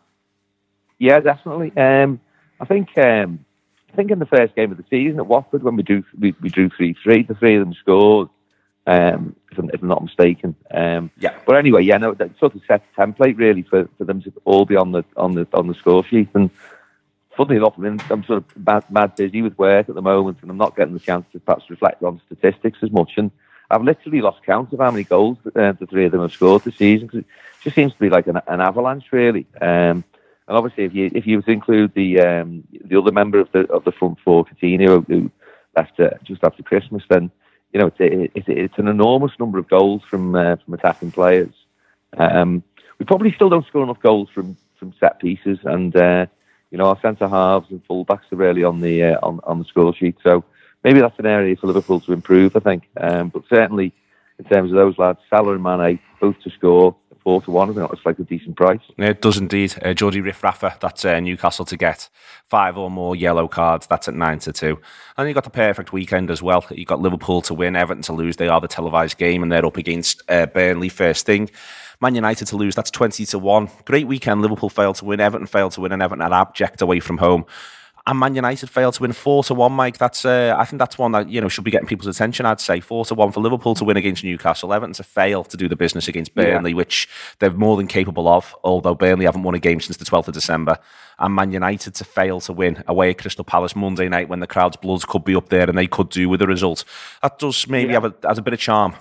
Yeah, 0.97 1.19
definitely. 1.19 1.71
Um, 1.77 2.19
I 2.59 2.65
think. 2.65 2.97
Um, 2.97 3.45
I 3.91 3.95
think 3.95 4.11
in 4.11 4.19
the 4.19 4.25
first 4.25 4.55
game 4.55 4.71
of 4.71 4.77
the 4.77 4.85
season 4.89 5.19
at 5.19 5.27
Watford 5.27 5.63
when 5.63 5.75
we 5.75 5.83
drew 5.83 6.03
we, 6.17 6.35
we 6.41 6.49
drew 6.49 6.69
three 6.69 6.95
three, 7.03 7.23
the 7.23 7.35
three 7.35 7.55
of 7.55 7.65
them 7.65 7.73
scored. 7.73 8.29
Um, 8.87 9.35
if, 9.51 9.57
I'm, 9.59 9.69
if 9.71 9.81
I'm 9.83 9.87
not 9.87 10.03
mistaken. 10.03 10.55
Um, 10.71 11.11
yeah. 11.19 11.37
But 11.45 11.57
anyway, 11.57 11.83
yeah, 11.83 11.97
no, 11.97 12.15
that 12.15 12.39
sort 12.39 12.55
of 12.55 12.61
set 12.67 12.81
a 12.97 13.01
template 13.01 13.37
really 13.37 13.61
for, 13.61 13.87
for 13.99 14.03
them 14.05 14.19
to 14.23 14.33
all 14.45 14.65
be 14.65 14.75
on 14.75 14.93
the 14.93 15.03
on 15.15 15.35
the 15.35 15.45
on 15.53 15.67
the 15.67 15.75
score 15.75 16.03
sheet. 16.03 16.29
And 16.33 16.49
funnily 17.39 17.57
enough, 17.57 17.75
I 17.77 17.81
mean, 17.81 18.01
I'm 18.09 18.23
sort 18.23 18.43
of 18.43 18.57
mad, 18.57 18.83
mad 18.89 19.15
busy 19.15 19.41
with 19.41 19.57
work 19.57 19.87
at 19.87 19.95
the 19.95 20.01
moment, 20.01 20.39
and 20.41 20.51
I'm 20.51 20.57
not 20.57 20.75
getting 20.75 20.93
the 20.93 20.99
chance 20.99 21.25
to 21.31 21.39
perhaps 21.39 21.69
reflect 21.69 22.03
on 22.03 22.21
statistics 22.25 22.79
as 22.81 22.91
much. 22.91 23.11
And 23.17 23.31
I've 23.71 23.83
literally 23.83 24.21
lost 24.21 24.43
count 24.43 24.73
of 24.73 24.79
how 24.79 24.91
many 24.91 25.03
goals 25.03 25.37
uh, 25.45 25.71
the 25.73 25.87
three 25.89 26.05
of 26.05 26.11
them 26.11 26.21
have 26.21 26.33
scored 26.33 26.63
this 26.63 26.75
season 26.75 27.07
because 27.07 27.19
it 27.19 27.27
just 27.63 27.75
seems 27.75 27.93
to 27.93 27.99
be 27.99 28.09
like 28.09 28.27
an, 28.27 28.41
an 28.47 28.59
avalanche, 28.59 29.05
really. 29.11 29.45
Um, 29.61 30.03
and 30.49 30.57
obviously, 30.57 30.83
if 30.85 30.95
you 30.95 31.11
if 31.13 31.27
you 31.27 31.43
include 31.45 31.93
the 31.93 32.19
um, 32.21 32.63
the 32.83 32.97
other 32.97 33.11
member 33.11 33.39
of 33.39 33.51
the 33.51 33.71
of 33.71 33.83
the 33.83 33.91
front 33.91 34.17
four, 34.25 34.45
Coutinho, 34.45 35.05
who 35.07 35.29
left 35.77 35.99
uh, 35.99 36.09
just 36.23 36.43
after 36.43 36.63
Christmas, 36.63 37.03
then 37.07 37.29
you 37.71 37.79
know 37.79 37.85
it's 37.85 37.97
it, 37.99 38.31
it, 38.33 38.43
it's 38.47 38.77
an 38.79 38.87
enormous 38.87 39.31
number 39.39 39.59
of 39.59 39.69
goals 39.69 40.01
from 40.09 40.33
uh, 40.33 40.55
from 40.55 40.73
attacking 40.73 41.11
players. 41.11 41.53
Um, 42.17 42.63
we 42.97 43.05
probably 43.05 43.31
still 43.31 43.49
don't 43.49 43.67
score 43.67 43.83
enough 43.83 44.01
goals 44.01 44.27
from 44.33 44.57
from 44.79 44.91
set 44.99 45.19
pieces, 45.19 45.59
and 45.65 45.95
uh, 45.95 46.25
you 46.71 46.79
know 46.79 46.85
our 46.85 46.99
centre 46.99 47.29
halves 47.29 47.69
and 47.69 47.85
fullbacks 47.87 48.31
are 48.31 48.37
really 48.37 48.63
on 48.63 48.81
the 48.81 49.03
uh, 49.03 49.19
on 49.21 49.39
on 49.43 49.59
the 49.59 49.65
score 49.65 49.93
sheet. 49.93 50.15
So 50.23 50.43
maybe 50.83 50.99
that's 50.99 51.19
an 51.19 51.27
area 51.27 51.57
for 51.57 51.67
Liverpool 51.67 51.99
to 51.99 52.13
improve. 52.13 52.55
I 52.55 52.59
think, 52.59 52.89
um, 52.99 53.29
but 53.29 53.43
certainly 53.47 53.93
in 54.39 54.45
terms 54.45 54.71
of 54.71 54.77
those 54.77 54.97
lads, 54.97 55.19
Salah 55.29 55.53
and 55.53 55.63
Mane 55.63 55.99
both 56.19 56.41
to 56.41 56.49
score 56.49 56.95
four 57.23 57.41
to 57.41 57.51
one. 57.51 57.69
I 57.69 57.73
think 57.73 57.91
it's 57.91 58.05
like 58.05 58.19
a 58.19 58.23
decent 58.23 58.55
price. 58.55 58.79
It 58.97 59.21
does 59.21 59.37
indeed. 59.37 59.75
Uh, 59.83 59.93
Geordie 59.93 60.21
Riffraffer, 60.21 60.79
that's 60.79 61.05
uh, 61.05 61.19
Newcastle 61.19 61.65
to 61.65 61.77
get 61.77 62.09
five 62.45 62.77
or 62.77 62.89
more 62.89 63.15
yellow 63.15 63.47
cards. 63.47 63.87
That's 63.87 64.07
at 64.07 64.13
nine 64.13 64.39
to 64.39 64.53
two. 64.53 64.79
And 65.17 65.27
you 65.27 65.33
got 65.33 65.43
the 65.43 65.49
perfect 65.49 65.93
weekend 65.93 66.31
as 66.31 66.41
well. 66.41 66.65
You 66.69 66.85
got 66.85 67.01
Liverpool 67.01 67.41
to 67.43 67.53
win, 67.53 67.75
Everton 67.75 68.03
to 68.03 68.13
lose. 68.13 68.37
They 68.37 68.47
are 68.47 68.61
the 68.61 68.67
televised 68.67 69.17
game, 69.17 69.43
and 69.43 69.51
they're 69.51 69.65
up 69.65 69.77
against 69.77 70.21
uh, 70.29 70.45
Burnley 70.47 70.89
first 70.89 71.25
thing. 71.25 71.49
Man 72.01 72.15
United 72.15 72.45
to 72.45 72.55
lose, 72.55 72.75
that's 72.75 72.91
20 72.91 73.25
to 73.25 73.39
1. 73.39 73.69
Great 73.85 74.07
weekend. 74.07 74.41
Liverpool 74.41 74.69
failed 74.69 74.95
to 74.97 75.05
win, 75.05 75.19
Everton 75.19 75.47
failed 75.47 75.73
to 75.73 75.81
win, 75.81 75.91
and 75.91 76.01
Everton 76.01 76.21
had 76.21 76.31
abject 76.31 76.81
away 76.81 76.99
from 77.01 77.17
home 77.17 77.45
and 78.09 78.19
Man 78.19 78.33
United 78.33 78.71
failed 78.71 78.95
to 78.95 79.03
win 79.03 79.13
four 79.13 79.43
to 79.43 79.53
one. 79.53 79.71
Mike, 79.71 79.99
that's 79.99 80.25
uh, 80.25 80.55
I 80.57 80.65
think 80.65 80.79
that's 80.79 80.97
one 80.97 81.11
that 81.11 81.29
you 81.29 81.39
know 81.39 81.47
should 81.47 81.63
be 81.63 81.69
getting 81.69 81.87
people's 81.87 82.07
attention. 82.07 82.43
I'd 82.43 82.59
say 82.59 82.79
four 82.79 83.05
to 83.05 83.13
one 83.13 83.31
for 83.31 83.39
Liverpool 83.39 83.75
to 83.75 83.83
win 83.83 83.97
against 83.97 84.23
Newcastle, 84.23 84.73
Everton 84.73 84.93
to 84.93 85.03
fail 85.03 85.43
to 85.43 85.55
do 85.55 85.67
the 85.67 85.75
business 85.75 86.07
against 86.07 86.33
Burnley, 86.33 86.71
yeah. 86.71 86.77
which 86.77 87.07
they're 87.37 87.51
more 87.51 87.77
than 87.77 87.85
capable 87.85 88.27
of. 88.27 88.55
Although 88.63 88.95
Burnley 88.95 89.25
haven't 89.25 89.43
won 89.43 89.53
a 89.53 89.59
game 89.59 89.79
since 89.79 89.97
the 89.97 90.05
twelfth 90.05 90.27
of 90.27 90.33
December, 90.33 90.79
and 91.19 91.35
Man 91.35 91.51
United 91.51 91.93
to 91.95 92.03
fail 92.03 92.39
to 92.41 92.53
win 92.53 92.83
away 92.87 93.11
at 93.11 93.19
Crystal 93.19 93.45
Palace 93.45 93.75
Monday 93.75 94.09
night 94.09 94.27
when 94.27 94.39
the 94.39 94.47
crowd's 94.47 94.77
blood 94.77 95.05
could 95.07 95.23
be 95.23 95.35
up 95.35 95.49
there 95.49 95.69
and 95.69 95.77
they 95.77 95.87
could 95.87 96.09
do 96.09 96.29
with 96.29 96.39
the 96.39 96.47
result. 96.47 96.85
That 97.21 97.37
does 97.37 97.67
maybe 97.67 97.93
yeah. 97.93 98.01
have 98.01 98.05
a, 98.05 98.27
has 98.27 98.39
a 98.39 98.41
bit 98.41 98.53
of 98.53 98.59
charm. 98.59 98.95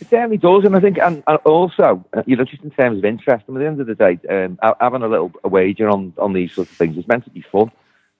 It 0.00 0.08
certainly 0.10 0.36
does, 0.36 0.64
and 0.64 0.76
I 0.76 0.80
think, 0.80 0.98
and, 0.98 1.24
and 1.26 1.38
also, 1.38 2.04
uh, 2.16 2.22
you 2.24 2.36
know, 2.36 2.44
just 2.44 2.62
in 2.62 2.70
terms 2.70 2.98
of 2.98 3.04
interest, 3.04 3.44
mean, 3.48 3.56
at 3.56 3.60
the 3.60 3.66
end 3.66 3.80
of 3.80 3.86
the 3.88 3.94
day, 3.96 4.18
um, 4.30 4.58
having 4.80 5.02
a 5.02 5.08
little 5.08 5.32
a 5.42 5.48
wager 5.48 5.88
on 5.88 6.12
on 6.18 6.32
these 6.32 6.52
sorts 6.52 6.70
of 6.70 6.76
things 6.76 6.96
is 6.96 7.08
meant 7.08 7.24
to 7.24 7.30
be 7.30 7.40
fun. 7.40 7.72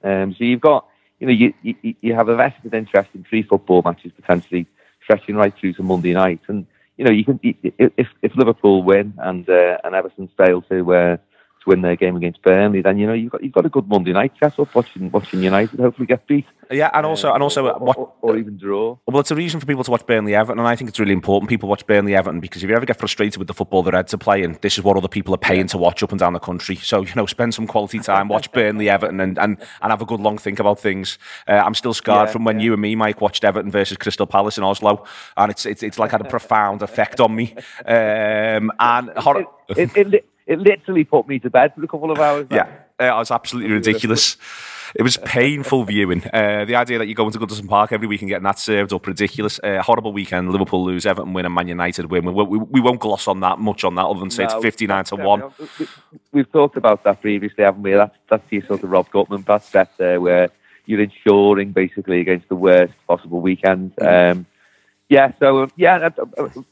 Um, 0.02 0.34
so 0.36 0.44
you've 0.44 0.60
got, 0.60 0.86
you 1.20 1.26
know, 1.28 1.32
you, 1.32 1.54
you, 1.62 1.94
you 2.00 2.14
have 2.14 2.28
a 2.28 2.36
vested 2.36 2.74
interest 2.74 3.10
in 3.14 3.24
three 3.24 3.42
football 3.42 3.82
matches 3.84 4.12
potentially 4.14 4.66
stretching 5.02 5.36
right 5.36 5.54
through 5.56 5.74
to 5.74 5.82
Monday 5.82 6.14
night, 6.14 6.40
and 6.48 6.66
you 6.96 7.04
know, 7.04 7.12
you 7.12 7.24
can 7.24 7.38
if 7.42 8.08
if 8.22 8.36
Liverpool 8.36 8.82
win 8.82 9.14
and 9.18 9.48
uh, 9.48 9.78
and 9.84 9.94
Everton 9.94 10.28
fail 10.36 10.62
to 10.62 10.94
uh, 10.94 11.16
win 11.68 11.82
their 11.82 11.96
game 11.96 12.16
against 12.16 12.42
Burnley, 12.42 12.82
then 12.82 12.98
you 12.98 13.06
know 13.06 13.12
you've 13.12 13.32
got 13.32 13.42
you've 13.44 13.52
got 13.52 13.66
a 13.66 13.68
good 13.68 13.86
Monday 13.88 14.12
night 14.12 14.32
set 14.40 14.58
up 14.58 14.74
watching 14.74 15.10
watching 15.10 15.42
United 15.42 15.78
hopefully 15.78 16.06
get 16.06 16.26
beat. 16.26 16.46
Yeah, 16.70 16.90
and 16.92 17.06
also 17.06 17.32
and 17.32 17.42
also 17.42 17.66
or, 17.66 17.78
what 17.78 17.96
or, 17.96 18.12
or 18.20 18.36
even 18.36 18.58
draw. 18.58 18.96
Well, 19.06 19.20
it's 19.20 19.30
a 19.30 19.36
reason 19.36 19.58
for 19.60 19.66
people 19.66 19.84
to 19.84 19.90
watch 19.90 20.06
Burnley 20.06 20.34
Everton, 20.34 20.58
and 20.58 20.68
I 20.68 20.76
think 20.76 20.90
it's 20.90 20.98
really 21.00 21.12
important 21.14 21.48
people 21.48 21.68
watch 21.68 21.86
Burnley 21.86 22.14
Everton 22.14 22.40
because 22.40 22.62
if 22.62 22.68
you 22.68 22.76
ever 22.76 22.84
get 22.84 22.98
frustrated 22.98 23.38
with 23.38 23.48
the 23.48 23.54
football 23.54 23.82
the 23.82 23.90
Reds 23.92 24.12
are 24.12 24.18
playing, 24.18 24.58
this 24.60 24.76
is 24.76 24.84
what 24.84 24.96
other 24.96 25.08
people 25.08 25.32
are 25.34 25.38
paying 25.38 25.66
to 25.68 25.78
watch 25.78 26.02
up 26.02 26.10
and 26.10 26.18
down 26.18 26.32
the 26.34 26.38
country. 26.40 26.76
So, 26.76 27.02
you 27.02 27.14
know, 27.14 27.24
spend 27.26 27.54
some 27.54 27.66
quality 27.66 28.00
time, 28.00 28.28
watch 28.28 28.52
Burnley 28.52 28.90
Everton, 28.90 29.20
and, 29.20 29.38
and, 29.38 29.58
and 29.80 29.90
have 29.90 30.02
a 30.02 30.06
good 30.06 30.20
long 30.20 30.36
think 30.36 30.58
about 30.58 30.78
things. 30.78 31.18
Uh, 31.46 31.52
I'm 31.64 31.74
still 31.74 31.94
scarred 31.94 32.28
Yeah, 32.28 32.32
from 32.32 32.44
when 32.44 32.58
yeah. 32.58 32.64
you 32.64 32.72
and 32.74 32.82
me, 32.82 32.94
Mike, 32.96 33.20
watched 33.20 33.44
Everton 33.44 33.70
versus 33.70 33.96
Crystal 33.96 34.26
Palace 34.26 34.58
in 34.58 34.64
Oslo, 34.64 35.04
and 35.36 35.50
it's 35.50 35.64
it's, 35.64 35.82
it's 35.82 35.98
like 35.98 36.10
had 36.10 36.20
a 36.20 36.24
profound 36.36 36.82
effect 36.82 37.18
on 37.20 37.34
me. 37.34 37.54
Um, 37.86 38.70
and 38.78 39.10
hor- 39.16 39.46
It, 39.70 39.96
it, 39.96 40.14
it, 40.14 40.27
it 40.48 40.58
literally 40.58 41.04
put 41.04 41.28
me 41.28 41.38
to 41.38 41.50
bed 41.50 41.72
for 41.76 41.84
a 41.84 41.86
couple 41.86 42.10
of 42.10 42.18
hours. 42.18 42.46
yeah, 42.50 42.66
uh, 43.00 43.04
it 43.04 43.18
was 43.18 43.30
absolutely 43.30 43.72
ridiculous. 43.72 44.36
It 44.96 45.02
was 45.02 45.18
painful 45.18 45.84
viewing. 45.84 46.24
Uh, 46.32 46.64
the 46.64 46.74
idea 46.74 46.96
that 46.96 47.04
you're 47.06 47.14
going 47.14 47.30
to 47.32 47.38
Goodison 47.38 47.68
Park 47.68 47.92
every 47.92 48.06
week 48.06 48.22
and 48.22 48.28
getting 48.30 48.44
that 48.44 48.58
served 48.58 48.90
up, 48.94 49.06
ridiculous. 49.06 49.60
Uh, 49.62 49.82
horrible 49.82 50.14
weekend. 50.14 50.50
Liverpool 50.50 50.82
lose, 50.82 51.04
Everton 51.04 51.34
win, 51.34 51.44
and 51.44 51.54
Man 51.54 51.68
United 51.68 52.06
win. 52.10 52.24
We, 52.24 52.32
we, 52.44 52.56
we 52.58 52.80
won't 52.80 52.98
gloss 52.98 53.28
on 53.28 53.40
that 53.40 53.58
much 53.58 53.84
on 53.84 53.96
that, 53.96 54.06
other 54.06 54.18
than 54.20 54.30
say 54.30 54.44
No, 54.46 54.56
it's 54.56 54.64
59 54.64 55.04
to 55.04 55.16
1. 55.16 55.42
we- 55.78 55.86
We've 56.32 56.50
talked 56.50 56.78
about 56.78 57.04
that 57.04 57.20
previously, 57.20 57.64
haven't 57.64 57.82
we? 57.82 57.92
That's 57.92 58.16
that's 58.30 58.50
your 58.50 58.62
sort 58.64 58.82
of 58.82 58.90
Rob 58.90 59.10
Gutman 59.10 59.42
bet 59.42 59.90
there, 59.98 60.20
where 60.22 60.48
you're 60.86 61.02
insuring 61.02 61.72
basically 61.72 62.20
against 62.20 62.48
the 62.48 62.56
worst 62.56 62.94
possible 63.06 63.42
weekend. 63.42 63.92
Um, 64.00 64.46
yeah, 65.08 65.32
so 65.38 65.68
yeah, 65.76 66.10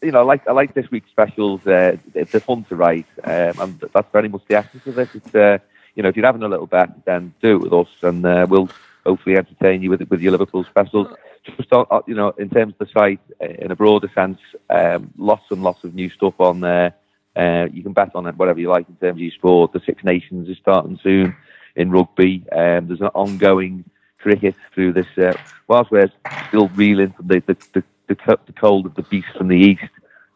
you 0.02 0.12
know, 0.12 0.20
I 0.20 0.24
like 0.24 0.46
I 0.46 0.52
like 0.52 0.74
this 0.74 0.90
week's 0.90 1.10
specials. 1.10 1.66
Uh, 1.66 1.96
they're 2.12 2.26
fun 2.26 2.64
to 2.64 2.76
write, 2.76 3.06
um, 3.24 3.60
and 3.60 3.80
that's 3.94 4.12
very 4.12 4.28
much 4.28 4.42
the 4.46 4.56
essence 4.56 4.86
of 4.86 4.98
it. 4.98 5.08
It's 5.14 5.34
uh, 5.34 5.58
you 5.94 6.02
know, 6.02 6.10
if 6.10 6.16
you're 6.16 6.26
having 6.26 6.42
a 6.42 6.48
little 6.48 6.66
bet, 6.66 7.04
then 7.06 7.32
do 7.40 7.56
it 7.56 7.62
with 7.62 7.72
us, 7.72 7.88
and 8.02 8.24
uh, 8.26 8.46
we'll 8.48 8.68
hopefully 9.06 9.36
entertain 9.36 9.82
you 9.82 9.88
with 9.88 10.02
with 10.10 10.20
your 10.20 10.32
Liverpool 10.32 10.64
specials. 10.64 11.08
Just 11.44 11.72
uh, 11.72 11.84
you 12.06 12.14
know, 12.14 12.30
in 12.30 12.50
terms 12.50 12.74
of 12.78 12.86
the 12.86 12.92
site, 12.92 13.20
uh, 13.40 13.46
in 13.46 13.70
a 13.70 13.76
broader 13.76 14.10
sense, 14.14 14.38
um, 14.68 15.12
lots 15.16 15.44
and 15.50 15.62
lots 15.62 15.82
of 15.84 15.94
new 15.94 16.10
stuff 16.10 16.34
on 16.38 16.60
there. 16.60 16.94
Uh, 17.34 17.68
you 17.72 17.82
can 17.82 17.92
bet 17.92 18.14
on 18.14 18.26
it, 18.26 18.36
whatever 18.36 18.60
you 18.60 18.68
like 18.68 18.88
in 18.88 18.96
terms 18.96 19.16
of 19.16 19.20
your 19.20 19.30
sport. 19.30 19.72
The 19.72 19.80
Six 19.80 20.04
Nations 20.04 20.48
is 20.48 20.58
starting 20.58 20.98
soon 21.02 21.36
in 21.74 21.90
rugby. 21.90 22.44
Um, 22.52 22.88
there's 22.88 23.00
an 23.00 23.08
ongoing 23.08 23.84
cricket 24.18 24.56
through 24.74 24.92
this. 24.92 25.06
Uh, 25.16 25.34
whilst 25.68 25.90
we're 25.90 26.10
still 26.48 26.68
reeling 26.68 27.12
from 27.12 27.28
the 27.28 27.40
the, 27.46 27.56
the, 27.72 27.84
the, 28.08 28.38
the 28.46 28.52
cold 28.52 28.86
of 28.86 28.94
the 28.94 29.02
beast 29.02 29.28
from 29.36 29.48
the 29.48 29.56
east, 29.56 29.82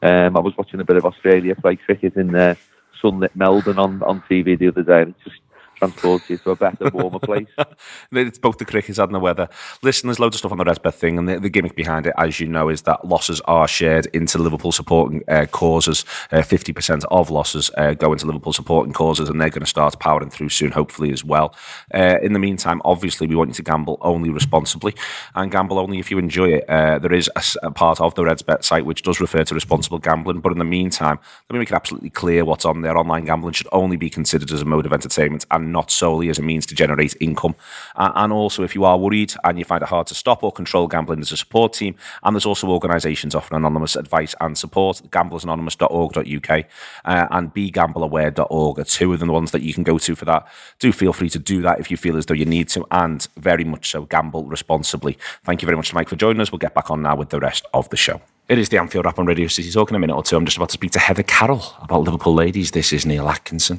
um, 0.02 0.36
I 0.36 0.40
was 0.40 0.56
watching 0.56 0.80
a 0.80 0.84
bit 0.84 0.96
of 0.96 1.04
Australia 1.04 1.54
play 1.54 1.76
cricket 1.76 2.16
in 2.16 2.34
uh, 2.34 2.54
sunlit 3.00 3.34
Melbourne 3.36 3.78
on, 3.78 4.02
on 4.02 4.22
TV 4.30 4.58
the 4.58 4.68
other 4.68 4.82
day, 4.82 5.02
and 5.02 5.10
it 5.10 5.24
just 5.24 5.40
transports 5.80 6.28
you 6.30 6.36
to 6.38 6.50
a 6.50 6.56
better, 6.56 6.90
warmer 6.92 7.18
place. 7.18 7.48
It's 8.12 8.38
both 8.38 8.58
the 8.58 8.64
cricket 8.64 8.98
and 8.98 9.14
the 9.14 9.18
weather. 9.18 9.48
Listen, 9.82 10.06
there's 10.08 10.18
loads 10.20 10.36
of 10.36 10.40
stuff 10.40 10.52
on 10.52 10.58
the 10.58 10.64
Redsbet 10.64 10.94
thing, 10.94 11.18
and 11.18 11.28
the, 11.28 11.40
the 11.40 11.48
gimmick 11.48 11.74
behind 11.74 12.06
it, 12.06 12.14
as 12.18 12.38
you 12.38 12.46
know, 12.46 12.68
is 12.68 12.82
that 12.82 13.06
losses 13.06 13.40
are 13.46 13.66
shared 13.66 14.06
into 14.12 14.38
Liverpool 14.38 14.72
supporting 14.72 15.22
uh, 15.28 15.46
causes. 15.46 16.04
Uh, 16.30 16.38
50% 16.38 17.04
of 17.10 17.30
losses 17.30 17.70
uh, 17.76 17.94
go 17.94 18.12
into 18.12 18.26
Liverpool 18.26 18.52
supporting 18.52 18.92
causes, 18.92 19.28
and 19.28 19.40
they're 19.40 19.48
going 19.50 19.60
to 19.60 19.66
start 19.66 19.98
powering 19.98 20.30
through 20.30 20.50
soon, 20.50 20.70
hopefully, 20.72 21.12
as 21.12 21.24
well. 21.24 21.54
Uh, 21.94 22.18
in 22.22 22.32
the 22.32 22.38
meantime, 22.38 22.80
obviously, 22.84 23.26
we 23.26 23.34
want 23.34 23.50
you 23.50 23.54
to 23.54 23.62
gamble 23.62 23.98
only 24.02 24.30
responsibly 24.30 24.94
and 25.34 25.50
gamble 25.50 25.78
only 25.78 25.98
if 25.98 26.10
you 26.10 26.18
enjoy 26.18 26.48
it. 26.48 26.68
Uh, 26.68 26.98
There 26.98 27.12
is 27.14 27.30
a 27.62 27.70
part 27.70 28.00
of 28.00 28.14
the 28.14 28.22
Redsbet 28.22 28.64
site 28.64 28.84
which 28.84 29.02
does 29.02 29.20
refer 29.20 29.44
to 29.44 29.54
responsible 29.54 29.98
gambling, 29.98 30.40
but 30.40 30.52
in 30.52 30.58
the 30.58 30.64
meantime, 30.64 31.18
let 31.48 31.54
me 31.54 31.58
make 31.60 31.70
it 31.70 31.74
absolutely 31.74 32.10
clear 32.10 32.44
what's 32.44 32.64
on 32.64 32.82
there. 32.82 32.96
Online 32.96 33.24
gambling 33.24 33.54
should 33.54 33.68
only 33.72 33.96
be 33.96 34.10
considered 34.10 34.50
as 34.52 34.62
a 34.62 34.64
mode 34.64 34.86
of 34.86 34.92
entertainment 34.92 35.46
and 35.50 35.69
not 35.72 35.90
solely 35.90 36.28
as 36.28 36.38
a 36.38 36.42
means 36.42 36.66
to 36.66 36.74
generate 36.74 37.16
income. 37.20 37.54
Uh, 37.96 38.12
and 38.14 38.32
also, 38.32 38.62
if 38.62 38.74
you 38.74 38.84
are 38.84 38.98
worried 38.98 39.32
and 39.44 39.58
you 39.58 39.64
find 39.64 39.82
it 39.82 39.88
hard 39.88 40.06
to 40.08 40.14
stop 40.14 40.42
or 40.42 40.52
control 40.52 40.86
gambling, 40.86 41.20
there's 41.20 41.32
a 41.32 41.36
support 41.36 41.72
team, 41.72 41.94
and 42.22 42.34
there's 42.34 42.46
also 42.46 42.68
organisations 42.68 43.34
offering 43.34 43.58
anonymous 43.58 43.96
advice 43.96 44.34
and 44.40 44.56
support. 44.56 45.02
Gamblersanonymous.org.uk 45.10 46.64
uh, 47.04 47.26
and 47.30 47.54
begambleaware.org 47.54 48.78
are 48.78 48.84
two 48.84 49.12
of 49.12 49.20
the 49.20 49.26
ones 49.26 49.50
that 49.50 49.62
you 49.62 49.74
can 49.74 49.84
go 49.84 49.98
to 49.98 50.14
for 50.14 50.24
that. 50.24 50.46
Do 50.78 50.92
feel 50.92 51.12
free 51.12 51.30
to 51.30 51.38
do 51.38 51.62
that 51.62 51.80
if 51.80 51.90
you 51.90 51.96
feel 51.96 52.16
as 52.16 52.26
though 52.26 52.34
you 52.34 52.46
need 52.46 52.68
to, 52.70 52.86
and 52.90 53.26
very 53.36 53.64
much 53.64 53.90
so 53.90 54.02
gamble 54.06 54.44
responsibly. 54.44 55.18
Thank 55.44 55.62
you 55.62 55.66
very 55.66 55.76
much 55.76 55.90
to 55.90 55.94
Mike 55.94 56.08
for 56.08 56.16
joining 56.16 56.40
us. 56.40 56.52
We'll 56.52 56.58
get 56.58 56.74
back 56.74 56.90
on 56.90 57.02
now 57.02 57.16
with 57.16 57.30
the 57.30 57.40
rest 57.40 57.66
of 57.72 57.88
the 57.90 57.96
show. 57.96 58.20
It 58.50 58.58
is 58.58 58.68
the 58.68 58.78
Anfield 58.78 59.04
Wrap 59.04 59.20
on 59.20 59.26
Radio 59.26 59.46
City 59.46 59.70
Talk 59.70 59.90
in 59.90 59.96
a 59.96 60.00
minute 60.00 60.16
or 60.16 60.24
two. 60.24 60.36
I'm 60.36 60.44
just 60.44 60.56
about 60.56 60.70
to 60.70 60.72
speak 60.72 60.90
to 60.90 60.98
Heather 60.98 61.22
Carroll 61.22 61.62
about 61.82 62.00
Liverpool 62.00 62.34
ladies. 62.34 62.72
This 62.72 62.92
is 62.92 63.06
Neil 63.06 63.28
Atkinson. 63.28 63.78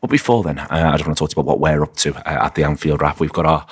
But 0.00 0.08
before 0.08 0.44
then, 0.44 0.60
uh, 0.60 0.68
I 0.70 0.92
just 0.92 1.04
want 1.04 1.18
to 1.18 1.20
talk 1.20 1.30
to 1.30 1.36
you 1.36 1.40
about 1.40 1.58
what 1.58 1.58
we're 1.58 1.82
up 1.82 1.96
to 1.96 2.14
uh, 2.18 2.44
at 2.46 2.54
the 2.54 2.62
Anfield 2.62 3.02
Wrap. 3.02 3.18
We've 3.18 3.32
got 3.32 3.44
our 3.44 3.66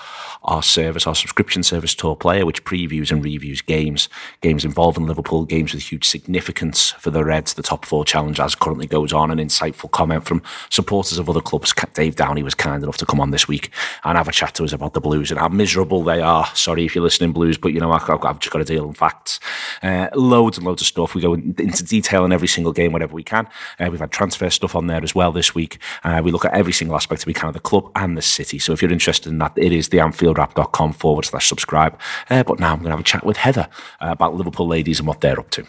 our 0.44 0.62
service, 0.62 1.07
our 1.07 1.14
subscription 1.14 1.62
service, 1.62 1.94
TAW 1.94 2.14
Player, 2.14 2.44
which 2.44 2.64
previews 2.64 3.11
and 3.11 3.24
reviews 3.24 3.62
games, 3.62 4.09
games 4.40 4.64
involving 4.64 5.07
Liverpool, 5.07 5.44
games 5.44 5.72
with 5.72 5.83
huge 5.90 6.05
significance 6.05 6.90
for 6.92 7.11
the 7.11 7.24
Reds. 7.24 7.55
The 7.55 7.62
top 7.62 7.85
four 7.85 8.05
challenge 8.05 8.40
as 8.40 8.55
currently 8.55 8.87
goes 8.87 9.12
on. 9.12 9.31
An 9.31 9.38
insightful 9.38 9.90
comment 9.90 10.24
from 10.24 10.42
supporters 10.70 11.18
of 11.18 11.28
other 11.31 11.40
clubs. 11.40 11.72
Dave 11.94 12.16
Downey 12.16 12.42
was 12.42 12.55
kind 12.55 12.83
enough 12.83 12.96
to 12.98 13.07
come 13.07 13.20
on 13.20 13.31
this 13.31 13.46
week 13.48 13.70
and 14.05 14.16
have 14.18 14.28
a 14.28 14.33
chat 14.33 14.55
to 14.55 14.64
us 14.64 14.72
about 14.72 14.94
the 14.94 15.00
Blues 15.00 15.31
and 15.31 15.38
how 15.38 15.48
miserable 15.48 16.02
they 16.02 16.20
are. 16.20 16.46
Sorry 16.55 16.85
if 16.85 16.94
you're 16.94 17.05
listening, 17.05 17.33
Blues, 17.33 17.59
but 17.59 17.72
you 17.72 17.81
know, 17.81 17.92
I- 17.92 18.18
I've 18.22 18.38
just 18.40 18.52
got 18.52 18.59
to 18.59 18.64
deal 18.64 18.87
in 18.87 18.94
facts. 18.94 19.40
Uh, 19.83 20.09
loads 20.14 20.59
and 20.59 20.66
loads 20.66 20.83
of 20.83 20.87
stuff. 20.88 21.14
We 21.14 21.20
go 21.22 21.35
into 21.35 21.85
detail 21.85 22.24
in 22.24 22.33
every 22.33 22.48
single 22.48 22.72
game 22.72 22.92
whenever 22.92 23.14
we 23.14 23.22
can. 23.24 23.46
Uh, 23.78 23.88
we've 23.90 24.00
had 24.00 24.11
transfer 24.11 24.50
stuff 24.50 24.74
on 24.74 24.87
there 24.87 25.02
as 25.02 25.14
well 25.14 25.33
this 25.33 25.55
week. 25.55 25.78
Uh, 26.05 26.20
we 26.24 26.31
look 26.31 26.44
at 26.44 26.52
every 26.55 26.72
single 26.72 26.96
aspect 26.96 27.26
of 27.26 27.55
the 27.55 27.61
club 27.61 27.90
and 27.94 28.16
the 28.16 28.22
city. 28.22 28.59
So 28.59 28.72
if 28.72 28.83
you're 28.83 28.92
interested 28.92 29.31
in 29.31 29.38
that, 29.38 29.52
it 29.57 29.72
is 29.72 29.88
the 29.88 30.00
AnfieldWrap.com 30.35 30.92
forward 30.92 31.25
slash 31.25 31.49
subscribe. 31.49 31.99
Uh, 32.31 32.42
but 32.42 32.59
now 32.59 32.73
I'm 32.73 32.79
going 32.79 32.87
to 32.87 32.92
have 32.92 33.01
a 33.01 33.05
chat 33.05 33.25
with 33.25 33.37
Heather 33.37 33.68
uh, 34.01 34.09
about 34.11 34.35
Liverpool 34.35 34.66
ladies 34.66 34.99
and 34.99 35.09
what 35.09 35.21
they're 35.21 35.38
up 35.38 35.51
to. 35.51 35.66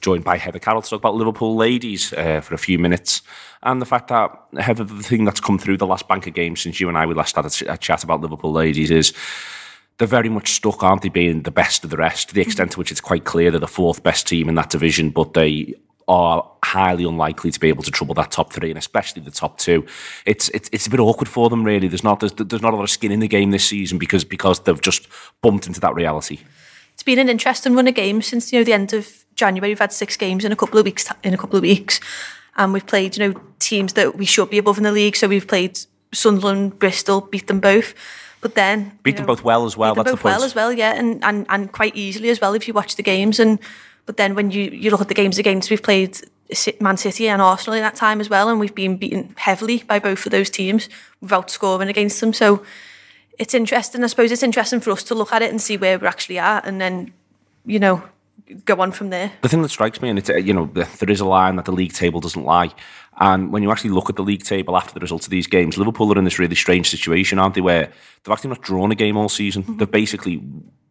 Joined 0.00 0.24
by 0.24 0.36
Heather 0.36 0.58
Carroll 0.58 0.82
to 0.82 0.90
talk 0.90 0.98
about 0.98 1.14
Liverpool 1.14 1.56
ladies 1.56 2.12
uh, 2.12 2.40
for 2.40 2.54
a 2.54 2.58
few 2.58 2.78
minutes. 2.78 3.22
And 3.62 3.80
the 3.80 3.86
fact 3.86 4.08
that, 4.08 4.38
Heather, 4.58 4.84
the 4.84 5.02
thing 5.02 5.24
that's 5.24 5.40
come 5.40 5.58
through 5.58 5.78
the 5.78 5.86
last 5.86 6.08
bank 6.08 6.26
of 6.26 6.34
games 6.34 6.60
since 6.60 6.78
you 6.78 6.88
and 6.88 6.98
I 6.98 7.06
we 7.06 7.14
last 7.14 7.36
had 7.36 7.46
a, 7.46 7.72
a 7.72 7.78
chat 7.78 8.04
about 8.04 8.20
Liverpool 8.20 8.52
ladies 8.52 8.90
is 8.90 9.14
they're 9.98 10.08
very 10.08 10.28
much 10.28 10.52
stuck, 10.52 10.82
aren't 10.82 11.02
they, 11.02 11.08
being 11.08 11.42
the 11.42 11.50
best 11.50 11.84
of 11.84 11.90
the 11.90 11.96
rest, 11.96 12.28
to 12.28 12.34
the 12.34 12.42
extent 12.42 12.72
to 12.72 12.78
which 12.78 12.90
it's 12.90 13.00
quite 13.00 13.24
clear 13.24 13.50
they're 13.50 13.60
the 13.60 13.66
fourth 13.66 14.02
best 14.02 14.26
team 14.26 14.48
in 14.48 14.56
that 14.56 14.70
division, 14.70 15.10
but 15.10 15.34
they 15.34 15.74
are 16.08 16.46
highly 16.64 17.04
unlikely 17.04 17.50
to 17.50 17.60
be 17.60 17.68
able 17.68 17.82
to 17.84 17.90
trouble 17.90 18.14
that 18.14 18.30
top 18.30 18.52
three 18.52 18.70
and 18.70 18.78
especially 18.78 19.22
the 19.22 19.30
top 19.30 19.58
two. 19.58 19.86
It's 20.26 20.48
it's, 20.50 20.68
it's 20.72 20.86
a 20.86 20.90
bit 20.90 21.00
awkward 21.00 21.28
for 21.28 21.48
them 21.50 21.62
really. 21.64 21.88
There's 21.88 22.04
not 22.04 22.20
there's, 22.20 22.32
there's 22.32 22.62
not 22.62 22.72
a 22.72 22.76
lot 22.76 22.82
of 22.84 22.90
skin 22.90 23.12
in 23.12 23.20
the 23.20 23.28
game 23.28 23.50
this 23.50 23.64
season 23.64 23.98
because 23.98 24.24
because 24.24 24.60
they've 24.60 24.80
just 24.80 25.06
bumped 25.42 25.66
into 25.66 25.80
that 25.80 25.94
reality. 25.94 26.38
it's 26.94 27.02
been 27.02 27.18
an 27.18 27.28
interesting 27.28 27.74
run 27.74 27.86
of 27.88 27.94
games 27.94 28.26
since 28.26 28.52
you 28.52 28.58
know 28.58 28.64
the 28.64 28.72
end 28.72 28.92
of 28.92 29.24
January. 29.36 29.70
We've 29.70 29.78
had 29.78 29.92
six 29.92 30.16
games 30.16 30.44
in 30.44 30.52
a 30.52 30.56
couple 30.56 30.78
of 30.78 30.84
weeks. 30.84 31.08
In 31.22 31.34
a 31.34 31.36
couple 31.38 31.56
of 31.56 31.62
weeks, 31.62 32.00
and 32.56 32.72
we've 32.72 32.86
played 32.86 33.16
you 33.16 33.28
know 33.28 33.40
teams 33.58 33.92
that 33.94 34.16
we 34.16 34.24
should 34.24 34.50
be 34.50 34.58
above 34.58 34.78
in 34.78 34.84
the 34.84 34.92
league. 34.92 35.16
So 35.16 35.28
we've 35.28 35.46
played 35.48 35.78
Sunderland, 36.12 36.78
Bristol, 36.78 37.20
beat 37.22 37.46
them 37.46 37.60
both. 37.60 37.94
But 38.40 38.54
then 38.56 38.98
Beat 39.02 39.16
them 39.16 39.24
know, 39.26 39.34
both 39.34 39.42
well 39.42 39.64
as 39.64 39.74
well. 39.76 39.94
beat 39.94 40.04
them 40.04 40.04
That's 40.04 40.10
the 40.12 40.16
both 40.16 40.22
point. 40.22 40.36
well 40.36 40.44
as 40.44 40.54
well, 40.54 40.72
yeah, 40.72 40.92
and, 40.94 41.24
and 41.24 41.46
and 41.48 41.72
quite 41.72 41.96
easily 41.96 42.28
as 42.28 42.40
well 42.40 42.54
if 42.54 42.68
you 42.68 42.74
watch 42.74 42.96
the 42.96 43.02
games. 43.02 43.40
And 43.40 43.58
but 44.06 44.16
then 44.18 44.34
when 44.34 44.50
you 44.50 44.64
you 44.70 44.90
look 44.90 45.00
at 45.00 45.08
the 45.08 45.14
games 45.14 45.38
against, 45.38 45.70
we've 45.70 45.82
played 45.82 46.20
Man 46.80 46.96
City 46.96 47.28
and 47.28 47.40
Arsenal 47.40 47.76
in 47.76 47.82
that 47.82 47.94
time 47.94 48.20
as 48.20 48.28
well, 48.28 48.48
and 48.48 48.60
we've 48.60 48.74
been 48.74 48.96
beaten 48.96 49.34
heavily 49.36 49.78
by 49.86 49.98
both 49.98 50.26
of 50.26 50.32
those 50.32 50.50
teams 50.50 50.88
without 51.20 51.50
scoring 51.50 51.88
against 51.88 52.20
them. 52.20 52.32
So 52.32 52.64
it's 53.38 53.54
interesting. 53.54 54.04
I 54.04 54.06
suppose 54.08 54.30
it's 54.30 54.42
interesting 54.42 54.80
for 54.80 54.90
us 54.90 55.02
to 55.04 55.14
look 55.14 55.32
at 55.32 55.42
it 55.42 55.50
and 55.50 55.60
see 55.60 55.76
where 55.76 55.98
we're 55.98 56.06
actually 56.06 56.38
at, 56.38 56.66
and 56.66 56.80
then 56.80 57.12
you 57.64 57.78
know 57.78 58.02
go 58.64 58.80
on 58.80 58.92
from 58.92 59.10
there. 59.10 59.32
the 59.42 59.48
thing 59.48 59.62
that 59.62 59.70
strikes 59.70 60.02
me, 60.02 60.08
and 60.08 60.18
it's, 60.18 60.28
you 60.28 60.52
know, 60.52 60.66
there 60.66 61.10
is 61.10 61.20
a 61.20 61.24
line 61.24 61.56
that 61.56 61.64
the 61.64 61.72
league 61.72 61.92
table 61.92 62.20
doesn't 62.20 62.44
lie. 62.44 62.70
And 63.18 63.52
when 63.52 63.62
you 63.62 63.70
actually 63.70 63.90
look 63.90 64.10
at 64.10 64.16
the 64.16 64.22
league 64.22 64.42
table 64.42 64.76
after 64.76 64.92
the 64.92 65.00
results 65.00 65.26
of 65.26 65.30
these 65.30 65.46
games, 65.46 65.78
Liverpool 65.78 66.12
are 66.12 66.18
in 66.18 66.24
this 66.24 66.38
really 66.38 66.54
strange 66.54 66.90
situation, 66.90 67.38
aren't 67.38 67.54
they? 67.54 67.60
Where 67.60 67.86
they've 68.22 68.32
actually 68.32 68.50
not 68.50 68.60
drawn 68.60 68.92
a 68.92 68.94
game 68.94 69.16
all 69.16 69.28
season. 69.28 69.62
Mm-hmm. 69.62 69.76
They've 69.78 69.90
basically 69.90 70.42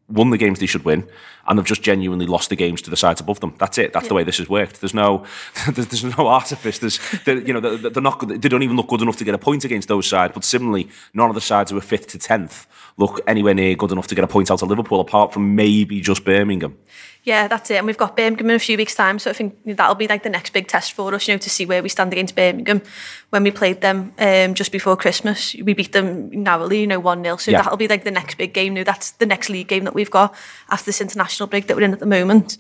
won 0.10 0.30
the 0.30 0.38
games 0.38 0.60
they 0.60 0.66
should 0.66 0.86
win, 0.86 1.08
and 1.48 1.58
they've 1.58 1.66
just 1.66 1.82
genuinely 1.82 2.26
lost 2.26 2.50
the 2.50 2.56
games 2.56 2.82
to 2.84 2.90
the 2.90 2.98
sides 2.98 3.20
above 3.20 3.40
them. 3.40 3.54
That's 3.58 3.78
it. 3.78 3.94
That's 3.94 4.08
the 4.08 4.14
way 4.14 4.24
this 4.24 4.38
has 4.38 4.50
worked. 4.50 4.80
There's 4.82 4.94
no, 4.94 5.26
there's, 5.70 5.88
there's 5.88 6.18
no 6.18 6.28
artifice. 6.28 6.80
There's, 6.80 7.00
you 7.28 7.54
know, 7.54 7.60
they're, 7.60 7.90
they're 7.90 8.04
not. 8.04 8.28
They 8.28 8.50
don't 8.50 8.64
even 8.64 8.78
look 8.78 8.88
good 8.88 9.02
enough 9.02 9.18
to 9.18 9.24
get 9.26 9.36
a 9.36 9.38
point 9.40 9.66
against 9.66 9.88
those 9.88 10.08
sides. 10.08 10.34
But 10.34 10.44
similarly, 10.44 10.90
none 11.14 11.30
of 11.30 11.36
the 11.36 11.42
sides 11.42 11.72
who 11.72 11.78
are 11.78 11.82
fifth 11.82 12.08
to 12.08 12.18
tenth 12.18 12.68
look 12.98 13.22
anywhere 13.28 13.54
near 13.54 13.76
good 13.76 13.92
enough 13.92 14.08
to 14.08 14.16
get 14.16 14.24
a 14.24 14.28
point 14.28 14.52
out 14.52 14.62
of 14.62 14.70
Liverpool, 14.70 15.00
apart 15.00 15.34
from 15.34 15.56
maybe 15.56 16.00
just 16.00 16.24
Birmingham. 16.24 16.78
Yeah, 17.24 17.48
that's 17.48 17.72
it. 17.72 17.76
And 17.76 17.88
we've 17.88 17.98
got 17.98 18.18
Birmingham 18.18 18.50
in 18.50 18.56
a 18.58 18.60
few 18.60 18.76
weeks' 18.76 18.96
time, 18.96 19.18
so 19.18 19.30
I 19.30 19.34
think 19.34 19.58
that'll 19.66 19.96
be 19.96 20.10
like 20.10 20.24
the 20.24 20.30
next 20.30 20.52
big 20.52 20.68
test 20.68 20.92
for 20.92 21.14
us, 21.16 21.26
you 21.28 21.34
know, 21.34 21.38
to 21.38 21.50
see 21.50 21.66
where 21.66 21.82
we 21.82 21.88
stand 21.88 22.12
against 22.12 22.36
Birmingham. 22.36 22.82
When 23.30 23.44
we 23.44 23.52
played 23.52 23.80
them 23.80 24.14
um, 24.20 24.54
just 24.54 24.74
before 24.74 24.98
Christmas, 24.98 25.56
we 25.56 25.74
beat 25.74 25.94
them 25.94 26.30
narrowly, 26.32 26.82
you 26.82 26.88
know, 26.88 27.00
one 27.00 27.24
0 27.24 27.38
So 27.38 27.52
Yeah. 27.52 27.62
that'll 27.62 27.78
be 27.78 27.88
like 27.88 28.04
the 28.04 28.12
next 28.12 28.38
big 28.38 28.54
game. 28.54 28.74
Now 28.74 28.84
that's 28.84 29.12
the 29.12 29.26
next 29.26 29.50
league 29.50 29.70
game 29.70 29.86
that 29.86 29.94
we've 29.94 30.12
got 30.12 30.36
after 30.70 30.86
this 30.86 31.00
international 31.00 31.24
break 31.48 31.68
that 31.68 31.78
we're 31.78 31.84
in 31.84 31.94
at 31.94 32.00
the 32.00 32.06
moment. 32.06 32.58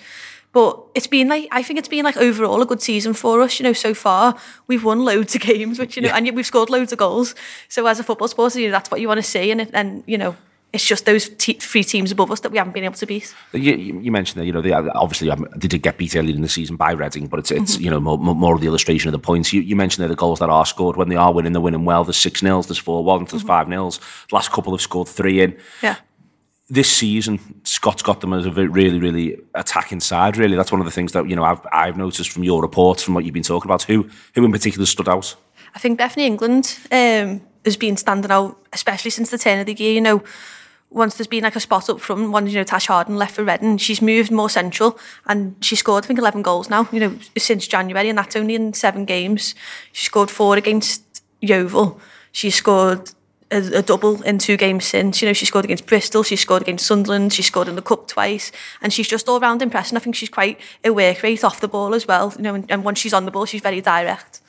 But 0.51 0.79
it's 0.93 1.07
been 1.07 1.29
like 1.29 1.47
I 1.51 1.63
think 1.63 1.79
it's 1.79 1.87
been 1.87 2.05
like 2.05 2.15
overall 2.17 2.61
a 2.61 2.65
good 2.65 2.81
season 2.81 3.13
for 3.13 3.41
us. 3.41 3.59
You 3.59 3.63
know, 3.63 3.73
so 3.73 3.93
far 3.93 4.37
we've 4.67 4.83
won 4.83 5.03
loads 5.03 5.35
of 5.35 5.41
games, 5.41 5.79
which 5.79 5.95
you 5.95 6.03
know, 6.03 6.09
and 6.09 6.29
we've 6.35 6.45
scored 6.45 6.69
loads 6.69 6.91
of 6.91 6.99
goals. 6.99 7.33
So 7.69 7.87
as 7.87 7.99
a 7.99 8.03
football 8.03 8.27
supporter, 8.27 8.59
you 8.59 8.67
know, 8.67 8.71
that's 8.71 8.91
what 8.91 9.01
you 9.01 9.07
want 9.07 9.17
to 9.17 9.23
see, 9.23 9.49
and 9.51 9.61
it, 9.61 9.71
and 9.73 10.03
you 10.05 10.17
know, 10.17 10.35
it's 10.73 10.85
just 10.85 11.05
those 11.05 11.29
te- 11.29 11.53
three 11.53 11.83
teams 11.83 12.11
above 12.11 12.31
us 12.31 12.39
that 12.41 12.51
we 12.51 12.57
haven't 12.57 12.73
been 12.73 12.83
able 12.83 12.95
to 12.95 13.05
beat. 13.05 13.33
You, 13.53 13.73
you 13.75 14.11
mentioned 14.11 14.41
that 14.41 14.45
you 14.45 14.51
know 14.51 14.61
they 14.61 14.71
obviously 14.73 15.29
um, 15.29 15.47
they 15.55 15.67
did 15.67 15.83
get 15.83 15.97
beat 15.97 16.15
early 16.15 16.33
in 16.33 16.41
the 16.41 16.49
season 16.49 16.75
by 16.75 16.91
Reading, 16.91 17.27
but 17.27 17.39
it's 17.39 17.51
it's 17.51 17.79
you 17.79 17.91
know 17.91 17.99
more, 17.99 18.17
more 18.17 18.55
of 18.55 18.61
the 18.61 18.67
illustration 18.67 19.07
of 19.07 19.11
the 19.13 19.19
points. 19.19 19.53
You, 19.53 19.61
you 19.61 19.75
mentioned 19.75 20.03
that 20.03 20.09
the 20.09 20.15
goals 20.15 20.39
that 20.39 20.49
are 20.49 20.65
scored 20.65 20.97
when 20.97 21.09
they 21.09 21.15
are 21.15 21.31
winning, 21.31 21.53
they're 21.53 21.61
winning 21.61 21.85
well. 21.85 22.03
There's 22.03 22.17
six 22.17 22.41
nils, 22.41 22.67
there's 22.67 22.79
four 22.79 23.03
ones, 23.03 23.31
there's 23.31 23.43
five 23.43 23.67
nils. 23.67 23.99
The 24.29 24.35
last 24.35 24.51
couple 24.51 24.73
have 24.73 24.81
scored 24.81 25.07
three 25.07 25.41
in. 25.41 25.57
Yeah. 25.83 25.97
This 26.73 26.91
season, 26.91 27.39
Scott's 27.63 28.01
got 28.01 28.19
them 28.21 28.33
as 28.33 28.47
a 28.47 28.51
really, 28.51 28.99
really 28.99 29.39
attacking 29.53 29.99
side. 29.99 30.37
Really, 30.37 30.55
that's 30.55 30.71
one 30.71 30.81
of 30.81 30.85
the 30.85 30.91
things 30.91 31.11
that 31.11 31.29
you 31.29 31.35
know 31.35 31.43
I've 31.43 31.61
I've 31.71 31.97
noticed 31.97 32.31
from 32.31 32.43
your 32.43 32.63
reports, 32.63 33.03
from 33.03 33.13
what 33.13 33.25
you've 33.25 33.33
been 33.33 33.43
talking 33.43 33.69
about. 33.69 33.83
Who 33.83 34.09
who 34.33 34.43
in 34.43 34.51
particular 34.51 34.87
stood 34.87 35.07
out? 35.07 35.35
I 35.75 35.79
think 35.79 35.99
definitely 35.99 36.25
England 36.25 36.79
um, 36.91 37.41
has 37.63 37.77
been 37.77 37.95
standing 37.95 38.31
out, 38.31 38.57
especially 38.73 39.11
since 39.11 39.29
the 39.29 39.37
turn 39.37 39.59
of 39.59 39.67
the 39.67 39.73
year. 39.73 39.93
You 39.93 40.01
know, 40.01 40.23
once 40.89 41.15
there's 41.15 41.27
been 41.27 41.43
like 41.43 41.55
a 41.55 41.59
spot 41.59 41.89
up 41.89 41.99
front, 41.99 42.31
one, 42.31 42.47
you 42.47 42.55
know, 42.55 42.63
Tash 42.63 42.87
Harding 42.87 43.17
left 43.17 43.35
for 43.35 43.43
Reading, 43.43 43.77
she's 43.77 44.01
moved 44.01 44.31
more 44.31 44.49
central 44.49 44.97
and 45.25 45.55
she 45.61 45.75
scored, 45.75 46.05
I 46.05 46.07
think, 46.07 46.19
11 46.19 46.41
goals 46.41 46.69
now, 46.69 46.87
you 46.91 46.99
know, 46.99 47.17
since 47.37 47.67
January, 47.67 48.09
and 48.09 48.17
that's 48.17 48.35
only 48.35 48.55
in 48.55 48.73
seven 48.73 49.05
games. 49.05 49.55
She 49.91 50.05
scored 50.05 50.29
four 50.29 50.55
against 50.55 51.23
Yeovil. 51.41 51.99
She 52.31 52.49
scored 52.49 53.11
a, 53.53 53.79
a 53.79 53.81
double 53.81 54.21
in 54.23 54.39
two 54.39 54.57
games 54.57 54.85
since. 54.85 55.21
You 55.21 55.27
know, 55.29 55.33
she 55.33 55.45
scored 55.45 55.65
against 55.65 55.85
Bristol, 55.85 56.23
she 56.23 56.35
scored 56.35 56.63
against 56.63 56.85
Sunderland, 56.85 57.31
she 57.33 57.43
scored 57.43 57.67
in 57.67 57.75
the 57.75 57.81
Cup 57.81 58.07
twice, 58.07 58.51
and 58.81 58.91
she's 58.91 59.07
just 59.07 59.29
all 59.29 59.39
round 59.39 59.61
impressive. 59.61 59.95
I 59.95 59.99
think 59.99 60.15
she's 60.15 60.29
quite 60.29 60.59
a 60.83 60.91
work 60.91 61.23
rate 61.23 61.43
off 61.43 61.59
the 61.59 61.67
ball 61.67 61.93
as 61.93 62.07
well, 62.07 62.33
you 62.35 62.43
know, 62.43 62.55
and, 62.55 62.69
and 62.69 62.83
once 62.83 62.99
she's 62.99 63.13
on 63.13 63.25
the 63.25 63.31
ball, 63.31 63.45
she's 63.45 63.61
very 63.61 63.81
direct. 63.81 64.41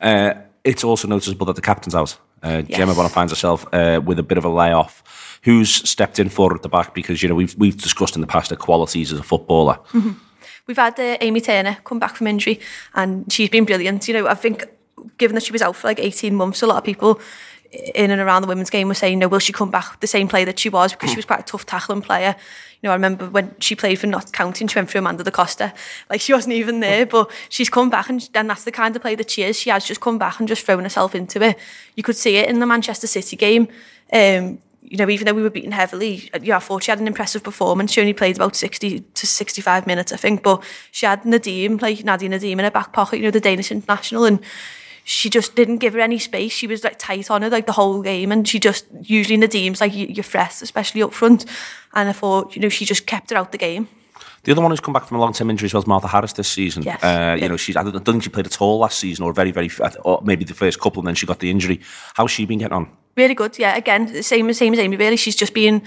Uh, 0.00 0.34
it's 0.64 0.84
also 0.84 1.08
noticeable 1.08 1.46
that 1.46 1.56
the 1.56 1.62
captain's 1.62 1.94
out. 1.94 2.18
Uh, 2.42 2.62
Yes. 2.66 2.78
Gemma 2.78 2.94
Bonner 2.94 3.08
finds 3.08 3.32
herself 3.32 3.64
uh, 3.72 4.00
with 4.04 4.18
a 4.18 4.22
bit 4.22 4.36
of 4.38 4.44
a 4.44 4.48
layoff. 4.48 5.38
Who's 5.44 5.70
stepped 5.88 6.18
in 6.18 6.28
for 6.28 6.50
her 6.50 6.56
at 6.56 6.62
the 6.62 6.68
back? 6.68 6.94
Because 6.94 7.22
you 7.22 7.28
know 7.28 7.34
we've 7.34 7.54
we've 7.56 7.76
discussed 7.76 8.14
in 8.16 8.20
the 8.20 8.26
past 8.26 8.50
her 8.50 8.56
qualities 8.56 9.12
as 9.12 9.18
a 9.18 9.22
footballer. 9.22 9.78
We've 10.66 10.76
had 10.76 10.98
uh, 11.00 11.16
Amy 11.20 11.40
Turner 11.40 11.78
come 11.84 11.98
back 11.98 12.16
from 12.16 12.26
injury, 12.28 12.60
and 12.94 13.32
she's 13.32 13.48
been 13.48 13.64
brilliant. 13.64 14.06
You 14.06 14.14
know, 14.14 14.26
I 14.28 14.34
think 14.34 14.66
given 15.18 15.34
that 15.34 15.42
she 15.44 15.52
was 15.52 15.62
out 15.62 15.76
for 15.76 15.88
like 15.88 15.98
18 15.98 16.34
months, 16.34 16.62
a 16.62 16.66
lot 16.66 16.78
of 16.78 16.84
people 16.84 17.20
in 17.72 18.10
and 18.10 18.20
around 18.20 18.42
the 18.42 18.48
women's 18.48 18.70
game 18.70 18.88
were 18.88 18.94
saying, 18.94 19.18
no, 19.18 19.28
will 19.28 19.38
she 19.38 19.52
come 19.52 19.70
back 19.70 20.00
the 20.00 20.06
same 20.06 20.28
player 20.28 20.44
that 20.44 20.58
she 20.58 20.68
was? 20.68 20.92
Because 20.92 21.10
she 21.10 21.16
was 21.16 21.24
quite 21.24 21.40
a 21.40 21.44
tough 21.44 21.64
tackling 21.64 22.02
player. 22.02 22.36
You 22.80 22.88
know, 22.88 22.90
I 22.90 22.94
remember 22.94 23.30
when 23.30 23.54
she 23.60 23.74
played 23.74 23.98
for 23.98 24.06
Notts 24.06 24.30
County 24.30 24.64
and 24.64 24.70
she 24.70 24.78
went 24.78 24.90
through 24.90 24.98
Amanda 24.98 25.24
da 25.24 25.30
Costa. 25.30 25.72
Like, 26.10 26.20
she 26.20 26.34
wasn't 26.34 26.54
even 26.54 26.80
there, 26.80 27.06
but 27.06 27.30
she's 27.48 27.70
come 27.70 27.88
back 27.88 28.10
and, 28.10 28.28
and 28.34 28.50
that's 28.50 28.64
the 28.64 28.72
kind 28.72 28.94
of 28.94 29.00
player 29.00 29.16
that 29.16 29.30
she 29.30 29.42
is. 29.42 29.58
She 29.58 29.70
has 29.70 29.86
just 29.86 30.00
come 30.00 30.18
back 30.18 30.38
and 30.38 30.48
just 30.48 30.66
thrown 30.66 30.82
herself 30.82 31.14
into 31.14 31.40
it. 31.42 31.58
You 31.96 32.02
could 32.02 32.16
see 32.16 32.36
it 32.36 32.48
in 32.48 32.60
the 32.60 32.66
Manchester 32.66 33.06
City 33.06 33.36
game. 33.36 33.68
Um, 34.12 34.58
you 34.82 34.98
know, 34.98 35.08
even 35.08 35.24
though 35.24 35.32
we 35.32 35.42
were 35.42 35.48
beaten 35.48 35.72
heavily, 35.72 36.28
yeah, 36.42 36.56
I 36.56 36.58
thought 36.58 36.82
she 36.82 36.90
had 36.90 37.00
an 37.00 37.06
impressive 37.06 37.42
performance. 37.42 37.92
She 37.92 38.00
only 38.00 38.12
played 38.12 38.36
about 38.36 38.54
60 38.54 39.00
to 39.00 39.26
65 39.26 39.86
minutes, 39.86 40.12
I 40.12 40.16
think, 40.16 40.42
but 40.42 40.62
she 40.90 41.06
had 41.06 41.22
Nadim, 41.22 41.80
like 41.80 42.04
Nadia 42.04 42.28
Nadim 42.28 42.52
in 42.52 42.58
her 42.58 42.70
back 42.70 42.92
pocket, 42.92 43.18
you 43.18 43.22
know, 43.22 43.30
the 43.30 43.40
Danish 43.40 43.70
international, 43.70 44.24
and 44.24 44.40
she 45.04 45.28
just 45.28 45.54
didn't 45.56 45.78
give 45.78 45.94
her 45.94 46.00
any 46.00 46.18
space. 46.18 46.52
She 46.52 46.66
was 46.66 46.84
like 46.84 46.98
tight 46.98 47.30
on 47.30 47.42
her 47.42 47.50
like 47.50 47.66
the 47.66 47.72
whole 47.72 48.02
game, 48.02 48.30
and 48.32 48.46
she 48.46 48.58
just 48.58 48.86
usually 49.02 49.36
Nadim's 49.36 49.80
like 49.80 49.92
you're 49.94 50.22
fresh, 50.22 50.62
especially 50.62 51.02
up 51.02 51.12
front. 51.12 51.44
And 51.94 52.08
I 52.08 52.12
thought, 52.12 52.54
you 52.54 52.62
know, 52.62 52.68
she 52.68 52.84
just 52.84 53.06
kept 53.06 53.30
her 53.30 53.36
out 53.36 53.52
the 53.52 53.58
game. 53.58 53.88
The 54.44 54.52
other 54.52 54.60
one 54.60 54.70
who's 54.70 54.80
come 54.80 54.92
back 54.92 55.04
from 55.04 55.18
a 55.18 55.20
long-term 55.20 55.50
injury 55.50 55.70
was 55.72 55.86
Martha 55.86 56.08
Harris 56.08 56.32
this 56.32 56.48
season. 56.48 56.82
Yes. 56.82 57.02
Uh, 57.02 57.36
you 57.40 57.48
know, 57.48 57.56
she's 57.56 57.76
I 57.76 57.82
don't 57.84 58.04
think 58.04 58.24
she 58.24 58.28
played 58.28 58.46
at 58.46 58.60
all 58.60 58.78
last 58.78 58.98
season, 58.98 59.24
or 59.24 59.32
very, 59.32 59.52
very, 59.52 59.70
or 60.04 60.20
maybe 60.24 60.44
the 60.44 60.54
first 60.54 60.80
couple, 60.80 61.00
and 61.00 61.08
then 61.08 61.14
she 61.14 61.26
got 61.26 61.38
the 61.38 61.50
injury. 61.50 61.80
How's 62.14 62.30
she 62.30 62.44
been 62.44 62.58
getting 62.58 62.74
on? 62.74 62.88
Really 63.16 63.34
good, 63.34 63.58
yeah. 63.58 63.76
Again, 63.76 64.22
same 64.22 64.48
as 64.48 64.58
same 64.58 64.72
as 64.72 64.78
Amy. 64.78 64.96
Really, 64.96 65.16
she's 65.16 65.36
just 65.36 65.54
been, 65.54 65.82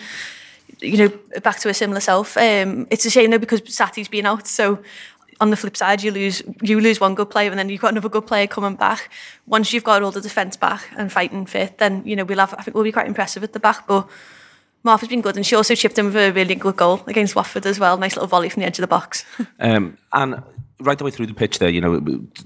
you 0.80 0.98
know, 0.98 1.40
back 1.42 1.60
to 1.60 1.70
a 1.70 1.74
similar 1.74 2.00
self. 2.00 2.38
Um, 2.38 2.88
it's 2.90 3.06
a 3.06 3.10
shame 3.10 3.32
though 3.32 3.40
because 3.40 3.62
Sati's 3.74 4.08
been 4.08 4.26
out, 4.26 4.48
so. 4.48 4.80
On 5.42 5.50
the 5.50 5.58
flip 5.58 5.76
side, 5.76 6.02
you 6.02 6.12
lose 6.12 6.42
you 6.62 6.80
lose 6.80 7.00
one 7.00 7.16
good 7.16 7.30
player, 7.30 7.50
and 7.50 7.60
then 7.60 7.70
you've 7.70 7.82
got 7.82 7.92
another 7.92 8.10
good 8.10 8.26
player 8.26 8.48
coming 8.48 8.76
back. 8.76 9.10
Once 9.46 9.74
you've 9.74 9.84
got 9.84 10.02
all 10.02 10.12
the 10.12 10.22
defence 10.22 10.56
back 10.56 10.88
and 10.98 11.12
fighting 11.12 11.46
fit, 11.46 11.78
then 11.78 12.02
you 12.06 12.16
know 12.16 12.24
we'll 12.24 12.40
have. 12.40 12.54
I 12.58 12.62
think 12.62 12.76
we'll 12.76 12.84
be 12.84 12.92
quite 12.92 13.08
impressive 13.08 13.44
at 13.44 13.54
the 13.54 13.60
back. 13.60 13.86
But 13.88 14.08
Martha's 14.84 15.10
been 15.10 15.22
good, 15.22 15.36
and 15.36 15.46
she 15.46 15.56
also 15.56 15.76
chipped 15.76 15.98
in 15.98 16.06
with 16.06 16.16
a 16.16 16.32
really 16.32 16.56
good 16.56 16.78
goal 16.78 17.02
against 17.08 17.36
Watford 17.36 17.66
as 17.66 17.80
well. 17.80 17.98
Nice 17.98 18.16
little 18.16 18.28
volley 18.28 18.50
from 18.50 18.62
the 18.62 18.68
edge 18.68 18.78
of 18.78 18.84
the 18.84 18.88
box. 18.88 19.26
Um, 19.60 19.98
and 20.12 20.44
right 20.80 20.98
the 20.98 21.04
way 21.04 21.12
through 21.12 21.28
the 21.28 21.34
pitch 21.34 21.60
there, 21.60 21.70
you 21.70 21.82
know, 21.82 22.00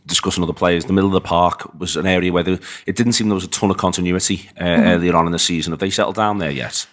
discussing 0.06 0.44
other 0.44 0.54
players, 0.54 0.86
the 0.86 0.94
middle 0.94 1.10
of 1.10 1.14
the 1.14 1.22
park 1.22 1.70
was 1.78 1.96
an 1.96 2.06
area 2.06 2.32
where 2.32 2.44
there, 2.44 2.60
it 2.86 2.96
didn't 2.96 3.14
seem 3.14 3.30
there 3.30 3.36
was 3.36 3.44
a 3.44 3.50
ton 3.50 3.72
of 3.72 3.78
continuity 3.78 4.50
uh, 4.60 4.64
earlier 4.64 5.16
on 5.16 5.26
in 5.26 5.32
the 5.32 5.40
season. 5.40 5.74
Have 5.74 5.80
they 5.80 5.90
settled 5.90 6.16
down 6.16 6.38
there 6.38 6.52
yet? 6.52 6.88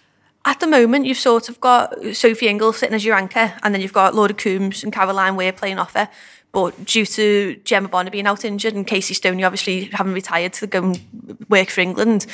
At 0.46 0.60
the 0.60 0.68
moment, 0.68 1.06
you've 1.06 1.18
sort 1.18 1.48
of 1.48 1.60
got 1.60 1.92
Sophie 2.14 2.46
Ingle 2.46 2.72
sitting 2.72 2.94
as 2.94 3.04
your 3.04 3.16
anchor, 3.16 3.52
and 3.64 3.74
then 3.74 3.82
you've 3.82 3.92
got 3.92 4.14
Laura 4.14 4.32
Coombs 4.32 4.84
and 4.84 4.92
Caroline 4.92 5.34
Weir 5.34 5.52
playing 5.52 5.80
off 5.80 5.94
her. 5.94 6.08
But 6.52 6.84
due 6.84 7.04
to 7.04 7.56
Gemma 7.64 7.88
Bonner 7.88 8.10
being 8.10 8.28
out 8.28 8.44
injured 8.44 8.74
and 8.74 8.86
Casey 8.86 9.12
Stoney 9.12 9.42
obviously 9.42 9.90
having 9.92 10.12
retired 10.12 10.52
to 10.54 10.68
go 10.68 10.84
and 10.84 11.36
work 11.48 11.68
for 11.68 11.80
England, 11.80 12.26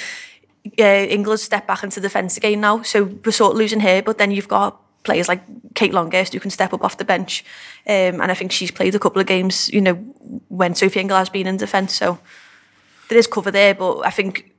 uh, 0.78 0.82
England's 0.82 1.42
stepped 1.42 1.66
back 1.66 1.82
into 1.82 2.02
defence 2.02 2.36
again 2.36 2.60
now. 2.60 2.82
So 2.82 3.04
we're 3.04 3.32
sort 3.32 3.52
of 3.52 3.58
losing 3.58 3.80
her, 3.80 4.02
but 4.02 4.18
then 4.18 4.30
you've 4.30 4.46
got 4.46 4.78
players 5.04 5.26
like 5.26 5.42
Kate 5.74 5.92
Longhurst 5.94 6.34
who 6.34 6.38
can 6.38 6.50
step 6.50 6.74
up 6.74 6.84
off 6.84 6.98
the 6.98 7.06
bench. 7.06 7.44
Um, 7.86 8.20
and 8.20 8.30
I 8.30 8.34
think 8.34 8.52
she's 8.52 8.70
played 8.70 8.94
a 8.94 8.98
couple 8.98 9.20
of 9.20 9.26
games, 9.26 9.70
you 9.70 9.80
know, 9.80 9.94
when 10.48 10.74
Sophie 10.74 11.00
Ingle 11.00 11.16
has 11.16 11.30
been 11.30 11.46
in 11.46 11.56
defence. 11.56 11.94
So 11.94 12.18
there 13.08 13.18
is 13.18 13.26
cover 13.26 13.50
there, 13.50 13.74
but 13.74 14.00
I 14.00 14.10
think 14.10 14.52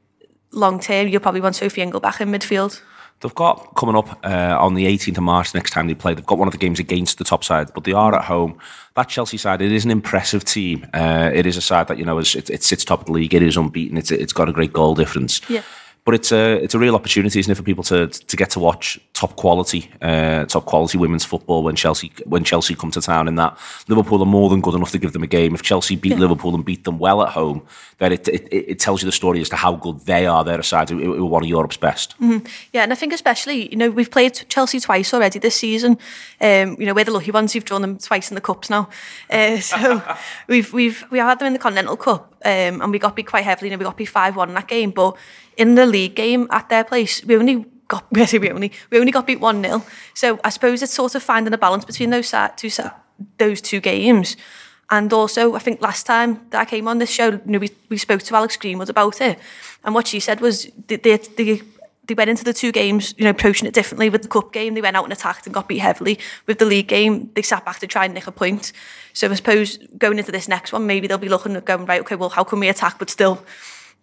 long 0.51 0.79
term 0.79 1.07
you'll 1.07 1.21
probably 1.21 1.41
want 1.41 1.55
Sophie 1.55 1.83
Ingle 1.83 1.99
back 1.99 2.19
in 2.19 2.29
midfield. 2.29 2.81
They've 3.23 3.33
got 3.33 3.73
coming 3.75 3.95
up 3.95 4.19
uh, 4.25 4.57
on 4.59 4.73
the 4.73 4.85
18th 4.85 5.17
of 5.17 5.23
March 5.23 5.53
next 5.53 5.71
time 5.71 5.87
they 5.87 5.95
play. 5.95 6.13
They've 6.13 6.25
got 6.25 6.37
one 6.37 6.47
of 6.49 6.51
the 6.51 6.57
games 6.57 6.77
against 6.77 7.19
the 7.19 7.23
top 7.23 7.41
side, 7.41 7.73
but 7.73 7.85
they 7.85 7.93
are 7.93 8.13
at 8.13 8.25
home. 8.25 8.59
That 8.95 9.07
Chelsea 9.07 9.37
side, 9.37 9.61
it 9.61 9.71
is 9.71 9.85
an 9.85 9.91
impressive 9.91 10.43
team. 10.43 10.85
Uh, 10.93 11.31
it 11.33 11.45
is 11.45 11.55
a 11.55 11.61
side 11.61 11.87
that 11.87 11.97
you 11.97 12.03
know 12.03 12.17
is, 12.17 12.35
it, 12.35 12.49
it 12.49 12.63
sits 12.63 12.83
top 12.83 12.99
of 12.99 13.05
the 13.05 13.13
league. 13.13 13.33
It 13.33 13.41
is 13.41 13.55
unbeaten. 13.55 13.97
It's 13.97 14.11
it's 14.11 14.33
got 14.33 14.49
a 14.49 14.51
great 14.51 14.73
goal 14.73 14.93
difference. 14.93 15.39
Yeah. 15.49 15.61
But 16.05 16.15
it's 16.15 16.31
a 16.33 16.61
it's 16.61 16.73
a 16.73 16.79
real 16.79 16.95
opportunity, 16.95 17.39
isn't 17.39 17.51
it, 17.51 17.55
for 17.55 17.63
people 17.63 17.83
to 17.85 18.07
to 18.07 18.37
get 18.37 18.49
to 18.51 18.59
watch 18.59 18.99
top 19.13 19.37
quality 19.37 19.89
uh, 20.01 20.43
top 20.45 20.65
quality 20.65 20.97
women's 20.97 21.23
football 21.23 21.63
when 21.63 21.75
Chelsea 21.75 22.11
when 22.25 22.43
Chelsea 22.43 22.75
come 22.75 22.91
to 22.91 23.01
town. 23.01 23.27
In 23.27 23.35
that 23.35 23.57
Liverpool 23.87 24.21
are 24.21 24.25
more 24.25 24.49
than 24.49 24.59
good 24.59 24.75
enough 24.75 24.91
to 24.91 24.97
give 24.97 25.13
them 25.13 25.23
a 25.23 25.27
game. 25.27 25.55
If 25.55 25.61
Chelsea 25.61 25.95
beat 25.95 26.17
Liverpool 26.17 26.55
and 26.55 26.65
beat 26.65 26.83
them 26.83 26.99
well 26.99 27.21
at 27.23 27.29
home, 27.29 27.65
then 27.99 28.11
it, 28.11 28.27
it 28.27 28.47
it 28.51 28.79
tells 28.79 29.01
you 29.01 29.05
the 29.05 29.13
story 29.13 29.39
as 29.39 29.49
to 29.49 29.55
how 29.55 29.75
good 29.75 30.01
they 30.01 30.25
are. 30.25 30.43
They're 30.43 30.59
a 30.59 30.63
side 30.63 30.89
who, 30.89 30.99
who 30.99 31.25
are 31.25 31.29
one 31.29 31.43
of 31.43 31.49
Europe's 31.49 31.77
best. 31.77 32.15
Yeah, 32.73 32.83
and 32.83 32.91
I 32.91 32.95
think 32.95 33.13
especially, 33.13 33.69
you 33.69 33.77
know, 33.77 33.89
we've 33.89 34.11
played 34.11 34.45
Chelsea 34.49 34.81
twice 34.81 35.13
already 35.13 35.39
this 35.39 35.55
season. 35.55 35.97
Um, 36.41 36.75
you 36.79 36.85
know, 36.85 36.93
we're 36.93 37.05
the 37.05 37.11
lucky 37.11 37.31
ones 37.31 37.53
who've 37.53 37.63
drawn 37.63 37.81
them 37.81 37.97
twice 37.97 38.29
in 38.29 38.35
the 38.35 38.41
cups 38.41 38.69
now. 38.69 38.89
Uh, 39.29 39.57
so 39.59 40.01
we've 40.47 40.73
we've 40.73 41.05
we 41.11 41.19
had 41.19 41.39
them 41.39 41.47
in 41.47 41.53
the 41.53 41.59
Continental 41.59 41.95
Cup, 41.95 42.33
um, 42.43 42.81
and 42.81 42.91
we 42.91 42.99
got 42.99 43.15
beat 43.15 43.27
quite 43.27 43.45
heavily. 43.45 43.69
You 43.69 43.77
know, 43.77 43.79
we 43.79 43.85
got 43.85 43.95
beat 43.95 44.09
five 44.09 44.35
one 44.35 44.49
in 44.49 44.55
that 44.55 44.67
game. 44.67 44.91
But 44.91 45.15
in 45.57 45.75
the 45.75 45.85
league 45.85 46.15
game 46.15 46.47
at 46.49 46.69
their 46.69 46.83
place, 46.83 47.23
we 47.25 47.35
only 47.37 47.65
got 47.87 48.05
we 48.11 48.49
only 48.49 48.71
we 48.89 48.99
only 48.99 49.11
got 49.11 49.27
beat 49.27 49.39
one 49.39 49.63
0 49.63 49.83
So 50.13 50.39
I 50.43 50.49
suppose 50.49 50.81
it's 50.81 50.93
sort 50.93 51.15
of 51.15 51.23
finding 51.23 51.53
a 51.53 51.57
balance 51.57 51.85
between 51.85 52.09
those 52.09 52.33
two 52.57 52.69
those 53.37 53.61
two 53.61 53.79
games. 53.79 54.37
And 54.89 55.11
also, 55.13 55.55
I 55.55 55.59
think 55.59 55.81
last 55.81 56.05
time 56.05 56.45
that 56.49 56.59
I 56.61 56.65
came 56.65 56.87
on 56.87 56.99
this 56.99 57.09
show, 57.09 57.31
you 57.31 57.41
know, 57.45 57.59
we, 57.59 57.71
we 57.89 57.97
spoke 57.97 58.21
to 58.21 58.35
Alex 58.35 58.57
Greenwood 58.57 58.89
about 58.89 59.21
it, 59.21 59.39
and 59.83 59.95
what 59.95 60.07
she 60.07 60.19
said 60.19 60.41
was 60.41 60.67
they, 60.87 60.97
they 60.97 61.61
they 62.05 62.13
went 62.13 62.29
into 62.29 62.43
the 62.43 62.53
two 62.53 62.71
games, 62.71 63.13
you 63.17 63.23
know, 63.23 63.29
approaching 63.29 63.67
it 63.67 63.73
differently. 63.73 64.09
With 64.09 64.23
the 64.23 64.27
cup 64.27 64.51
game, 64.51 64.73
they 64.73 64.81
went 64.81 64.97
out 64.97 65.05
and 65.05 65.13
attacked 65.13 65.45
and 65.45 65.53
got 65.53 65.69
beat 65.69 65.77
heavily. 65.77 66.19
With 66.47 66.59
the 66.59 66.65
league 66.65 66.87
game, 66.87 67.31
they 67.33 67.41
sat 67.41 67.63
back 67.63 67.79
to 67.79 67.87
try 67.87 68.05
and 68.05 68.13
nick 68.13 68.27
a 68.27 68.31
point. 68.31 68.73
So 69.13 69.29
I 69.29 69.33
suppose 69.35 69.77
going 69.97 70.19
into 70.19 70.31
this 70.31 70.49
next 70.49 70.73
one, 70.73 70.85
maybe 70.85 71.07
they'll 71.07 71.17
be 71.17 71.29
looking 71.29 71.55
at 71.55 71.63
going 71.63 71.85
right. 71.85 72.01
Okay, 72.01 72.15
well, 72.15 72.29
how 72.29 72.43
can 72.43 72.59
we 72.59 72.67
attack 72.67 72.99
but 72.99 73.09
still 73.09 73.43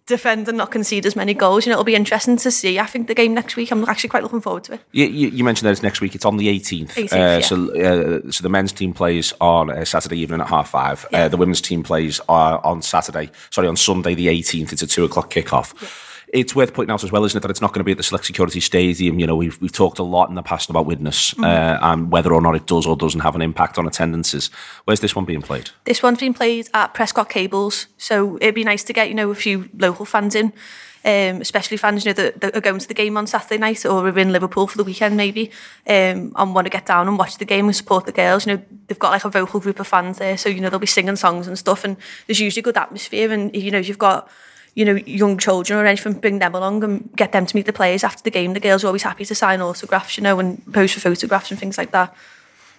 defend 0.05 0.47
and 0.47 0.57
not 0.57 0.71
concede 0.71 1.05
as 1.05 1.15
many 1.15 1.33
goals? 1.33 1.65
You 1.65 1.71
know, 1.71 1.75
it'll 1.75 1.83
be 1.83 1.95
interesting 1.95 2.37
to 2.37 2.51
see. 2.51 2.79
I 2.79 2.85
think 2.85 3.07
the 3.07 3.15
game 3.15 3.33
next 3.33 3.55
week, 3.55 3.71
I'm 3.71 3.87
actually 3.87 4.09
quite 4.09 4.23
looking 4.23 4.41
forward 4.41 4.63
to 4.65 4.73
it. 4.73 4.81
You, 4.91 5.05
you, 5.05 5.27
you 5.29 5.43
mentioned 5.43 5.67
that 5.67 5.71
it's 5.71 5.83
next 5.83 6.01
week. 6.01 6.15
It's 6.15 6.25
on 6.25 6.37
the 6.37 6.47
18th. 6.47 6.91
18th, 6.93 7.13
uh, 7.13 7.15
yeah. 7.15 7.39
So, 7.39 8.25
uh, 8.27 8.31
so 8.31 8.43
the 8.43 8.49
men's 8.49 8.71
team 8.71 8.93
plays 8.93 9.33
on 9.41 9.69
uh, 9.69 9.85
Saturday 9.85 10.19
evening 10.19 10.41
at 10.41 10.47
half 10.47 10.69
five. 10.69 11.05
Uh, 11.13 11.27
the 11.27 11.37
women's 11.37 11.61
team 11.61 11.83
plays 11.83 12.19
uh, 12.29 12.59
on 12.63 12.81
Saturday. 12.81 13.29
Sorry, 13.49 13.67
on 13.67 13.75
Sunday 13.75 14.15
the 14.15 14.27
18th. 14.27 14.73
It's 14.73 14.81
a 14.81 14.87
two 14.87 15.03
o'clock 15.05 15.31
kickoff. 15.31 16.09
It's 16.33 16.55
worth 16.55 16.73
pointing 16.73 16.93
out 16.93 17.03
as 17.03 17.11
well, 17.11 17.25
isn't 17.25 17.37
it, 17.37 17.41
that 17.41 17.51
it's 17.51 17.61
not 17.61 17.73
going 17.73 17.81
to 17.81 17.83
be 17.83 17.91
at 17.91 17.97
the 17.97 18.03
Select 18.03 18.25
Security 18.25 18.61
Stadium. 18.61 19.19
You 19.19 19.27
know, 19.27 19.35
we've 19.35 19.59
we've 19.61 19.71
talked 19.71 19.99
a 19.99 20.03
lot 20.03 20.29
in 20.29 20.35
the 20.35 20.41
past 20.43 20.69
about 20.69 20.85
Widnes 20.85 21.31
Mm-hmm. 21.31 21.43
uh, 21.43 21.77
and 21.91 22.11
whether 22.11 22.33
or 22.33 22.41
not 22.41 22.55
it 22.55 22.65
does 22.65 22.85
or 22.85 22.95
doesn't 22.95 23.19
have 23.21 23.35
an 23.35 23.41
impact 23.41 23.77
on 23.77 23.85
attendances. 23.87 24.49
Where's 24.85 25.01
this 25.01 25.15
one 25.15 25.25
being 25.25 25.41
played? 25.41 25.71
This 25.83 26.01
one's 26.01 26.19
been 26.19 26.33
played 26.33 26.69
at 26.73 26.93
Prescot 26.93 27.29
Cables, 27.29 27.87
so 27.97 28.37
it'd 28.37 28.55
be 28.55 28.63
nice 28.63 28.83
to 28.85 28.93
get 28.93 29.09
you 29.09 29.15
know 29.15 29.29
a 29.29 29.35
few 29.35 29.69
local 29.77 30.05
fans 30.05 30.35
in, 30.35 30.53
um, 31.03 31.41
especially 31.41 31.77
fans 31.77 32.05
you 32.05 32.09
know 32.09 32.13
that, 32.13 32.41
that 32.41 32.55
are 32.55 32.61
going 32.61 32.79
to 32.79 32.87
the 32.87 32.93
game 32.93 33.17
on 33.17 33.27
Saturday 33.27 33.57
night 33.57 33.85
or 33.85 34.07
are 34.07 34.19
in 34.19 34.31
Liverpool 34.31 34.67
for 34.67 34.77
the 34.77 34.83
weekend 34.83 35.17
maybe, 35.17 35.51
um, 35.87 36.31
and 36.35 36.55
want 36.55 36.65
to 36.65 36.69
get 36.69 36.85
down 36.85 37.07
and 37.07 37.17
watch 37.17 37.37
the 37.37 37.45
game 37.45 37.65
and 37.65 37.75
support 37.75 38.05
the 38.05 38.11
girls. 38.11 38.45
You 38.45 38.55
know 38.55 38.63
they've 38.87 38.99
got 38.99 39.11
like 39.11 39.25
a 39.25 39.29
vocal 39.29 39.59
group 39.59 39.79
of 39.79 39.87
fans 39.87 40.17
there, 40.17 40.37
so 40.37 40.47
you 40.47 40.61
know 40.61 40.69
they'll 40.69 40.79
be 40.79 40.87
singing 40.87 41.17
songs 41.17 41.47
and 41.47 41.57
stuff, 41.57 41.83
and 41.83 41.97
there's 42.27 42.39
usually 42.39 42.61
good 42.61 42.77
atmosphere. 42.77 43.31
And 43.31 43.53
you 43.55 43.71
know 43.71 43.79
you've 43.79 43.97
got 43.97 44.29
you 44.73 44.85
know 44.85 44.95
young 45.05 45.37
children 45.37 45.79
or 45.79 45.85
anything, 45.85 46.13
bring 46.13 46.39
them 46.39 46.55
along 46.55 46.83
and 46.83 47.09
get 47.15 47.31
them 47.31 47.45
to 47.45 47.55
meet 47.55 47.65
the 47.65 47.73
players 47.73 48.03
after 48.03 48.23
the 48.23 48.31
game. 48.31 48.53
The 48.53 48.59
girls 48.59 48.83
are 48.83 48.87
always 48.87 49.03
happy 49.03 49.25
to 49.25 49.35
sign 49.35 49.61
autographs, 49.61 50.17
you 50.17 50.23
know, 50.23 50.39
and 50.39 50.61
pose 50.73 50.93
for 50.93 50.99
photographs 50.99 51.51
and 51.51 51.59
things 51.59 51.77
like 51.77 51.91
that. 51.91 52.13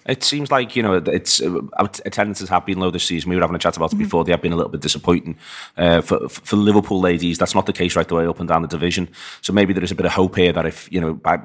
It 0.05 0.23
seems 0.23 0.51
like 0.51 0.75
you 0.75 0.83
know 0.83 0.95
it's 0.95 1.41
uh, 1.41 1.61
attendances 1.79 2.49
have 2.49 2.65
been 2.65 2.79
low 2.79 2.91
this 2.91 3.05
season. 3.05 3.29
We 3.29 3.35
were 3.35 3.41
having 3.41 3.55
a 3.55 3.59
chat 3.59 3.77
about 3.77 3.93
it 3.93 3.97
before. 3.97 4.23
They 4.23 4.31
have 4.31 4.41
been 4.41 4.53
a 4.53 4.55
little 4.55 4.71
bit 4.71 4.81
disappointing 4.81 5.37
uh, 5.77 6.01
for 6.01 6.27
for 6.29 6.55
Liverpool 6.55 6.99
ladies. 6.99 7.37
That's 7.37 7.55
not 7.55 7.65
the 7.65 7.73
case 7.73 7.95
right 7.95 8.07
the 8.07 8.15
way 8.15 8.27
up 8.27 8.39
and 8.39 8.49
down 8.49 8.61
the 8.61 8.67
division. 8.67 9.09
So 9.41 9.53
maybe 9.53 9.73
there 9.73 9.83
is 9.83 9.91
a 9.91 9.95
bit 9.95 10.05
of 10.05 10.11
hope 10.11 10.35
here 10.35 10.51
that 10.53 10.65
if 10.65 10.91
you 10.91 10.99
know 10.99 11.13
by, 11.13 11.39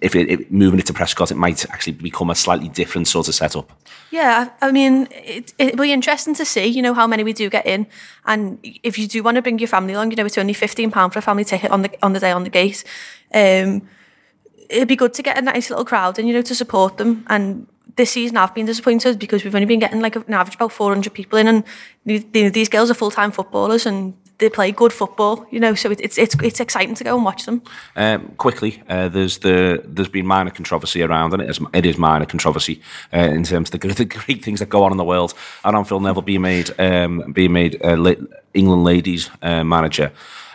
if 0.00 0.16
it, 0.16 0.30
it, 0.30 0.52
moving 0.52 0.80
it 0.80 0.86
to 0.86 0.92
Prescot, 0.92 1.30
it 1.30 1.36
might 1.36 1.64
actually 1.70 1.92
become 1.92 2.30
a 2.30 2.34
slightly 2.34 2.68
different 2.68 3.08
sort 3.08 3.28
of 3.28 3.34
setup. 3.34 3.70
Yeah, 4.10 4.50
I 4.60 4.70
mean, 4.70 5.08
it, 5.10 5.52
it'll 5.58 5.82
be 5.82 5.92
interesting 5.92 6.34
to 6.34 6.44
see, 6.44 6.66
you 6.66 6.82
know, 6.82 6.94
how 6.94 7.06
many 7.06 7.24
we 7.24 7.32
do 7.32 7.50
get 7.50 7.66
in. 7.66 7.86
And 8.26 8.58
if 8.62 8.98
you 8.98 9.08
do 9.08 9.22
want 9.22 9.36
to 9.36 9.42
bring 9.42 9.58
your 9.58 9.68
family 9.68 9.94
along, 9.94 10.10
you 10.10 10.16
know, 10.16 10.26
it's 10.26 10.38
only 10.38 10.54
£15 10.54 11.12
for 11.12 11.18
a 11.18 11.22
family 11.22 11.44
ticket 11.44 11.70
on 11.70 11.82
the 11.82 11.90
on 12.02 12.12
the 12.12 12.20
day 12.20 12.30
on 12.30 12.44
the 12.44 12.50
gate. 12.50 12.84
Um, 13.32 13.88
it'd 14.70 14.88
be 14.88 14.96
good 14.96 15.14
to 15.14 15.22
get 15.22 15.38
a 15.38 15.42
nice 15.42 15.68
little 15.70 15.84
crowd 15.84 16.18
and, 16.18 16.28
you 16.28 16.34
know, 16.34 16.42
to 16.42 16.54
support 16.54 16.96
them. 16.96 17.24
And 17.28 17.66
this 17.96 18.10
season 18.10 18.36
I've 18.36 18.54
been 18.54 18.66
disappointed 18.66 19.18
because 19.18 19.44
we've 19.44 19.54
only 19.54 19.66
been 19.66 19.80
getting 19.80 20.00
like 20.00 20.16
an 20.16 20.34
average 20.34 20.56
about 20.56 20.72
400 20.72 21.12
people 21.12 21.38
in 21.38 21.48
and 21.48 21.64
these 22.04 22.68
girls 22.68 22.90
are 22.90 22.94
full-time 22.94 23.30
footballers 23.30 23.86
and 23.86 24.14
they 24.38 24.50
play 24.50 24.72
good 24.72 24.92
football, 24.92 25.46
you 25.50 25.60
know, 25.60 25.74
so 25.74 25.90
it's 25.90 26.18
it's 26.18 26.34
it's 26.42 26.60
exciting 26.60 26.94
to 26.96 27.04
go 27.04 27.14
and 27.14 27.24
watch 27.24 27.44
them. 27.44 27.62
Um, 27.96 28.34
quickly, 28.36 28.82
uh, 28.88 29.08
there's 29.08 29.38
the 29.38 29.82
there's 29.84 30.08
been 30.08 30.26
minor 30.26 30.50
controversy 30.50 31.02
around, 31.02 31.32
and 31.32 31.42
it 31.42 31.50
is, 31.50 31.60
it 31.72 31.86
is 31.86 31.96
minor 31.98 32.26
controversy 32.26 32.80
uh, 33.12 33.18
in 33.18 33.44
terms 33.44 33.72
of 33.72 33.80
the, 33.80 33.88
the 33.94 34.04
great 34.04 34.44
things 34.44 34.58
that 34.58 34.68
go 34.68 34.82
on 34.82 34.90
in 34.90 34.98
the 34.98 35.04
world. 35.04 35.34
And 35.64 35.76
on 35.76 35.84
Phil 35.84 36.00
Neville 36.00 36.22
being 36.22 36.42
made 36.42 36.78
um, 36.80 37.32
being 37.32 37.52
made 37.52 37.80
uh, 37.84 38.14
England 38.54 38.84
ladies 38.84 39.30
uh, 39.42 39.62
manager. 39.64 40.10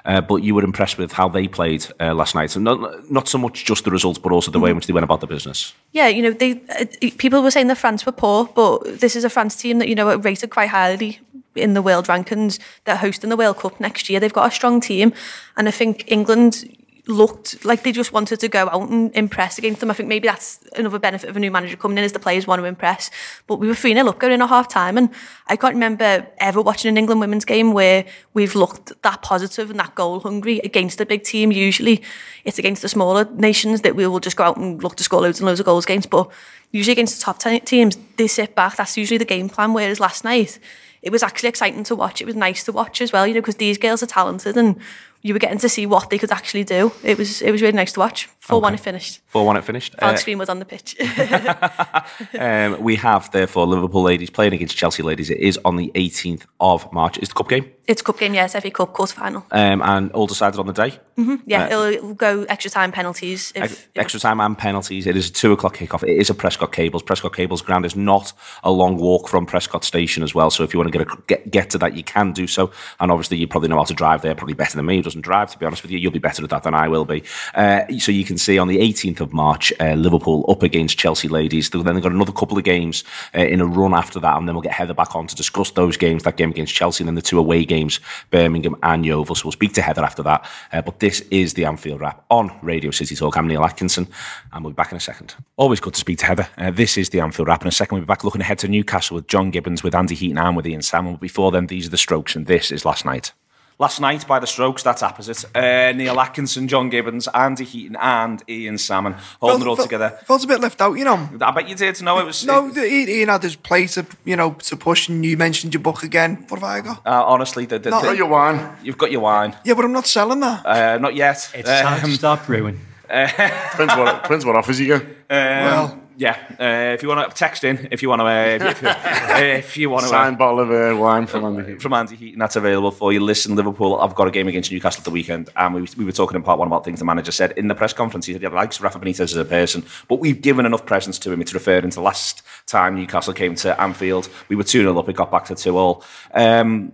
Uh, 0.09 0.21
but 0.21 0.37
you 0.37 0.55
were 0.55 0.63
impressed 0.63 0.97
with 0.97 1.11
how 1.11 1.29
they 1.29 1.47
played 1.47 1.85
uh, 1.99 2.15
last 2.15 2.33
night, 2.33 2.55
and 2.55 2.65
not 2.65 3.11
not 3.11 3.27
so 3.27 3.37
much 3.37 3.63
just 3.63 3.83
the 3.83 3.91
results, 3.91 4.17
but 4.17 4.31
also 4.31 4.49
the 4.49 4.59
way 4.59 4.71
in 4.71 4.75
which 4.75 4.87
they 4.87 4.93
went 4.93 5.03
about 5.03 5.21
the 5.21 5.27
business. 5.27 5.75
Yeah, 5.91 6.07
you 6.07 6.23
know, 6.23 6.31
they 6.31 6.53
uh, 6.79 6.85
people 7.19 7.43
were 7.43 7.51
saying 7.51 7.67
that 7.67 7.77
France 7.77 8.07
were 8.07 8.11
poor, 8.11 8.45
but 8.45 8.99
this 8.99 9.15
is 9.15 9.23
a 9.23 9.29
France 9.29 9.55
team 9.55 9.77
that 9.77 9.87
you 9.87 9.93
know 9.93 10.09
are 10.09 10.17
rated 10.17 10.49
quite 10.49 10.69
highly 10.69 11.19
in 11.53 11.75
the 11.75 11.81
world 11.83 12.07
rankings. 12.07 12.57
They're 12.85 12.95
hosting 12.95 13.29
the 13.29 13.37
World 13.37 13.57
Cup 13.57 13.79
next 13.79 14.09
year. 14.09 14.19
They've 14.19 14.33
got 14.33 14.51
a 14.51 14.55
strong 14.55 14.81
team, 14.81 15.13
and 15.57 15.67
I 15.67 15.71
think 15.71 16.11
England 16.11 16.65
looked 17.09 17.65
like 17.65 17.83
they 17.83 17.91
just 17.91 18.13
wanted 18.13 18.39
to 18.39 18.47
go 18.47 18.69
out 18.69 18.89
and 18.89 19.13
impress 19.15 19.57
against 19.57 19.79
them. 19.79 19.89
I 19.89 19.93
think 19.93 20.07
maybe 20.07 20.27
that's 20.27 20.59
another 20.75 20.99
benefit 20.99 21.29
of 21.29 21.35
a 21.35 21.39
new 21.39 21.51
manager 21.51 21.75
coming 21.75 21.97
in 21.97 22.03
is 22.03 22.13
the 22.13 22.19
players 22.19 22.45
want 22.45 22.61
to 22.61 22.65
impress. 22.65 23.09
But 23.47 23.57
we 23.57 23.67
were 23.67 23.75
3 23.75 23.93
0 23.93 24.07
up 24.07 24.19
going 24.19 24.33
in 24.33 24.41
at 24.41 24.49
half 24.49 24.69
time 24.69 24.97
and 24.97 25.09
I 25.47 25.55
can't 25.55 25.73
remember 25.73 26.27
ever 26.37 26.61
watching 26.61 26.89
an 26.89 26.97
England 26.97 27.19
women's 27.19 27.45
game 27.45 27.73
where 27.73 28.05
we've 28.33 28.55
looked 28.55 29.01
that 29.01 29.21
positive 29.21 29.71
and 29.71 29.79
that 29.79 29.95
goal 29.95 30.19
hungry 30.19 30.59
against 30.59 31.01
a 31.01 31.05
big 31.05 31.23
team. 31.23 31.51
Usually 31.51 32.03
it's 32.45 32.59
against 32.59 32.83
the 32.83 32.89
smaller 32.89 33.25
nations 33.33 33.81
that 33.81 33.95
we 33.95 34.05
will 34.07 34.19
just 34.19 34.37
go 34.37 34.43
out 34.43 34.57
and 34.57 34.81
look 34.83 34.95
to 34.97 35.03
score 35.03 35.21
loads 35.21 35.39
and 35.39 35.47
loads 35.47 35.59
of 35.59 35.65
goals 35.65 35.85
against. 35.85 36.09
But 36.09 36.29
usually 36.71 36.93
against 36.93 37.19
the 37.19 37.23
top 37.23 37.39
10 37.39 37.61
teams, 37.61 37.97
they 38.17 38.27
sit 38.27 38.55
back. 38.55 38.75
That's 38.75 38.95
usually 38.95 39.17
the 39.17 39.25
game 39.25 39.49
plan. 39.49 39.73
Whereas 39.73 39.99
last 39.99 40.23
night, 40.23 40.59
it 41.01 41.11
was 41.11 41.23
actually 41.23 41.49
exciting 41.49 41.83
to 41.85 41.95
watch. 41.95 42.21
It 42.21 42.25
was 42.25 42.35
nice 42.35 42.63
to 42.65 42.71
watch 42.71 43.01
as 43.01 43.11
well, 43.11 43.25
you 43.25 43.33
know, 43.33 43.41
because 43.41 43.55
these 43.55 43.77
girls 43.77 44.03
are 44.03 44.07
talented 44.07 44.57
and 44.57 44.79
you 45.21 45.33
were 45.33 45.39
getting 45.39 45.57
to 45.59 45.69
see 45.69 45.85
what 45.85 46.09
they 46.09 46.17
could 46.17 46.31
actually 46.31 46.63
do. 46.63 46.91
It 47.03 47.17
was 47.17 47.41
it 47.41 47.51
was 47.51 47.61
really 47.61 47.75
nice 47.75 47.91
to 47.93 47.99
watch. 47.99 48.29
Four 48.39 48.61
one 48.61 48.73
it 48.73 48.79
finished. 48.79 49.21
Four 49.27 49.45
one 49.45 49.57
it 49.57 49.63
finished. 49.63 49.93
Fog 49.99 50.13
Uh, 50.15 50.17
screen 50.17 50.37
was 50.39 50.49
on 50.49 50.59
the 50.59 50.65
pitch. 50.65 50.95
um, 52.39 52.81
we 52.81 52.95
have 52.95 53.29
therefore 53.31 53.67
Liverpool 53.67 54.01
ladies 54.01 54.29
playing 54.29 54.53
against 54.53 54.75
Chelsea 54.75 55.03
ladies. 55.03 55.29
It 55.29 55.37
is 55.39 55.59
on 55.65 55.75
the 55.75 55.91
18th 55.95 56.45
of 56.59 56.91
March. 56.91 57.17
Is 57.19 57.29
the 57.29 57.35
cup 57.35 57.49
game, 57.49 57.69
it's 57.87 58.01
a 58.01 58.03
cup 58.03 58.17
game, 58.19 58.33
yes, 58.33 58.53
FA 58.53 58.71
Cup 58.71 58.93
quarter 58.93 59.13
final. 59.13 59.45
um, 59.51 59.81
and 59.81 60.11
all 60.13 60.27
decided 60.27 60.59
on 60.59 60.67
the 60.67 60.73
day. 60.73 60.99
Yeah, 61.45 61.65
Uh, 61.65 61.67
it'll, 61.67 61.83
it'll 61.83 62.13
go 62.13 62.43
extra 62.47 62.71
time 62.71 62.91
penalties. 62.93 63.51
If, 63.55 63.63
Ex- 63.63 63.87
extra 63.95 64.19
time 64.21 64.39
and 64.39 64.57
penalties. 64.57 65.05
It 65.05 65.17
is 65.17 65.29
a 65.29 65.33
two 65.33 65.51
o'clock 65.51 65.75
kickoff. 65.75 66.01
It 66.03 66.17
is 66.17 66.29
a 66.29 66.33
Prescot 66.33 66.71
Cables. 66.71 67.03
Prescot 67.03 67.33
Cables 67.35 67.61
ground 67.61 67.85
is 67.85 67.95
not 67.95 68.31
a 68.63 68.71
long 68.71 68.95
walk 68.97 69.27
from 69.27 69.45
Prescot 69.45 69.83
Station 69.83 70.23
as 70.23 70.33
well. 70.33 70.49
So 70.49 70.63
if 70.63 70.73
you 70.73 70.79
want 70.79 70.91
to 70.93 70.97
get 70.97 71.07
a, 71.07 71.21
get 71.27 71.51
get 71.51 71.69
to 71.71 71.77
that, 71.79 71.93
you 71.95 72.03
can 72.03 72.31
do 72.31 72.47
so. 72.47 72.71
And 73.01 73.11
obviously, 73.11 73.37
you 73.37 73.47
probably 73.47 73.67
know 73.69 73.75
how 73.77 73.83
to 73.83 73.93
drive 73.93 74.21
there, 74.21 74.33
probably 74.33 74.53
better 74.53 74.75
than 74.77 74.85
me. 74.85 75.01
Doesn't 75.09 75.21
drive, 75.21 75.49
to 75.49 75.57
be 75.57 75.65
honest 75.65 75.81
with 75.81 75.89
you. 75.89 75.97
You'll 75.97 76.11
be 76.11 76.19
better 76.19 76.43
at 76.43 76.51
that 76.51 76.61
than 76.61 76.75
I 76.75 76.87
will 76.87 77.03
be. 77.03 77.23
Uh, 77.55 77.81
so 77.97 78.11
you 78.11 78.23
can 78.23 78.37
see 78.37 78.59
on 78.59 78.67
the 78.67 78.77
18th 78.77 79.21
of 79.21 79.33
March, 79.33 79.73
uh, 79.79 79.93
Liverpool 79.93 80.45
up 80.47 80.61
against 80.61 80.99
Chelsea 80.99 81.27
ladies. 81.27 81.67
Then 81.71 81.83
they've 81.83 82.03
got 82.03 82.11
another 82.11 82.31
couple 82.31 82.59
of 82.59 82.63
games 82.63 83.03
uh, 83.35 83.39
in 83.39 83.59
a 83.59 83.65
run 83.65 83.95
after 83.95 84.19
that, 84.19 84.37
and 84.37 84.47
then 84.47 84.53
we'll 84.53 84.61
get 84.61 84.73
Heather 84.73 84.93
back 84.93 85.15
on 85.15 85.25
to 85.25 85.35
discuss 85.35 85.71
those 85.71 85.97
games. 85.97 86.21
That 86.21 86.37
game 86.37 86.51
against 86.51 86.75
Chelsea, 86.75 87.01
and 87.01 87.07
then 87.07 87.15
the 87.15 87.23
two 87.23 87.39
away 87.39 87.65
games, 87.65 87.99
Birmingham 88.29 88.75
and 88.83 89.03
Yeovil. 89.03 89.33
So 89.33 89.45
we'll 89.45 89.51
speak 89.51 89.73
to 89.73 89.81
Heather 89.81 90.03
after 90.03 90.21
that. 90.21 90.47
Uh, 90.71 90.83
but 90.83 90.99
this 90.99 91.21
is 91.31 91.55
the 91.55 91.65
Anfield 91.65 92.01
Wrap 92.01 92.23
on 92.29 92.55
Radio 92.61 92.91
City 92.91 93.15
Talk. 93.15 93.35
I'm 93.35 93.47
Neil 93.47 93.63
Atkinson, 93.63 94.07
and 94.53 94.63
we'll 94.63 94.73
be 94.73 94.75
back 94.75 94.91
in 94.91 94.97
a 94.97 95.01
second. 95.01 95.33
Always 95.57 95.79
good 95.79 95.95
to 95.95 95.99
speak 95.99 96.19
to 96.19 96.27
Heather. 96.27 96.47
Uh, 96.55 96.69
this 96.69 96.99
is 96.99 97.09
the 97.09 97.19
Anfield 97.19 97.47
Wrap. 97.47 97.63
In 97.63 97.67
a 97.67 97.71
second, 97.71 97.95
we'll 97.95 98.05
be 98.05 98.09
back 98.09 98.23
looking 98.23 98.41
ahead 98.41 98.59
to 98.59 98.67
Newcastle 98.67 99.15
with 99.15 99.25
John 99.25 99.49
Gibbons, 99.49 99.81
with 99.81 99.95
Andy 99.95 100.13
Heaton, 100.13 100.37
and 100.37 100.55
with 100.55 100.67
Ian 100.67 100.83
Salmon. 100.83 101.13
But 101.13 101.21
before 101.21 101.51
then, 101.51 101.65
these 101.65 101.87
are 101.87 101.89
the 101.89 101.97
strokes, 101.97 102.35
and 102.35 102.45
this 102.45 102.71
is 102.71 102.85
last 102.85 103.05
night. 103.05 103.33
Last 103.81 104.01
night 104.01 104.27
by 104.27 104.39
the 104.39 104.45
Strokes, 104.45 104.83
that's 104.83 105.01
opposite. 105.01 105.45
Uh, 105.55 105.93
Neil 105.93 106.19
Atkinson, 106.19 106.67
John 106.67 106.89
Gibbons, 106.89 107.29
Andy 107.29 107.63
Heaton, 107.63 107.95
and 108.01 108.43
Ian 108.49 108.77
Salmon 108.77 109.15
holding 109.39 109.61
it 109.61 109.69
all 109.69 109.77
Felt- 109.77 109.87
together. 109.87 110.09
Felt 110.25 110.43
a 110.43 110.47
bit 110.47 110.59
left 110.59 110.81
out, 110.81 110.95
you 110.97 111.05
know. 111.05 111.29
I 111.41 111.51
bet 111.51 111.69
you 111.69 111.75
did. 111.75 112.01
No, 112.01 112.19
it 112.19 112.25
was. 112.25 112.45
No, 112.45 112.69
the, 112.69 112.83
Ian 112.85 113.29
had 113.29 113.41
his 113.41 113.55
play 113.55 113.87
to, 113.87 114.05
you 114.25 114.35
know, 114.35 114.51
to 114.51 114.75
push, 114.75 115.07
and 115.07 115.25
you 115.25 115.37
mentioned 115.37 115.73
your 115.73 115.81
book 115.81 116.03
again. 116.03 116.43
What 116.49 116.59
have 116.59 116.63
I 116.65 116.81
got? 116.81 117.07
Uh, 117.07 117.23
honestly, 117.25 117.65
the, 117.67 117.79
the, 117.79 117.89
No, 117.91 118.01
the- 118.01 118.17
your 118.17 118.27
wine. 118.27 118.69
you've 118.83 118.97
got 118.97 119.13
your 119.13 119.21
wine. 119.21 119.55
Yeah, 119.63 119.75
but 119.75 119.85
I'm 119.85 119.93
not 119.93 120.07
selling 120.07 120.41
that. 120.41 120.65
Uh, 120.65 120.97
not 120.97 121.15
yet. 121.15 121.49
It's 121.55 121.69
time 121.69 122.03
Um, 122.03 122.09
to 122.09 122.15
start 122.17 122.45
brewing. 122.45 122.81
Depends 123.09 123.95
what, 123.95 124.23
depends 124.23 124.45
what 124.45 124.57
offers 124.57 124.79
you 124.81 124.99
go. 124.99 125.05
well, 125.29 126.01
yeah, 126.19 126.37
uh, 126.59 126.93
if 126.93 127.01
you 127.01 127.07
want 127.07 127.31
to 127.31 127.33
text 127.33 127.63
in, 127.63 127.87
if 127.91 128.01
you 128.01 128.09
want 128.09 128.19
to, 128.19 128.25
uh, 128.25 128.69
if, 128.69 128.83
if, 128.83 128.83
uh, 128.83 129.37
if 129.37 129.77
you 129.77 129.89
want 129.89 130.03
to, 130.03 130.09
Signed 130.09 130.37
bottle 130.37 130.59
of 130.59 130.69
uh, 130.69 130.99
wine 130.99 131.25
from 131.25 131.45
Andy. 131.45 131.61
Heaton. 131.61 131.79
from 131.79 131.93
Andy 131.93 132.17
Heaton, 132.17 132.39
that's 132.39 132.57
available 132.57 132.91
for 132.91 133.13
you. 133.13 133.21
Listen, 133.21 133.55
Liverpool, 133.55 133.95
I've 133.95 134.15
got 134.15 134.27
a 134.27 134.31
game 134.31 134.49
against 134.49 134.69
Newcastle 134.69 134.99
at 134.99 135.05
the 135.05 135.11
weekend, 135.11 135.49
and 135.55 135.73
we, 135.73 135.87
we 135.97 136.03
were 136.03 136.11
talking 136.11 136.35
in 136.35 136.43
part 136.43 136.59
one 136.59 136.67
about 136.67 136.83
things 136.83 136.99
the 136.99 137.05
manager 137.05 137.31
said 137.31 137.53
in 137.53 137.69
the 137.69 137.75
press 137.75 137.93
conference. 137.93 138.25
He 138.25 138.33
said 138.33 138.41
he 138.41 138.47
likes 138.49 138.81
Rafa 138.81 138.99
Benitez 138.99 139.21
as 139.21 139.37
a 139.37 139.45
person, 139.45 139.85
but 140.09 140.19
we've 140.19 140.41
given 140.41 140.65
enough 140.65 140.85
presence 140.85 141.17
to 141.19 141.31
him. 141.31 141.39
It's 141.39 141.53
referring 141.53 141.91
to 141.91 142.01
last 142.01 142.41
time 142.67 142.95
Newcastle 142.95 143.33
came 143.33 143.55
to 143.55 143.79
Anfield. 143.81 144.27
We 144.49 144.57
were 144.57 144.63
2 144.63 144.81
0 144.81 144.99
up, 144.99 145.07
it 145.07 145.15
got 145.15 145.31
back 145.31 145.45
to 145.45 145.55
2 145.55 145.77
all. 145.77 146.03
Um, 146.33 146.91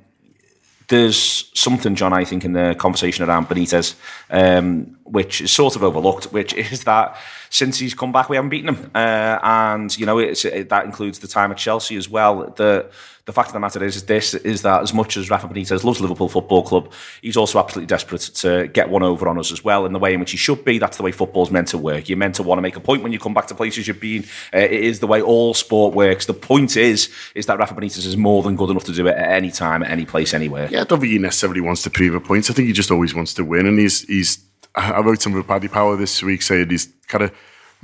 there's 0.88 1.52
something, 1.54 1.96
John, 1.96 2.14
I 2.14 2.26
think, 2.26 2.46
in 2.46 2.54
the 2.54 2.76
conversation 2.78 3.28
around 3.28 3.48
Benitez, 3.48 3.96
um, 4.30 4.98
which 5.04 5.42
is 5.42 5.52
sort 5.52 5.76
of 5.76 5.84
overlooked, 5.84 6.26
which 6.26 6.54
is 6.54 6.84
that 6.84 7.18
since 7.50 7.80
he's 7.80 7.94
come 7.94 8.12
back, 8.12 8.30
we 8.30 8.36
haven't 8.36 8.50
beaten 8.50 8.70
him. 8.70 8.92
Uh, 8.94 9.40
and, 9.42 9.98
you 9.98 10.06
know, 10.06 10.20
it, 10.20 10.70
that 10.70 10.86
includes 10.86 11.20
the 11.20 11.28
time 11.28 11.52
at 11.52 11.58
Chelsea 11.58 11.96
as 11.96 12.10
well. 12.10 12.54
The 12.56 12.90
the 13.26 13.34
fact 13.34 13.48
of 13.50 13.54
the 13.54 13.60
matter 13.60 13.84
is, 13.84 13.96
is 13.96 14.04
this 14.04 14.34
is 14.36 14.62
that 14.62 14.84
as 14.84 14.94
much 14.94 15.18
as 15.18 15.30
Rafa 15.30 15.48
Benitez 15.48 15.84
loves 15.84 16.00
Liverpool 16.00 16.30
Football 16.30 16.62
Club, 16.62 16.92
he's 17.22 17.36
also 17.36 17.58
absolutely 17.60 17.88
desperate 17.88 18.22
to 18.22 18.68
get 18.68 18.90
one 18.90 19.02
over 19.02 19.28
on 19.28 19.40
us 19.40 19.52
as 19.52 19.64
well 19.64 19.86
in 19.86 19.94
the 19.94 20.00
way 20.00 20.14
in 20.14 20.20
which 20.20 20.32
he 20.32 20.38
should 20.38 20.64
be. 20.64 20.78
That's 20.78 20.98
the 20.98 21.04
way 21.04 21.12
football's 21.12 21.50
meant 21.50 21.70
to 21.70 21.78
work. 21.80 22.08
You're 22.08 22.20
meant 22.20 22.36
to 22.36 22.44
want 22.44 22.60
to 22.60 22.62
make 22.62 22.76
a 22.76 22.80
point 22.80 23.02
when 23.02 23.12
you 23.12 23.18
come 23.20 23.34
back 23.34 23.48
to 23.48 23.56
places 23.56 23.88
you've 23.88 24.00
been. 24.00 24.26
Uh, 24.54 24.60
it 24.60 24.72
is 24.72 25.00
the 25.00 25.08
way 25.08 25.22
all 25.22 25.56
sport 25.56 25.96
works. 25.96 26.28
The 26.28 26.36
point 26.36 26.78
is, 26.78 27.10
is 27.34 27.48
that 27.48 27.58
Rafa 27.58 27.74
Benitez 27.74 28.06
is 28.06 28.16
more 28.16 28.44
than 28.44 28.56
good 28.56 28.70
enough 28.70 28.84
to 28.86 28.94
do 28.94 29.08
it 29.08 29.16
at 29.16 29.32
any 29.32 29.50
time, 29.50 29.82
at 29.82 29.90
any 29.90 30.06
place, 30.06 30.34
anywhere. 30.34 30.68
Yeah, 30.70 30.82
I 30.82 30.84
don't 30.84 31.00
think 31.00 31.12
he 31.12 31.18
necessarily 31.18 31.62
wants 31.62 31.82
to 31.84 31.90
prove 31.90 32.14
a 32.14 32.20
point. 32.20 32.50
I 32.52 32.54
think 32.54 32.68
he 32.68 32.74
just 32.74 32.92
always 32.92 33.16
wants 33.16 33.34
to 33.36 33.44
win. 33.44 33.66
And 33.66 33.80
he's, 33.80 34.02
he's 34.02 34.46
I 34.76 35.00
wrote 35.00 35.22
something 35.22 35.38
with 35.38 35.48
Paddy 35.48 35.68
Power 35.68 35.96
this 35.96 36.22
week 36.22 36.42
saying 36.42 36.70
he's 36.70 36.90
kind 37.08 37.24
of 37.24 37.32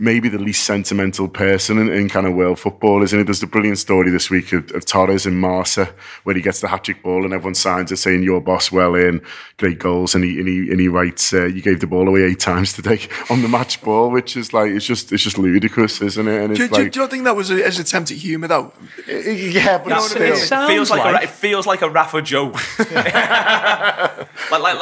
maybe 0.01 0.27
the 0.29 0.39
least 0.39 0.65
sentimental 0.65 1.27
person 1.27 1.77
in, 1.77 1.87
in 1.89 2.09
kind 2.09 2.25
of 2.25 2.33
world 2.33 2.59
football, 2.59 3.03
isn't 3.03 3.19
it? 3.19 3.23
There's 3.25 3.39
the 3.39 3.45
brilliant 3.47 3.77
story 3.77 4.09
this 4.09 4.31
week 4.31 4.51
of, 4.51 4.71
of 4.71 4.83
Torres 4.85 5.27
in 5.27 5.35
Marsa, 5.37 5.93
where 6.23 6.35
he 6.35 6.41
gets 6.41 6.59
the 6.59 6.67
hat 6.67 6.83
trick 6.83 7.03
ball 7.03 7.23
and 7.23 7.33
everyone 7.33 7.53
signs 7.53 7.91
it 7.91 7.97
saying, 7.97 8.23
Your 8.23 8.41
boss, 8.41 8.71
well 8.71 8.95
in, 8.95 9.21
great 9.57 9.77
goals. 9.77 10.15
And 10.15 10.23
he, 10.23 10.39
and 10.39 10.47
he, 10.47 10.71
and 10.71 10.79
he 10.79 10.87
writes, 10.87 11.33
uh, 11.33 11.45
You 11.45 11.61
gave 11.61 11.79
the 11.81 11.87
ball 11.87 12.07
away 12.07 12.23
eight 12.23 12.39
times 12.39 12.73
today 12.73 12.99
on 13.29 13.43
the 13.43 13.47
match 13.47 13.81
ball, 13.83 14.09
which 14.09 14.35
is 14.35 14.53
like, 14.53 14.71
it's 14.71 14.85
just 14.85 15.11
it's 15.11 15.23
just 15.23 15.37
ludicrous, 15.37 16.01
isn't 16.01 16.27
it? 16.27 16.41
And 16.41 16.55
Do, 16.55 16.63
it's 16.65 16.75
do, 16.75 16.81
like, 16.83 16.91
do 16.91 16.99
you 16.99 17.03
not 17.03 17.11
think 17.11 17.23
that 17.25 17.35
was 17.35 17.51
a, 17.51 17.63
an 17.63 17.71
attempt 17.71 18.09
at 18.11 18.17
humour, 18.17 18.47
though? 18.47 18.73
yeah, 19.07 19.77
but 19.77 19.89
That's- 19.89 20.09
still. 20.09 20.21
it, 20.23 20.37
sounds 20.37 20.71
feels 20.71 20.89
like, 20.89 21.05
a, 21.05 21.11
like- 21.11 21.23
it 21.25 21.29
feels 21.29 21.67
like 21.67 21.81
a 21.83 21.89
Rafa 21.91 22.21
joke. 22.23 22.55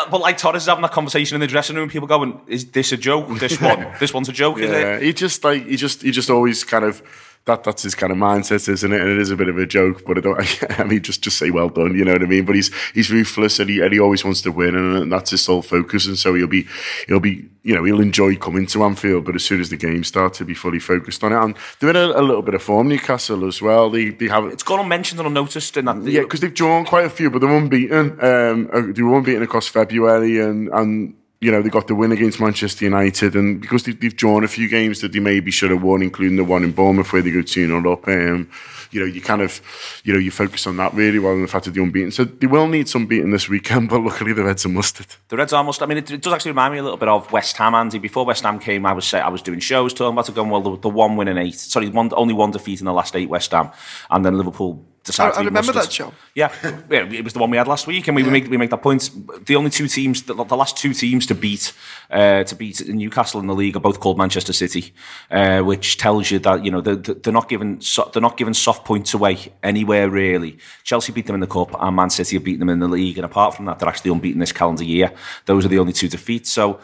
like, 0.09 0.11
but 0.11 0.21
like 0.21 0.37
Torres 0.37 0.63
is 0.63 0.67
having 0.67 0.81
that 0.81 0.91
conversation 0.91 1.35
in 1.35 1.41
the 1.41 1.47
dressing 1.47 1.75
room. 1.75 1.89
People 1.89 2.07
going, 2.07 2.39
"Is 2.47 2.71
this 2.71 2.91
a 2.91 2.97
joke? 2.97 3.27
This 3.39 3.59
one, 3.69 3.87
this 3.99 4.13
one's 4.13 4.29
a 4.29 4.33
joke." 4.33 4.59
Is 4.59 4.69
Yeah, 4.69 4.95
it? 4.97 5.03
he 5.03 5.13
just 5.13 5.43
like 5.43 5.65
he 5.65 5.75
just 5.75 6.01
he 6.01 6.11
just 6.11 6.29
always 6.29 6.63
kind 6.63 6.85
of 6.85 7.01
that 7.45 7.63
that's 7.63 7.81
his 7.83 7.95
kind 7.95 8.11
of 8.11 8.17
mindset, 8.19 8.67
isn't 8.69 8.91
it? 8.93 9.01
And 9.01 9.09
it 9.09 9.17
is 9.17 9.31
a 9.31 9.35
bit 9.35 9.49
of 9.49 9.57
a 9.57 9.65
joke, 9.65 10.03
but 10.05 10.17
I 10.17 10.21
don't. 10.21 10.39
I 10.79 10.83
mean, 10.83 11.01
just 11.01 11.21
just 11.23 11.37
say 11.37 11.49
well 11.49 11.69
done, 11.69 11.95
you 11.95 12.05
know 12.05 12.13
what 12.13 12.21
I 12.21 12.25
mean? 12.25 12.45
But 12.45 12.55
he's 12.55 12.71
he's 12.93 13.09
ruthless 13.11 13.59
and 13.59 13.69
he 13.69 13.79
and 13.81 13.91
he 13.91 13.99
always 13.99 14.23
wants 14.23 14.41
to 14.41 14.51
win, 14.51 14.75
and 14.75 15.11
that's 15.11 15.31
his 15.31 15.41
sole 15.41 15.61
focus. 15.61 16.05
And 16.05 16.17
so 16.17 16.33
he'll 16.35 16.47
be 16.47 16.67
he'll 17.07 17.19
be 17.19 17.49
you 17.63 17.73
know 17.75 17.83
he'll 17.83 18.01
enjoy 18.01 18.35
coming 18.35 18.67
to 18.67 18.83
Anfield, 18.83 19.25
but 19.25 19.35
as 19.35 19.43
soon 19.43 19.61
as 19.61 19.69
the 19.69 19.77
game 19.77 20.03
starts, 20.03 20.37
he'll 20.37 20.47
be 20.47 20.53
fully 20.53 20.79
focused 20.79 21.23
on 21.23 21.33
it. 21.33 21.37
And 21.43 21.57
they're 21.79 21.89
in 21.89 21.95
a, 21.95 22.19
a 22.19 22.21
little 22.21 22.41
bit 22.43 22.53
of 22.53 22.61
form, 22.61 22.87
Newcastle 22.87 23.45
as 23.47 23.61
well. 23.61 23.89
They 23.89 24.09
they 24.09 24.27
have 24.27 24.45
It's 24.45 24.63
gone 24.63 24.79
unmentioned 24.79 25.19
and 25.19 25.27
unnoticed 25.27 25.75
in 25.77 25.85
that. 25.85 26.03
yeah, 26.03 26.21
because 26.21 26.41
they've 26.41 26.53
drawn 26.53 26.85
quite 26.85 27.05
a 27.05 27.09
few, 27.09 27.29
but 27.31 27.39
they're 27.41 27.49
unbeaten. 27.55 28.11
Um, 28.23 28.69
uh, 28.71 28.81
they 28.93 29.01
were 29.01 29.17
unbeaten 29.17 29.41
across 29.43 29.67
February, 29.67 30.39
and 30.39 30.69
and 30.69 31.15
you 31.41 31.51
know 31.51 31.61
they 31.61 31.69
got 31.69 31.87
the 31.87 31.95
win 31.95 32.11
against 32.11 32.39
Manchester 32.39 32.85
United, 32.85 33.35
and 33.35 33.61
because 33.61 33.83
they, 33.83 33.93
they've 33.93 34.15
drawn 34.15 34.43
a 34.43 34.47
few 34.47 34.67
games 34.67 35.01
that 35.01 35.13
they 35.13 35.19
maybe 35.19 35.51
should 35.51 35.71
have 35.71 35.81
won, 35.81 36.01
including 36.01 36.37
the 36.37 36.43
one 36.43 36.63
in 36.63 36.71
Bournemouth 36.71 37.11
where 37.13 37.21
they 37.21 37.31
go 37.31 37.41
two 37.41 37.65
0 37.65 37.91
up. 37.91 38.07
Um, 38.07 38.49
you 38.91 38.99
know, 38.99 39.05
you 39.05 39.21
kind 39.21 39.41
of, 39.41 39.61
you 40.03 40.13
know, 40.13 40.19
you 40.19 40.31
focus 40.31 40.65
on 40.65 40.77
that 40.77 40.93
really 40.93 41.19
rather 41.19 41.35
than 41.35 41.43
the 41.43 41.47
fact 41.47 41.65
that 41.65 41.75
they're 41.75 41.83
unbeaten. 41.83 42.11
So 42.11 42.23
they 42.23 42.47
will 42.47 42.67
need 42.67 42.89
some 42.89 43.05
beating 43.05 43.31
this 43.31 43.47
weekend, 43.47 43.89
but 43.89 44.01
luckily 44.01 44.33
the 44.33 44.43
Reds 44.43 44.65
are 44.65 44.69
mustard. 44.69 45.07
The 45.27 45.37
Reds 45.37 45.53
almost. 45.53 45.81
I 45.81 45.85
mean, 45.85 45.99
it, 45.99 46.11
it 46.11 46.21
does 46.21 46.33
actually 46.33 46.51
remind 46.51 46.73
me 46.73 46.79
a 46.79 46.83
little 46.83 46.97
bit 46.97 47.07
of 47.07 47.31
West 47.31 47.55
Ham, 47.57 47.75
Andy. 47.75 47.99
Before 47.99 48.25
West 48.25 48.43
Ham 48.43 48.59
came, 48.59 48.85
I 48.85 48.93
was 48.93 49.05
say, 49.05 49.19
I 49.19 49.29
was 49.29 49.41
doing 49.41 49.59
shows 49.59 49.93
talking 49.93 50.13
about 50.13 50.27
it, 50.27 50.35
going 50.35 50.49
well, 50.49 50.61
the, 50.61 50.77
the 50.77 50.89
one 50.89 51.15
win 51.15 51.27
in 51.27 51.37
eight. 51.37 51.55
Sorry, 51.55 51.89
one, 51.89 52.09
only 52.15 52.33
one 52.33 52.51
defeat 52.51 52.79
in 52.79 52.85
the 52.85 52.93
last 52.93 53.15
eight 53.15 53.29
West 53.29 53.51
Ham, 53.51 53.69
and 54.09 54.25
then 54.25 54.37
Liverpool 54.37 54.85
decided. 55.09 55.35
I- 55.35 55.41
I 55.41 55.43
remember 55.45 55.71
that 55.73 55.91
show. 55.91 56.13
Yeah, 56.35 56.51
yeah, 56.89 57.05
it 57.11 57.23
was 57.23 57.33
the 57.33 57.39
one 57.39 57.49
we 57.51 57.57
had 57.57 57.67
last 57.67 57.87
week, 57.87 58.07
and 58.07 58.15
we, 58.15 58.23
we 58.23 58.29
make 58.29 58.49
we 58.49 58.57
make 58.57 58.69
that 58.69 58.81
point. 58.81 59.09
The 59.45 59.55
only 59.55 59.69
two 59.69 59.87
teams, 59.87 60.23
the, 60.23 60.33
the 60.33 60.55
last 60.55 60.77
two 60.77 60.93
teams 60.93 61.25
to 61.25 61.35
beat 61.35 61.73
uh, 62.11 62.43
to 62.43 62.55
beat 62.55 62.87
Newcastle 62.87 63.39
in 63.41 63.47
the 63.47 63.55
league 63.55 63.75
are 63.75 63.79
both 63.81 63.99
called 63.99 64.17
Manchester 64.17 64.53
City, 64.53 64.93
uh, 65.31 65.59
which 65.61 65.97
tells 65.97 66.31
you 66.31 66.39
that 66.39 66.63
you 66.63 66.71
know 66.71 66.81
they're, 66.81 66.95
they're 66.95 67.33
not 67.33 67.49
giving 67.49 67.81
so, 67.81 68.09
they're 68.13 68.21
not 68.21 68.37
giving 68.37 68.53
soft 68.53 68.85
points 68.85 69.13
away 69.13 69.51
anywhere 69.63 70.09
really. 70.09 70.57
Chelsea 70.83 71.11
beat 71.11 71.25
them 71.25 71.35
in 71.35 71.41
the 71.41 71.47
cup, 71.47 71.75
and 71.79 71.95
Man 71.95 72.09
City 72.09 72.35
have 72.35 72.43
beaten 72.43 72.59
them 72.59 72.69
in 72.69 72.79
the 72.79 72.87
league, 72.87 73.17
and 73.17 73.25
apart 73.25 73.55
from 73.55 73.65
that, 73.65 73.79
they're 73.79 73.89
actually 73.89 74.11
unbeaten 74.11 74.39
this 74.39 74.51
calendar 74.53 74.83
year. 74.83 75.11
Those 75.45 75.65
are 75.65 75.69
the 75.69 75.79
only 75.79 75.93
two 75.93 76.07
defeats. 76.07 76.51
So 76.51 76.79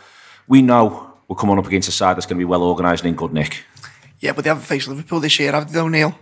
we 0.48 0.62
know 0.62 1.14
we're 1.28 1.36
coming 1.36 1.58
up 1.58 1.66
against 1.68 1.88
a 1.90 1.92
side 1.92 2.16
that's 2.18 2.26
going 2.26 2.38
to 2.38 2.42
be 2.42 2.46
well 2.46 2.64
organised 2.64 3.04
and 3.04 3.10
in 3.12 3.16
good 3.16 3.34
nick. 3.34 3.64
Yeah, 4.20 4.32
but 4.34 4.44
they 4.44 4.50
haven't 4.50 4.64
faced 4.66 4.88
Liverpool 4.88 5.20
this 5.20 5.40
year, 5.40 5.52
have 5.52 5.68
they, 5.68 5.74
though, 5.80 5.88
Neil? 5.90 6.18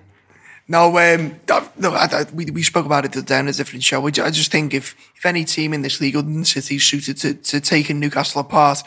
No, 0.68 0.98
um, 0.98 1.36
no 1.78 1.92
I, 1.92 2.06
I, 2.06 2.26
we, 2.34 2.46
we 2.46 2.64
spoke 2.64 2.86
about 2.86 3.06
it 3.06 3.26
down 3.26 3.48
a 3.48 3.54
different 3.54 3.84
show. 3.84 4.06
I 4.06 4.12
just 4.12 4.52
think 4.52 4.74
if, 4.74 4.96
if 5.16 5.26
any 5.26 5.44
team 5.44 5.74
in 5.74 5.82
this 5.82 6.00
league 6.00 6.16
other 6.16 6.28
than 6.28 6.46
City 6.46 6.76
is 6.76 6.84
suited 6.86 7.18
to, 7.18 7.34
to 7.34 7.60
taking 7.60 8.00
Newcastle 8.00 8.42
apart, 8.42 8.82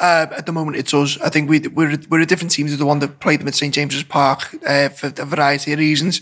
uh, 0.00 0.26
at 0.36 0.46
the 0.46 0.52
moment 0.52 0.76
it's 0.76 0.92
us. 0.94 1.18
I 1.20 1.28
think 1.28 1.48
we, 1.48 1.60
we're, 1.60 1.98
we're 2.08 2.20
a 2.20 2.26
different 2.26 2.50
team 2.50 2.66
to 2.66 2.76
the 2.76 2.86
one 2.86 2.98
that 3.00 3.20
played 3.20 3.40
them 3.40 3.48
at 3.48 3.54
St 3.54 3.72
James's 3.72 4.02
Park 4.02 4.54
uh, 4.66 4.88
for 4.88 5.08
a 5.08 5.24
variety 5.24 5.72
of 5.72 5.78
reasons. 5.78 6.20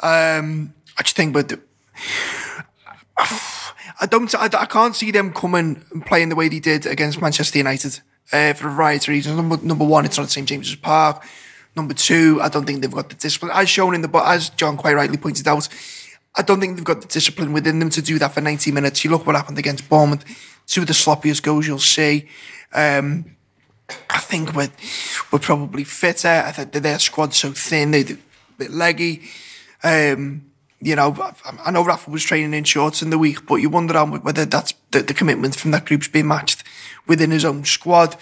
Um, 0.00 0.74
I 0.98 1.02
just 1.02 1.16
think, 1.16 1.32
but 1.32 1.52
I 3.18 4.06
don't, 4.08 4.34
I, 4.34 4.46
I 4.46 4.66
can't 4.66 4.96
see 4.96 5.10
them 5.10 5.32
coming 5.32 5.84
and 5.92 6.04
playing 6.04 6.28
the 6.28 6.36
way 6.36 6.48
they 6.48 6.58
did 6.58 6.86
against 6.86 7.20
Manchester 7.20 7.58
United 7.58 8.00
uh, 8.32 8.52
for 8.54 8.68
a 8.68 8.72
variety 8.72 9.12
of 9.12 9.14
reasons. 9.14 9.36
Number, 9.36 9.58
number 9.58 9.84
one, 9.84 10.04
it's 10.04 10.18
not 10.18 10.30
St 10.30 10.48
James's 10.48 10.74
Park. 10.76 11.24
Number 11.74 11.94
two, 11.94 12.38
I 12.42 12.48
don't 12.48 12.66
think 12.66 12.82
they've 12.82 12.90
got 12.90 13.08
the 13.08 13.14
discipline. 13.14 13.50
As 13.54 13.68
shown 13.68 13.94
in 13.94 14.02
the, 14.02 14.08
but 14.08 14.26
as 14.26 14.50
John 14.50 14.76
quite 14.76 14.94
rightly 14.94 15.16
pointed 15.16 15.48
out, 15.48 15.68
I 16.36 16.42
don't 16.42 16.60
think 16.60 16.76
they've 16.76 16.84
got 16.84 17.00
the 17.00 17.08
discipline 17.08 17.52
within 17.52 17.78
them 17.78 17.90
to 17.90 18.02
do 18.02 18.18
that 18.18 18.32
for 18.32 18.40
90 18.40 18.72
minutes. 18.72 19.04
You 19.04 19.10
look 19.10 19.26
what 19.26 19.36
happened 19.36 19.58
against 19.58 19.88
Bournemouth, 19.88 20.24
two 20.66 20.82
of 20.82 20.86
the 20.86 20.92
sloppiest 20.92 21.42
goals 21.42 21.66
you'll 21.66 21.78
see. 21.78 22.28
Um, 22.74 23.36
I 24.10 24.18
think 24.18 24.54
we're, 24.54 24.70
we're 25.30 25.38
probably 25.38 25.84
fitter. 25.84 26.28
I 26.46 26.52
think 26.52 26.72
their 26.72 26.98
squad's 26.98 27.36
so 27.36 27.52
thin, 27.52 27.90
they're 27.90 28.02
a 28.02 28.18
bit 28.58 28.70
leggy. 28.70 29.22
Um, 29.82 30.46
you 30.80 30.96
know, 30.96 31.14
I- 31.20 31.68
I 31.68 31.70
know 31.70 31.84
Rafa 31.84 32.10
was 32.10 32.24
training 32.24 32.54
in 32.54 32.64
shorts 32.64 33.02
in 33.02 33.10
the 33.10 33.18
week, 33.18 33.46
but 33.46 33.56
you 33.56 33.70
wonder 33.70 34.02
whether 34.04 34.44
that's 34.44 34.74
the, 34.90 35.02
the 35.02 35.14
commitment 35.14 35.56
from 35.56 35.70
that 35.70 35.86
group's 35.86 36.08
being 36.08 36.28
matched 36.28 36.64
within 37.06 37.30
his 37.30 37.44
own 37.44 37.64
squad. 37.64 38.16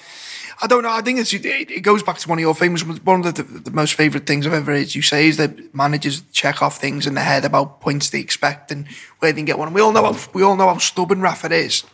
I 0.63 0.67
don't 0.67 0.83
know. 0.83 0.91
I 0.93 1.01
think 1.01 1.19
it's, 1.19 1.33
it, 1.33 1.45
it 1.47 1.81
goes 1.81 2.03
back 2.03 2.19
to 2.19 2.29
one 2.29 2.39
of 2.39 2.43
your 2.43 2.55
famous, 2.55 2.83
one 2.85 3.25
of 3.25 3.35
the, 3.35 3.43
the 3.43 3.71
most 3.71 3.95
favourite 3.95 4.27
things 4.27 4.47
I've 4.47 4.53
ever 4.53 4.73
heard 4.73 4.95
you 4.95 5.01
say 5.03 5.27
is 5.29 5.39
that 5.39 5.75
managers 5.75 6.23
check 6.33 6.61
off 6.63 6.79
things 6.79 7.07
in 7.07 7.15
their 7.15 7.25
head 7.25 7.45
about 7.47 7.81
points 7.81 8.11
they 8.11 8.21
expect 8.21 8.71
and 8.71 8.87
where 9.21 9.33
they 9.33 9.39
can 9.39 9.47
get 9.47 9.59
one. 9.59 9.69
And 9.69 9.75
we 9.75 9.81
all 9.81 9.93
know 9.93 10.13
how, 10.13 10.19
we 10.35 10.43
all 10.43 10.57
know 10.57 10.67
how 10.69 10.77
stubborn 10.79 11.23
Rafa 11.23 11.51
is. 11.53 11.85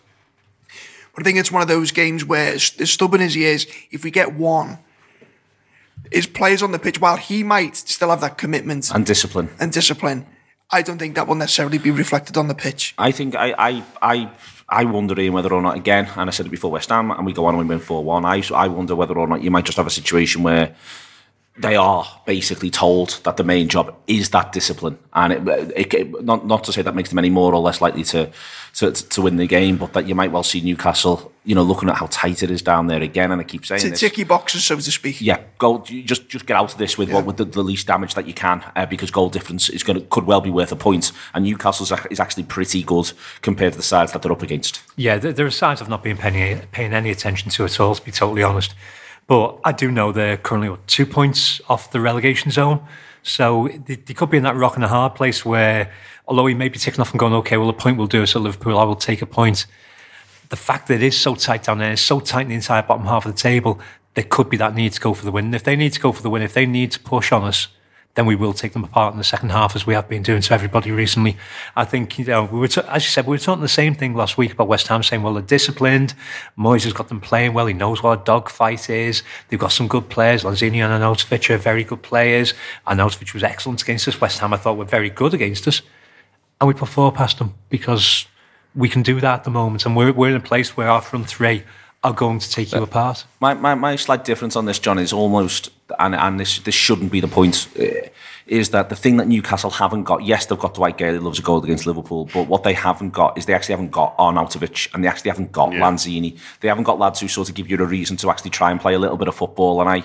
But 1.14 1.22
I 1.22 1.24
think 1.24 1.38
it's 1.38 1.52
one 1.52 1.62
of 1.62 1.68
those 1.68 1.92
games 1.92 2.24
where, 2.24 2.52
as 2.54 2.74
as 2.78 2.90
stubborn 2.90 3.22
as 3.22 3.34
he 3.34 3.44
is, 3.46 3.66
if 3.90 4.04
we 4.04 4.10
get 4.10 4.34
one, 4.34 4.78
his 6.12 6.26
players 6.26 6.62
on 6.62 6.72
the 6.72 6.78
pitch, 6.78 7.00
while 7.00 7.16
he 7.16 7.42
might 7.42 7.74
still 7.76 8.10
have 8.10 8.20
that 8.20 8.36
commitment 8.36 8.90
And 8.94 9.06
discipline. 9.06 9.48
and 9.58 9.72
discipline, 9.72 10.26
I 10.70 10.82
don't 10.82 10.98
think 10.98 11.14
that 11.14 11.26
will 11.26 11.34
necessarily 11.36 11.78
be 11.78 11.90
reflected 11.90 12.36
on 12.36 12.48
the 12.48 12.54
pitch. 12.54 12.94
I 12.98 13.12
think 13.12 13.34
I 13.34 13.54
I 13.56 13.84
I 14.02 14.30
I 14.68 14.84
wonder 14.84 15.18
Ian 15.18 15.32
whether 15.32 15.52
or 15.52 15.62
not 15.62 15.76
again, 15.76 16.08
and 16.16 16.28
I 16.28 16.32
said 16.32 16.46
it 16.46 16.50
before 16.50 16.72
West 16.72 16.88
Ham, 16.88 17.12
and 17.12 17.24
we 17.24 17.32
go 17.32 17.46
on 17.46 17.54
and 17.54 17.62
we 17.62 17.68
win 17.68 17.78
four 17.78 18.02
one. 18.02 18.24
I 18.24 18.42
I 18.54 18.66
wonder 18.66 18.96
whether 18.96 19.16
or 19.16 19.28
not 19.28 19.42
you 19.42 19.50
might 19.50 19.64
just 19.64 19.76
have 19.76 19.86
a 19.86 19.90
situation 19.90 20.42
where 20.42 20.74
they 21.58 21.74
are 21.76 22.04
basically 22.26 22.70
told 22.70 23.18
that 23.24 23.36
the 23.38 23.44
main 23.44 23.68
job 23.68 23.94
is 24.06 24.30
that 24.30 24.52
discipline, 24.52 24.98
and 25.14 25.32
it, 25.32 25.72
it, 25.76 25.94
it- 25.94 26.24
not 26.24 26.46
not 26.46 26.64
to 26.64 26.72
say 26.72 26.82
that 26.82 26.94
makes 26.94 27.08
them 27.08 27.18
any 27.18 27.30
more 27.30 27.54
or 27.54 27.60
less 27.60 27.80
likely 27.80 28.04
to, 28.04 28.30
to 28.74 28.92
to 28.92 29.22
win 29.22 29.36
the 29.36 29.46
game, 29.46 29.76
but 29.78 29.92
that 29.94 30.06
you 30.06 30.14
might 30.14 30.32
well 30.32 30.42
see 30.42 30.60
Newcastle, 30.60 31.32
you 31.44 31.54
know, 31.54 31.62
looking 31.62 31.88
at 31.88 31.96
how 31.96 32.08
tight 32.10 32.42
it 32.42 32.50
is 32.50 32.60
down 32.62 32.88
there 32.88 33.00
again, 33.02 33.32
and 33.32 33.40
I 33.40 33.44
keep 33.44 33.64
saying 33.64 33.80
T- 33.80 33.88
this. 33.88 34.00
ticky 34.00 34.24
boxes, 34.24 34.64
so 34.64 34.76
to 34.76 34.82
speak. 34.82 35.20
Yeah, 35.22 35.40
goal. 35.58 35.78
Just 35.78 36.28
just 36.28 36.44
get 36.46 36.56
out 36.58 36.72
of 36.72 36.78
this 36.78 36.98
with 36.98 37.10
what 37.10 37.24
with 37.24 37.38
the, 37.38 37.44
the 37.46 37.62
least 37.62 37.86
damage 37.86 38.14
that 38.14 38.26
you 38.26 38.34
can, 38.34 38.62
uh, 38.76 38.84
because 38.86 39.10
goal 39.10 39.30
difference 39.30 39.68
is 39.70 39.82
going 39.82 39.98
to 39.98 40.04
could 40.06 40.24
well 40.26 40.40
be 40.42 40.50
worth 40.50 40.72
a 40.72 40.76
point, 40.76 41.10
and 41.32 41.44
Newcastle 41.44 41.84
is 42.10 42.20
actually 42.20 42.42
pretty 42.44 42.82
good 42.82 43.12
compared 43.40 43.72
to 43.72 43.78
the 43.78 43.82
sides 43.82 44.12
that 44.12 44.20
they're 44.22 44.32
up 44.32 44.42
against. 44.42 44.82
Yeah, 44.96 45.16
there, 45.16 45.32
there 45.32 45.46
are 45.46 45.50
signs 45.50 45.80
of 45.80 45.88
not 45.88 46.02
being 46.02 46.16
paying, 46.18 46.60
paying 46.72 46.92
any 46.92 47.10
attention 47.10 47.50
to 47.52 47.64
at 47.64 47.80
all, 47.80 47.94
to 47.94 48.02
be 48.04 48.10
totally 48.10 48.42
honest. 48.42 48.74
But 49.26 49.58
I 49.64 49.72
do 49.72 49.90
know 49.90 50.12
they're 50.12 50.36
currently 50.36 50.70
what, 50.70 50.86
two 50.86 51.06
points 51.06 51.60
off 51.68 51.90
the 51.90 52.00
relegation 52.00 52.50
zone. 52.50 52.86
So 53.22 53.68
they, 53.86 53.96
they 53.96 54.14
could 54.14 54.30
be 54.30 54.36
in 54.36 54.44
that 54.44 54.54
rock 54.54 54.76
and 54.76 54.84
a 54.84 54.88
hard 54.88 55.16
place 55.16 55.44
where, 55.44 55.92
although 56.28 56.46
he 56.46 56.54
may 56.54 56.68
be 56.68 56.78
ticking 56.78 57.00
off 57.00 57.10
and 57.10 57.18
going, 57.18 57.32
okay, 57.34 57.56
well, 57.56 57.68
a 57.68 57.72
point 57.72 57.96
will 57.96 58.06
do 58.06 58.22
us 58.22 58.36
at 58.36 58.42
Liverpool, 58.42 58.78
I 58.78 58.84
will 58.84 58.94
take 58.94 59.20
a 59.20 59.26
point. 59.26 59.66
The 60.48 60.56
fact 60.56 60.86
that 60.88 60.94
it 60.94 61.02
is 61.02 61.18
so 61.18 61.34
tight 61.34 61.64
down 61.64 61.78
there, 61.78 61.92
it's 61.92 62.02
so 62.02 62.20
tight 62.20 62.42
in 62.42 62.48
the 62.48 62.54
entire 62.54 62.82
bottom 62.82 63.06
half 63.06 63.26
of 63.26 63.34
the 63.34 63.38
table, 63.38 63.80
there 64.14 64.24
could 64.24 64.48
be 64.48 64.56
that 64.58 64.74
need 64.74 64.92
to 64.92 65.00
go 65.00 65.12
for 65.12 65.24
the 65.24 65.32
win. 65.32 65.46
And 65.46 65.54
if 65.56 65.64
they 65.64 65.74
need 65.74 65.92
to 65.94 66.00
go 66.00 66.12
for 66.12 66.22
the 66.22 66.30
win, 66.30 66.42
if 66.42 66.54
they 66.54 66.66
need 66.66 66.92
to 66.92 67.00
push 67.00 67.32
on 67.32 67.42
us, 67.42 67.66
then 68.16 68.26
we 68.26 68.34
will 68.34 68.54
take 68.54 68.72
them 68.72 68.82
apart 68.82 69.12
in 69.12 69.18
the 69.18 69.24
second 69.24 69.50
half, 69.50 69.76
as 69.76 69.86
we 69.86 69.92
have 69.92 70.08
been 70.08 70.22
doing 70.22 70.40
to 70.40 70.54
everybody 70.54 70.90
recently. 70.90 71.36
I 71.76 71.84
think, 71.84 72.18
you 72.18 72.24
know, 72.24 72.44
we 72.44 72.58
were, 72.58 72.68
as 72.88 73.04
you 73.04 73.10
said, 73.10 73.26
we 73.26 73.36
were 73.36 73.38
talking 73.38 73.60
the 73.60 73.68
same 73.68 73.94
thing 73.94 74.14
last 74.14 74.38
week 74.38 74.52
about 74.52 74.68
West 74.68 74.88
Ham 74.88 75.02
saying, 75.02 75.22
well, 75.22 75.34
they're 75.34 75.42
disciplined. 75.42 76.14
Moyes 76.58 76.84
has 76.84 76.94
got 76.94 77.08
them 77.08 77.20
playing 77.20 77.52
well. 77.52 77.66
He 77.66 77.74
knows 77.74 78.02
what 78.02 78.20
a 78.20 78.24
dogfight 78.24 78.88
is. 78.88 79.22
They've 79.48 79.60
got 79.60 79.70
some 79.70 79.86
good 79.86 80.08
players. 80.08 80.44
Lanzini 80.44 80.82
and 80.82 81.02
Arnautovic 81.02 81.50
are 81.50 81.58
very 81.58 81.84
good 81.84 82.02
players. 82.02 82.54
Arnautovic 82.86 83.34
was 83.34 83.42
excellent 83.42 83.82
against 83.82 84.08
us. 84.08 84.18
West 84.18 84.38
Ham, 84.38 84.54
I 84.54 84.56
thought, 84.56 84.78
were 84.78 84.86
very 84.86 85.10
good 85.10 85.34
against 85.34 85.68
us. 85.68 85.82
And 86.58 86.68
we 86.68 86.74
put 86.74 86.88
four 86.88 87.12
past 87.12 87.38
them 87.38 87.54
because 87.68 88.26
we 88.74 88.88
can 88.88 89.02
do 89.02 89.20
that 89.20 89.34
at 89.40 89.44
the 89.44 89.50
moment. 89.50 89.84
And 89.84 89.94
we're, 89.94 90.12
we're 90.12 90.30
in 90.30 90.36
a 90.36 90.40
place 90.40 90.74
where 90.74 90.88
our 90.88 91.02
front 91.02 91.26
three 91.28 91.64
are 92.02 92.12
going 92.12 92.38
to 92.38 92.50
take 92.50 92.72
you 92.72 92.82
apart. 92.82 93.24
My, 93.40 93.54
my, 93.54 93.74
my 93.74 93.96
slight 93.96 94.24
difference 94.24 94.54
on 94.54 94.66
this, 94.66 94.78
John, 94.78 94.98
is 94.98 95.12
almost, 95.12 95.70
and, 95.98 96.14
and 96.14 96.38
this 96.38 96.58
this 96.60 96.74
shouldn't 96.74 97.10
be 97.10 97.20
the 97.20 97.28
point, 97.28 97.68
uh, 97.78 98.08
is 98.46 98.70
that 98.70 98.90
the 98.90 98.96
thing 98.96 99.16
that 99.16 99.26
Newcastle 99.26 99.70
haven't 99.70 100.04
got, 100.04 100.24
yes, 100.24 100.46
they've 100.46 100.58
got 100.58 100.74
Dwight 100.74 100.98
Gayle, 100.98 101.14
who 101.14 101.20
loves 101.20 101.40
a 101.40 101.42
goal 101.42 101.64
against 101.64 101.84
Liverpool, 101.84 102.28
but 102.32 102.46
what 102.46 102.62
they 102.62 102.74
haven't 102.74 103.10
got 103.10 103.36
is 103.36 103.46
they 103.46 103.54
actually 103.54 103.72
haven't 103.72 103.90
got 103.90 104.16
Arnautovic 104.18 104.94
and 104.94 105.02
they 105.02 105.08
actually 105.08 105.30
haven't 105.30 105.50
got 105.50 105.70
Lanzini. 105.70 106.38
They 106.60 106.68
haven't 106.68 106.84
got 106.84 107.00
lads 107.00 107.18
who 107.20 107.28
sort 107.28 107.48
of 107.48 107.56
give 107.56 107.68
you 107.68 107.76
a 107.78 107.84
reason 107.84 108.16
to 108.18 108.30
actually 108.30 108.50
try 108.50 108.70
and 108.70 108.80
play 108.80 108.94
a 108.94 109.00
little 109.00 109.16
bit 109.16 109.26
of 109.26 109.34
football. 109.34 109.80
And 109.80 109.90
I, 109.90 110.04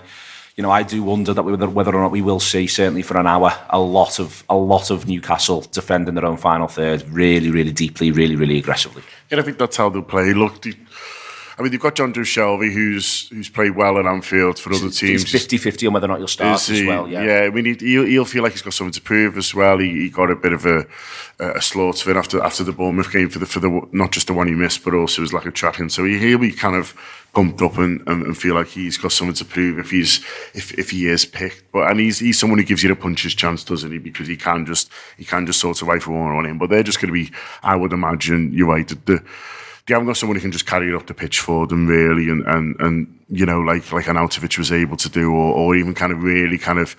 you 0.55 0.63
know, 0.63 0.71
I 0.71 0.81
do 0.81 1.03
wonder 1.03 1.33
that 1.33 1.43
whether, 1.43 1.69
whether 1.69 1.95
or 1.95 2.01
not 2.01 2.11
we 2.11 2.23
will 2.23 2.39
see, 2.39 2.65
certainly 2.65 3.03
for 3.03 3.17
an 3.17 3.27
hour, 3.27 3.53
a 3.69 3.79
lot 3.79 4.19
of 4.19 4.43
a 4.49 4.55
lot 4.55 4.89
of 4.89 5.07
Newcastle 5.07 5.61
defending 5.71 6.15
their 6.15 6.25
own 6.25 6.37
final 6.37 6.67
third 6.67 7.07
really, 7.09 7.51
really 7.51 7.71
deeply, 7.71 8.11
really, 8.11 8.35
really 8.35 8.57
aggressively. 8.57 9.03
Yeah, 9.29 9.39
I 9.39 9.43
think 9.43 9.59
that's 9.59 9.77
how 9.77 9.89
they'll 9.89 10.01
play. 10.01 10.33
Look, 10.33 10.63
the, 10.63 10.75
I 11.57 11.61
mean, 11.61 11.71
they've 11.71 11.79
got 11.79 11.95
Jonjo 11.95 12.15
Shelvey, 12.15 12.71
who's 12.71 13.29
who's 13.29 13.49
played 13.49 13.75
well 13.75 13.97
at 13.97 14.05
Anfield 14.05 14.57
for 14.57 14.71
other 14.73 14.89
teams. 14.89 15.31
He's 15.31 15.47
50-50 15.47 15.87
on 15.87 15.93
whether 15.93 16.05
or 16.05 16.09
not 16.09 16.19
you'll 16.19 16.27
start 16.27 16.69
as 16.69 16.83
well. 16.83 17.07
Yeah. 17.07 17.23
yeah. 17.23 17.39
I 17.41 17.49
mean, 17.49 17.65
he, 17.65 17.73
he'll, 17.75 18.05
he'll 18.05 18.25
feel 18.25 18.43
like 18.43 18.53
he's 18.53 18.61
got 18.61 18.73
something 18.73 18.93
to 18.93 19.01
prove 19.01 19.37
as 19.37 19.53
well. 19.53 19.77
He, 19.77 19.89
he 19.91 20.09
got 20.09 20.31
a 20.31 20.35
bit 20.35 20.53
of 20.53 20.65
a, 20.65 20.85
a 21.39 21.61
slaughter 21.61 22.09
of 22.09 22.15
it 22.15 22.19
after 22.19 22.41
after 22.41 22.63
the 22.63 22.71
Bournemouth 22.71 23.11
game 23.11 23.29
for 23.29 23.39
the 23.39 23.45
for 23.45 23.59
the 23.59 23.87
not 23.91 24.11
just 24.11 24.27
the 24.27 24.33
one 24.33 24.47
he 24.47 24.53
missed, 24.53 24.83
but 24.83 24.93
also 24.93 25.23
as 25.23 25.33
like 25.33 25.45
a 25.45 25.51
tracking. 25.51 25.89
So 25.89 26.05
he, 26.05 26.17
he'll 26.17 26.37
be 26.37 26.51
kind 26.51 26.75
of 26.75 26.95
pumped 27.33 27.61
up 27.61 27.77
and, 27.77 28.01
and, 28.07 28.23
and 28.23 28.37
feel 28.37 28.55
like 28.55 28.67
he's 28.67 28.97
got 28.97 29.11
something 29.11 29.33
to 29.33 29.45
prove 29.45 29.79
if 29.79 29.91
he's 29.91 30.17
if, 30.53 30.73
if 30.77 30.89
he 30.89 31.07
is 31.07 31.25
picked. 31.25 31.71
But 31.71 31.89
and 31.89 31.99
he's 31.99 32.19
he's 32.19 32.39
someone 32.39 32.59
who 32.59 32.65
gives 32.65 32.83
you 32.83 32.89
the 32.89 32.95
puncher's 32.95 33.35
chance, 33.35 33.63
doesn't 33.63 33.91
he? 33.91 33.97
Because 33.97 34.27
he 34.27 34.37
can 34.37 34.65
just 34.65 34.91
he 35.17 35.25
can 35.25 35.45
just 35.45 35.59
sort 35.59 35.81
of 35.81 35.87
rifle 35.87 36.13
one 36.13 36.35
on 36.35 36.45
him. 36.45 36.57
But 36.57 36.69
they're 36.69 36.83
just 36.83 37.01
going 37.01 37.13
to 37.13 37.13
be, 37.13 37.31
I 37.63 37.75
would 37.75 37.93
imagine, 37.93 38.51
you're 38.53 38.67
right. 38.67 38.87
The, 38.87 38.95
the, 38.95 39.23
they 39.87 39.93
haven't 39.93 40.07
got 40.07 40.17
someone 40.17 40.35
who 40.35 40.41
can 40.41 40.51
just 40.51 40.65
carry 40.65 40.89
it 40.89 40.95
up 40.95 41.07
the 41.07 41.13
pitch 41.13 41.39
for 41.39 41.67
them, 41.67 41.87
really, 41.87 42.29
and 42.29 42.45
and 42.45 42.79
and 42.79 43.19
you 43.29 43.45
know, 43.45 43.59
like 43.59 43.91
like 43.91 44.05
Arnautovic 44.05 44.57
was 44.57 44.71
able 44.71 44.97
to 44.97 45.09
do, 45.09 45.31
or, 45.31 45.53
or 45.53 45.75
even 45.75 45.93
kind 45.93 46.11
of 46.11 46.21
really 46.23 46.57
kind 46.57 46.79
of 46.79 46.95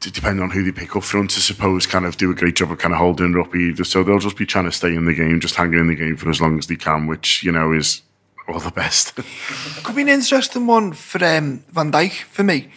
depending 0.00 0.42
on 0.42 0.50
who 0.50 0.62
they 0.62 0.72
pick 0.72 0.94
up 0.96 1.02
front, 1.02 1.32
I 1.36 1.40
suppose, 1.40 1.86
kind 1.86 2.04
of 2.04 2.16
do 2.16 2.30
a 2.30 2.34
great 2.34 2.56
job 2.56 2.70
of 2.70 2.78
kind 2.78 2.92
of 2.92 2.98
holding 2.98 3.38
up 3.38 3.54
either. 3.54 3.84
So 3.84 4.02
they'll 4.02 4.18
just 4.18 4.36
be 4.36 4.46
trying 4.46 4.64
to 4.64 4.72
stay 4.72 4.94
in 4.94 5.04
the 5.04 5.14
game, 5.14 5.40
just 5.40 5.54
hanging 5.54 5.78
in 5.78 5.88
the 5.88 5.94
game 5.94 6.16
for 6.16 6.30
as 6.30 6.40
long 6.40 6.58
as 6.58 6.66
they 6.66 6.76
can, 6.76 7.06
which 7.06 7.42
you 7.42 7.52
know 7.52 7.72
is 7.72 8.02
all 8.48 8.60
the 8.60 8.70
best. 8.70 9.14
Could 9.84 9.96
be 9.96 10.02
an 10.02 10.08
interesting 10.08 10.66
one 10.66 10.92
for 10.92 11.24
um, 11.24 11.64
Van 11.70 11.90
Dijk 11.92 12.12
for 12.12 12.42
me. 12.42 12.70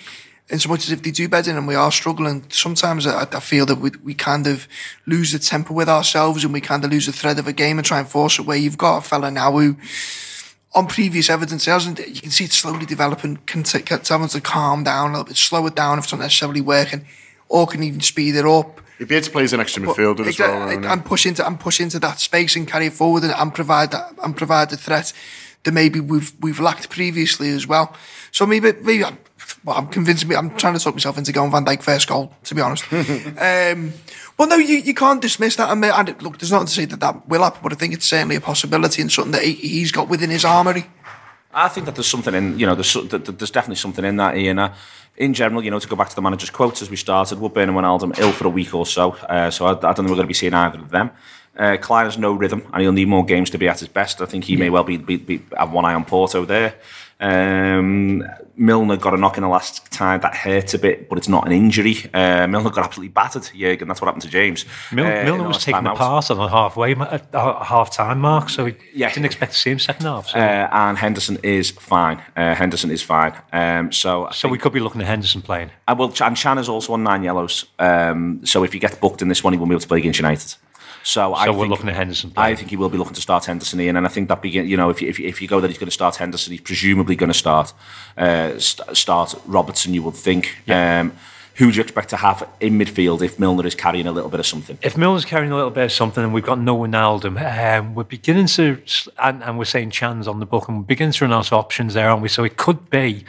In 0.49 0.59
so 0.59 0.69
much 0.69 0.85
as 0.85 0.91
if 0.91 1.03
they 1.03 1.11
do 1.11 1.27
better 1.27 1.51
and 1.51 1.67
we 1.67 1.75
are 1.75 1.91
struggling, 1.91 2.45
sometimes 2.49 3.05
I, 3.05 3.23
I 3.23 3.39
feel 3.41 3.65
that 3.65 3.79
we, 3.79 3.91
we 4.01 4.13
kind 4.13 4.47
of 4.47 4.65
lose 5.05 5.33
the 5.33 5.39
temper 5.39 5.73
with 5.73 5.89
ourselves 5.89 6.45
and 6.45 6.53
we 6.53 6.61
kind 6.61 6.85
of 6.85 6.91
lose 6.91 7.05
the 7.05 7.11
thread 7.11 7.37
of 7.37 7.47
a 7.47 7.53
game 7.53 7.77
and 7.77 7.85
try 7.85 7.99
and 7.99 8.07
force 8.07 8.39
it. 8.39 8.45
Where 8.45 8.55
you've 8.55 8.77
got 8.77 8.99
a 8.99 9.01
fella 9.01 9.29
now 9.29 9.51
who, 9.51 9.75
on 10.73 10.87
previous 10.87 11.29
evidence, 11.29 11.65
hasn't 11.65 11.99
you 11.99 12.21
can 12.21 12.31
see 12.31 12.45
it 12.45 12.53
slowly 12.53 12.85
developing, 12.85 13.37
can 13.45 13.63
t- 13.63 13.83
having 13.87 14.27
to 14.29 14.39
calm 14.41 14.85
down 14.85 15.09
a 15.09 15.13
little 15.13 15.25
bit, 15.25 15.35
slow 15.35 15.65
it 15.67 15.75
down 15.75 15.97
if 15.97 16.05
it's 16.05 16.13
not 16.13 16.21
necessarily 16.21 16.61
working, 16.61 17.05
or 17.49 17.67
can 17.67 17.83
even 17.83 17.99
speed 17.99 18.35
it 18.35 18.45
up. 18.45 18.79
If 18.99 19.11
Yates 19.11 19.27
plays 19.27 19.53
an 19.53 19.59
extra 19.59 19.83
midfielder 19.83 20.25
as 20.25 20.39
well, 20.39 20.69
he? 20.69 20.75
and 20.77 21.05
push 21.05 21.25
into 21.25 21.45
and 21.45 21.59
push 21.59 21.79
into 21.79 21.99
that 21.99 22.19
space 22.19 22.55
and 22.55 22.67
carry 22.67 22.87
it 22.87 22.93
forward 22.93 23.23
and, 23.23 23.33
and 23.33 23.53
provide 23.53 23.91
that 23.91 24.13
and 24.23 24.35
provide 24.35 24.69
the 24.69 24.77
threat 24.77 25.11
that 25.63 25.73
maybe 25.73 25.99
we've 25.99 26.33
we've 26.41 26.59
lacked 26.59 26.89
previously 26.89 27.49
as 27.49 27.67
well. 27.67 27.93
So 28.31 28.45
maybe 28.45 28.71
maybe 28.81 29.03
well, 29.63 29.77
I'm 29.77 29.87
convinced 29.87 30.25
me. 30.27 30.35
I'm 30.35 30.55
trying 30.57 30.73
to 30.73 30.79
talk 30.79 30.93
myself 30.95 31.17
into 31.17 31.31
going 31.31 31.51
Van 31.51 31.65
Dijk 31.65 31.81
first 31.83 32.07
goal. 32.07 32.33
To 32.45 32.55
be 32.55 32.61
honest, 32.61 32.85
um, 32.93 33.93
well, 34.37 34.47
no, 34.47 34.55
you, 34.57 34.77
you 34.77 34.93
can't 34.93 35.21
dismiss 35.21 35.55
that. 35.57 35.69
And, 35.71 35.83
and 35.83 36.21
look, 36.21 36.37
there's 36.39 36.51
nothing 36.51 36.67
to 36.67 36.73
say 36.73 36.85
that 36.85 36.99
that 36.99 37.27
will 37.27 37.43
happen, 37.43 37.59
but 37.63 37.71
I 37.73 37.75
think 37.75 37.93
it's 37.93 38.05
certainly 38.05 38.35
a 38.35 38.41
possibility 38.41 39.01
and 39.01 39.11
something 39.11 39.31
that 39.33 39.43
he, 39.43 39.53
he's 39.53 39.91
got 39.91 40.09
within 40.09 40.29
his 40.29 40.45
armory. 40.45 40.85
I 41.53 41.69
think 41.69 41.85
that 41.85 41.95
there's 41.95 42.07
something 42.07 42.35
in, 42.35 42.59
you 42.59 42.67
know, 42.67 42.75
there's, 42.75 42.89
so- 42.89 43.01
that- 43.03 43.25
that 43.25 43.39
there's 43.39 43.51
definitely 43.51 43.77
something 43.77 44.05
in 44.05 44.17
that, 44.17 44.37
Ian. 44.37 44.59
Uh, 44.59 44.75
in 45.15 45.33
general, 45.33 45.63
you 45.63 45.71
know, 45.71 45.79
to 45.79 45.87
go 45.87 45.95
back 45.95 46.09
to 46.09 46.15
the 46.15 46.21
manager's 46.21 46.51
quotes 46.51 46.83
as 46.83 46.91
we 46.91 46.95
started, 46.95 47.39
Woodburn 47.39 47.69
and 47.69 47.77
Wijnaldum 47.77 48.19
ill 48.19 48.31
for 48.31 48.45
a 48.45 48.49
week 48.51 48.75
or 48.75 48.85
so, 48.85 49.13
uh, 49.13 49.49
so 49.49 49.65
I, 49.65 49.71
I 49.71 49.73
don't 49.73 49.95
think 49.95 50.09
we're 50.09 50.15
going 50.15 50.19
to 50.19 50.27
be 50.27 50.33
seeing 50.35 50.53
either 50.53 50.77
of 50.77 50.91
them. 50.91 51.09
Uh, 51.57 51.75
Clyne 51.81 52.05
has 52.05 52.19
no 52.19 52.33
rhythm, 52.33 52.61
and 52.71 52.83
he'll 52.83 52.91
need 52.91 53.07
more 53.07 53.25
games 53.25 53.49
to 53.49 53.57
be 53.57 53.67
at 53.67 53.79
his 53.79 53.87
best. 53.87 54.21
I 54.21 54.25
think 54.27 54.43
he 54.43 54.55
may 54.55 54.69
well 54.69 54.83
be, 54.83 54.97
be, 54.97 55.17
be 55.17 55.41
have 55.57 55.71
one 55.71 55.85
eye 55.85 55.95
on 55.95 56.05
Porto 56.05 56.45
there. 56.45 56.75
Um, 57.20 58.24
Milner 58.55 58.97
got 58.97 59.13
a 59.13 59.18
knock 59.18 59.38
in 59.38 59.43
the 59.43 59.49
last 59.49 59.91
time 59.91 60.20
that 60.22 60.36
hurt 60.36 60.74
a 60.74 60.80
bit, 60.80 61.09
but 61.09 61.18
it's 61.18 61.28
not 61.28 61.45
an 61.45 61.51
injury. 61.51 61.97
Uh, 62.13 62.47
Milner 62.47 62.72
got 62.72 62.86
absolutely 62.86 63.09
battered, 63.09 63.49
Jurgen. 63.55 63.88
That's 63.88 64.01
what 64.01 64.07
happened 64.07 64.24
to 64.24 64.30
James. 64.30 64.65
Mil- 64.91 65.05
uh, 65.05 65.24
Milner 65.24 65.47
was 65.47 65.63
taking 65.63 65.84
the 65.84 65.93
pass 65.93 66.32
on 66.32 66.38
the 66.38 66.47
halfway, 66.47 66.95
uh, 66.95 67.20
uh, 67.34 67.63
half 67.63 67.91
time 67.91 68.20
mark, 68.20 68.49
so 68.49 68.65
he 68.65 68.76
Yeah. 68.93 69.09
didn't 69.09 69.26
expect 69.26 69.53
to 69.53 69.57
see 69.59 69.72
him 69.72 69.80
second 69.80 70.05
half. 70.05 70.28
So, 70.30 70.39
Uh, 70.39 70.70
and 70.72 70.97
Henderson 70.97 71.38
is 71.43 71.70
fine. 71.72 72.20
Uh, 72.36 72.55
Henderson 72.55 72.89
is 72.89 73.03
fine. 73.03 73.34
Um, 73.53 73.91
so 73.91 74.28
I 74.28 74.32
so 74.32 74.47
we 74.49 74.57
could 74.57 74.74
be 74.74 74.80
looking 74.80 75.01
at 75.01 75.07
Henderson 75.07 75.41
playing. 75.41 75.70
And 75.88 75.99
well, 75.99 76.11
and 76.22 76.36
Can 76.38 76.57
is 76.57 76.70
also 76.70 76.93
on 76.93 77.03
nine 77.03 77.24
yellows. 77.24 77.65
Um, 77.80 78.41
so 78.43 78.63
if 78.63 78.74
he 78.74 78.80
gets 78.80 78.95
booked 78.95 79.22
in 79.22 79.28
this 79.28 79.43
one, 79.43 79.53
he 79.53 79.59
won't 79.59 79.70
be 79.70 79.74
able 79.76 79.82
to 79.82 79.88
play 79.88 79.99
against 79.99 80.20
United. 80.20 80.55
So, 81.07 81.33
I 81.33 81.49
we're 81.51 81.59
think, 81.59 81.69
looking 81.69 81.87
at 81.87 81.95
Henderson 81.95 82.33
I 82.35 82.53
think 82.53 82.69
he 82.69 82.75
will 82.75 82.89
be 82.89 82.97
looking 82.97 83.13
to 83.13 83.21
start 83.21 83.45
Henderson 83.45 83.79
in, 83.79 83.95
and 83.95 84.05
I 84.05 84.09
think 84.09 84.27
that 84.27 84.41
begin. 84.41 84.67
You 84.67 84.75
know, 84.75 84.89
if 84.89 85.01
you, 85.01 85.07
if 85.07 85.17
you, 85.17 85.25
if 85.29 85.41
you 85.41 85.47
go 85.47 85.61
that 85.61 85.69
he's 85.69 85.77
going 85.77 85.87
to 85.87 85.93
start 85.93 86.17
Henderson, 86.17 86.51
he's 86.51 86.59
presumably 86.59 87.15
going 87.15 87.29
to 87.29 87.37
start 87.37 87.71
uh, 88.17 88.59
st- 88.59 88.97
start 88.97 89.33
Robertson. 89.45 89.93
You 89.93 90.03
would 90.03 90.15
think. 90.15 90.57
Um, 90.67 91.13
who 91.55 91.71
do 91.71 91.77
you 91.77 91.81
expect 91.81 92.09
to 92.09 92.17
have 92.17 92.47
in 92.59 92.77
midfield 92.77 93.21
if 93.21 93.39
Milner 93.39 93.65
is 93.65 93.73
carrying 93.73 94.05
a 94.05 94.11
little 94.11 94.29
bit 94.29 94.41
of 94.41 94.45
something? 94.45 94.77
If 94.81 94.97
Milner's 94.97 95.23
carrying 95.23 95.51
a 95.51 95.55
little 95.55 95.71
bit 95.71 95.85
of 95.85 95.91
something 95.93 96.23
and 96.23 96.33
we've 96.33 96.45
got 96.45 96.59
no 96.59 96.77
Wijnaldum, 96.77 97.79
um, 97.79 97.95
we're 97.95 98.03
beginning 98.03 98.47
to, 98.47 98.79
and, 99.17 99.41
and 99.41 99.57
we're 99.57 99.63
saying 99.65 99.91
Can's 99.91 100.27
on 100.27 100.41
the 100.41 100.45
book, 100.45 100.67
and 100.67 100.79
we're 100.79 100.83
beginning 100.83 101.13
to 101.13 101.23
run 101.23 101.33
out 101.33 101.47
of 101.47 101.53
options 101.53 101.93
there, 101.93 102.09
aren't 102.09 102.21
we? 102.21 102.27
So 102.27 102.43
it 102.43 102.57
could 102.57 102.89
be, 102.89 103.23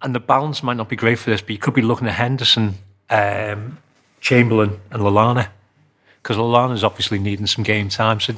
and 0.00 0.14
the 0.14 0.20
balance 0.20 0.62
might 0.62 0.76
not 0.76 0.88
be 0.88 0.96
great 0.96 1.18
for 1.18 1.28
this, 1.30 1.42
but 1.42 1.50
you 1.50 1.58
could 1.58 1.74
be 1.74 1.82
looking 1.82 2.06
at 2.06 2.14
Henderson, 2.14 2.76
um, 3.10 3.78
Chamberlain, 4.20 4.80
and 4.92 5.02
Lallana, 5.02 5.48
because 6.28 6.38
Lallana's 6.38 6.84
obviously 6.84 7.18
needing 7.18 7.46
some 7.46 7.64
game 7.64 7.88
time. 7.88 8.20
So 8.20 8.34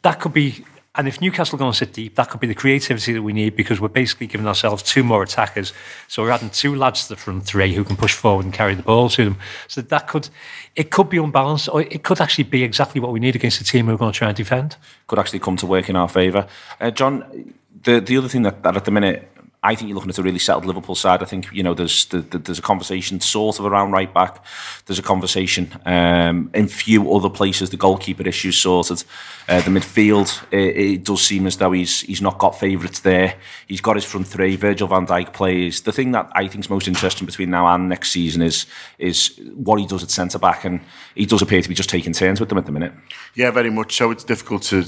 that 0.00 0.20
could 0.20 0.32
be, 0.32 0.64
and 0.94 1.06
if 1.06 1.20
Newcastle 1.20 1.56
are 1.56 1.58
going 1.58 1.70
to 1.70 1.76
sit 1.76 1.92
deep, 1.92 2.14
that 2.14 2.30
could 2.30 2.40
be 2.40 2.46
the 2.46 2.54
creativity 2.54 3.12
that 3.12 3.20
we 3.20 3.34
need 3.34 3.56
because 3.56 3.78
we're 3.78 3.88
basically 3.88 4.26
giving 4.26 4.46
ourselves 4.46 4.82
two 4.82 5.04
more 5.04 5.22
attackers. 5.22 5.74
So 6.08 6.22
we're 6.22 6.30
adding 6.30 6.48
two 6.48 6.74
lads 6.74 7.02
to 7.02 7.08
the 7.10 7.16
front 7.16 7.44
three 7.44 7.74
who 7.74 7.84
can 7.84 7.96
push 7.96 8.14
forward 8.14 8.46
and 8.46 8.54
carry 8.54 8.74
the 8.74 8.82
ball 8.82 9.10
to 9.10 9.24
them. 9.26 9.36
So 9.68 9.82
that 9.82 10.08
could, 10.08 10.30
it 10.74 10.90
could 10.90 11.10
be 11.10 11.18
unbalanced, 11.18 11.68
or 11.70 11.82
it 11.82 12.04
could 12.04 12.22
actually 12.22 12.44
be 12.44 12.62
exactly 12.64 13.02
what 13.02 13.12
we 13.12 13.20
need 13.20 13.36
against 13.36 13.60
a 13.60 13.64
team 13.64 13.84
who 13.84 13.92
are 13.92 13.98
going 13.98 14.12
to 14.12 14.18
try 14.18 14.28
and 14.28 14.36
defend. 14.36 14.76
Could 15.06 15.18
actually 15.18 15.40
come 15.40 15.58
to 15.58 15.66
work 15.66 15.90
in 15.90 15.96
our 15.96 16.08
favour. 16.08 16.48
Uh, 16.80 16.90
John, 16.90 17.52
the 17.82 18.00
the 18.00 18.16
other 18.16 18.28
thing 18.28 18.44
that, 18.44 18.62
that 18.62 18.76
at 18.76 18.86
the 18.86 18.90
minute. 18.90 19.30
I 19.62 19.74
think 19.74 19.88
you're 19.88 19.94
looking 19.94 20.10
at 20.10 20.18
a 20.18 20.22
really 20.22 20.38
settled 20.38 20.64
Liverpool 20.64 20.94
side. 20.94 21.22
I 21.22 21.26
think 21.26 21.52
you 21.52 21.62
know 21.62 21.74
there's 21.74 22.06
the, 22.06 22.20
the, 22.20 22.38
there's 22.38 22.58
a 22.58 22.62
conversation 22.62 23.20
sort 23.20 23.58
of 23.58 23.66
around 23.66 23.90
right 23.92 24.12
back. 24.12 24.42
There's 24.86 24.98
a 24.98 25.02
conversation 25.02 25.70
um, 25.84 26.50
in 26.54 26.66
few 26.66 27.14
other 27.14 27.28
places. 27.28 27.68
The 27.68 27.76
goalkeeper 27.76 28.26
issues 28.26 28.56
sorted. 28.56 29.04
Uh, 29.48 29.60
the 29.60 29.70
midfield 29.70 30.42
it, 30.50 30.76
it 30.76 31.04
does 31.04 31.20
seem 31.20 31.46
as 31.46 31.58
though 31.58 31.72
he's 31.72 32.00
he's 32.02 32.22
not 32.22 32.38
got 32.38 32.58
favourites 32.58 33.00
there. 33.00 33.36
He's 33.66 33.82
got 33.82 33.96
his 33.96 34.04
front 34.04 34.26
three. 34.26 34.56
Virgil 34.56 34.88
Van 34.88 35.06
Dijk 35.06 35.34
plays. 35.34 35.82
The 35.82 35.92
thing 35.92 36.12
that 36.12 36.30
I 36.34 36.48
think 36.48 36.64
is 36.64 36.70
most 36.70 36.88
interesting 36.88 37.26
between 37.26 37.50
now 37.50 37.66
and 37.66 37.88
next 37.88 38.12
season 38.12 38.40
is 38.40 38.64
is 38.98 39.38
what 39.54 39.78
he 39.78 39.86
does 39.86 40.02
at 40.02 40.10
centre 40.10 40.38
back, 40.38 40.64
and 40.64 40.80
he 41.14 41.26
does 41.26 41.42
appear 41.42 41.60
to 41.60 41.68
be 41.68 41.74
just 41.74 41.90
taking 41.90 42.14
turns 42.14 42.40
with 42.40 42.48
them 42.48 42.56
at 42.56 42.64
the 42.64 42.72
minute. 42.72 42.94
Yeah, 43.34 43.50
very 43.50 43.70
much 43.70 43.94
so. 43.94 44.10
It's 44.10 44.24
difficult 44.24 44.62
to 44.64 44.84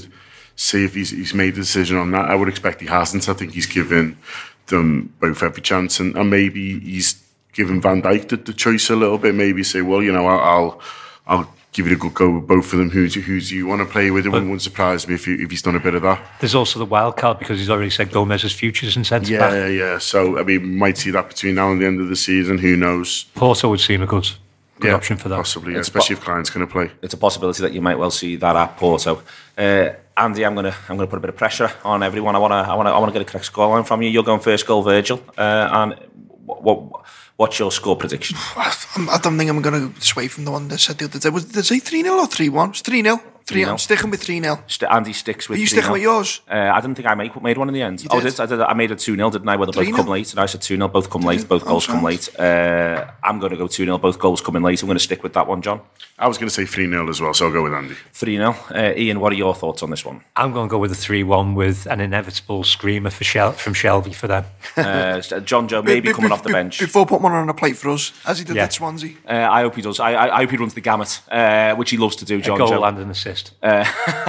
see 0.55 0.85
if 0.85 0.93
he's, 0.93 1.09
he's 1.09 1.33
made 1.33 1.53
a 1.53 1.57
decision 1.57 1.97
on 1.97 2.11
that. 2.11 2.29
I 2.29 2.35
would 2.35 2.47
expect 2.47 2.81
he 2.81 2.87
hasn't. 2.87 3.27
I 3.27 3.33
think 3.33 3.53
he's 3.53 3.65
given 3.65 4.17
them 4.67 5.13
both 5.19 5.43
every 5.43 5.61
chance, 5.61 5.99
and, 5.99 6.15
and 6.15 6.29
maybe 6.29 6.79
he's 6.79 7.21
given 7.53 7.81
Van 7.81 8.01
Dijk 8.01 8.29
the, 8.29 8.37
the 8.37 8.53
choice 8.53 8.89
a 8.89 8.95
little 8.95 9.17
bit. 9.17 9.35
Maybe 9.35 9.63
say, 9.63 9.81
well, 9.81 10.01
you 10.01 10.11
know, 10.11 10.25
I'll 10.27 10.39
I'll, 10.39 10.81
I'll 11.27 11.53
give 11.73 11.87
it 11.87 11.93
a 11.93 11.95
good 11.95 12.13
go 12.13 12.29
with 12.29 12.47
both 12.47 12.71
of 12.71 12.79
them. 12.79 12.89
Who 12.91 13.07
do, 13.09 13.19
who 13.21 13.41
do 13.41 13.55
you 13.55 13.65
want 13.65 13.81
to 13.81 13.85
play 13.91 14.11
with? 14.11 14.25
It 14.25 14.29
wouldn't, 14.29 14.47
wouldn't 14.49 14.61
surprise 14.61 15.07
me 15.07 15.15
if, 15.15 15.25
he, 15.25 15.33
if 15.33 15.49
he's 15.49 15.63
done 15.63 15.75
a 15.75 15.79
bit 15.79 15.95
of 15.95 16.03
that. 16.03 16.21
There's 16.39 16.53
also 16.53 16.77
the 16.77 16.85
wild 16.85 17.17
card 17.17 17.39
because 17.39 17.57
he's 17.57 17.69
already 17.69 17.89
said 17.89 18.11
Gomez's 18.11 18.53
futures 18.53 18.95
in 18.95 19.03
centre 19.03 19.31
Yeah, 19.33 19.39
back. 19.39 19.71
yeah. 19.71 19.97
So 19.97 20.37
I 20.39 20.43
mean, 20.43 20.61
we 20.61 20.67
might 20.67 20.97
see 20.99 21.09
that 21.11 21.29
between 21.29 21.55
now 21.55 21.71
and 21.71 21.81
the 21.81 21.87
end 21.87 21.99
of 21.99 22.09
the 22.09 22.15
season. 22.15 22.59
Who 22.59 22.77
knows? 22.77 23.23
Porto 23.35 23.69
would 23.69 23.79
seem 23.79 24.01
a 24.03 24.05
good, 24.05 24.29
good 24.79 24.89
yeah, 24.89 24.95
option 24.95 25.17
for 25.17 25.29
that. 25.29 25.37
Possibly, 25.37 25.73
yeah, 25.73 25.79
especially 25.79 26.15
po- 26.15 26.21
if 26.21 26.25
Clyne's 26.25 26.49
going 26.49 26.65
to 26.65 26.71
play. 26.71 26.91
it's 27.01 27.13
a 27.13 27.17
possibility 27.17 27.61
that 27.61 27.73
you 27.73 27.81
might 27.81 27.97
well 27.97 28.11
see 28.11 28.35
that 28.37 28.55
at 28.55 28.77
Porto. 28.77 29.21
Uh, 29.57 29.89
Andy, 30.15 30.45
I'm 30.45 30.55
gonna 30.55 30.75
I'm 30.89 30.97
gonna 30.97 31.07
put 31.07 31.17
a 31.17 31.21
bit 31.21 31.29
of 31.29 31.37
pressure 31.37 31.71
on 31.83 32.03
everyone. 32.03 32.35
I 32.35 32.39
wanna 32.39 32.55
I 32.55 32.75
wanna 32.75 32.91
I 32.91 32.99
wanna 32.99 33.11
get 33.11 33.21
a 33.21 33.25
correct 33.25 33.51
scoreline 33.51 33.85
from 33.85 34.01
you. 34.01 34.09
You're 34.09 34.23
going 34.23 34.39
first 34.41 34.67
goal, 34.67 34.83
Virgil. 34.83 35.19
Uh, 35.37 35.69
and 35.71 35.95
what, 36.45 36.63
what 36.63 37.05
what's 37.37 37.57
your 37.59 37.71
score 37.71 37.95
prediction? 37.95 38.37
I'm- 38.55 39.21
don't 39.21 39.37
think 39.37 39.49
I'm 39.49 39.61
going 39.61 39.93
to 39.93 40.01
sway 40.01 40.27
from 40.27 40.45
the 40.45 40.51
one 40.51 40.67
that 40.67 40.79
said 40.79 40.97
the 40.99 41.05
other 41.05 41.19
day. 41.19 41.29
Was 41.29 41.45
did 41.45 41.57
it 41.57 41.65
say 41.65 41.79
three 41.79 42.03
0 42.03 42.15
or 42.15 42.27
three 42.27 42.49
one? 42.49 42.69
It's 42.69 42.81
three 42.81 43.01
0 43.01 43.19
Three. 43.45 43.63
3-0. 43.63 43.69
I'm 43.71 43.77
sticking 43.77 44.09
with 44.09 44.21
three 44.23 44.41
0 44.41 44.63
St- 44.67 44.89
Andy 44.91 45.11
sticks 45.13 45.49
with. 45.49 45.57
Are 45.57 45.61
you 45.61 45.67
3-0. 45.67 45.69
sticking 45.69 45.91
with 45.91 46.01
yours? 46.01 46.41
Uh, 46.49 46.55
I 46.73 46.79
didn't 46.81 46.95
think 46.95 47.07
I 47.09 47.15
made, 47.15 47.41
made 47.41 47.57
one 47.57 47.67
in 47.67 47.73
the 47.73 47.81
end. 47.81 48.01
You 48.01 48.07
oh, 48.11 48.21
did? 48.21 48.31
did. 48.31 48.39
I 48.39 48.45
did. 48.45 48.61
I 48.61 48.73
made 48.73 48.91
a 48.91 48.95
2 48.95 49.15
0, 49.15 49.29
didn't 49.31 49.49
I? 49.49 49.55
Where 49.57 49.65
they 49.65 49.71
both 49.73 49.87
3-0? 49.87 49.95
come 49.95 50.07
late. 50.07 50.31
And 50.31 50.39
I 50.39 50.45
said 50.45 50.61
2 50.61 50.75
0, 50.77 50.87
both 50.87 51.09
come 51.09 51.21
late, 51.23 51.47
both 51.47 51.63
Oh, 51.63 51.67
goals 51.67 51.85
come 51.87 52.03
late. 52.03 52.29
Uh, 52.39 53.05
I'm 53.23 53.39
going 53.39 53.51
to 53.51 53.57
go 53.57 53.67
2 53.67 53.83
0, 53.85 53.97
both 53.97 54.17
goals 54.19 54.39
coming 54.41 54.61
late. 54.63 54.81
I'm 54.81 54.87
going 54.87 54.97
to 54.97 55.03
stick 55.03 55.23
with 55.23 55.33
that 55.33 55.47
one, 55.47 55.61
John. 55.61 55.81
I 56.17 56.27
was 56.27 56.37
going 56.37 56.47
to 56.47 56.53
say 56.53 56.65
3 56.65 56.87
0 56.89 57.09
as 57.09 57.19
well, 57.19 57.33
so 57.33 57.47
I'll 57.47 57.51
go 57.51 57.63
with 57.63 57.73
Andy. 57.73 57.95
3 58.13 58.37
0. 58.37 58.55
Uh, 58.73 58.93
Ian, 58.95 59.19
what 59.19 59.33
are 59.33 59.35
your 59.35 59.53
thoughts 59.55 59.83
on 59.83 59.89
this 59.89 60.05
one? 60.05 60.21
I'm 60.37 60.53
going 60.53 60.69
to 60.69 60.71
go 60.71 60.77
with 60.77 60.91
a 60.93 60.95
3 60.95 61.23
1 61.23 61.53
with 61.55 61.85
an 61.87 61.99
inevitable 61.99 62.63
screamer 62.63 63.09
for 63.09 63.23
Shel- 63.25 63.51
from 63.51 63.73
Shelvey 63.73 64.15
for 64.15 64.27
them. 64.27 64.45
Uh, 64.77 64.81
Jonjo 65.19 65.83
maybe 65.83 66.09
Be- 66.09 66.13
coming 66.13 66.29
be- 66.29 66.33
off 66.33 66.43
the 66.43 66.49
be- 66.49 66.53
bench. 66.53 66.79
Before 66.79 67.05
putting 67.05 67.23
one 67.23 67.33
on 67.33 67.49
a 67.49 67.53
plate 67.53 67.75
for 67.75 67.89
us, 67.89 68.13
as 68.25 68.39
he 68.39 68.45
did 68.45 68.55
Yeah. 68.55 68.63
at 68.63 68.73
Swansea. 68.73 69.15
Uh, 69.27 69.47
I 69.51 69.61
hope 69.63 69.75
he 69.75 69.81
does. 69.81 69.99
I, 69.99 70.13
I, 70.13 70.35
I 70.37 70.41
hope 70.41 70.51
he 70.51 70.57
runs 70.57 70.73
the 70.75 70.81
gamut, 70.81 71.19
uh, 71.29 71.75
which 71.75 71.89
he 71.91 71.97
loves 71.97 72.15
to 72.17 72.25
do, 72.25 72.37
A 72.37 72.41
John 72.41 72.57
goal 72.57 72.67
Joe. 72.69 72.83
and 72.83 72.97
an 72.99 73.09
assist. 73.09 73.32
Uh, 73.61 73.85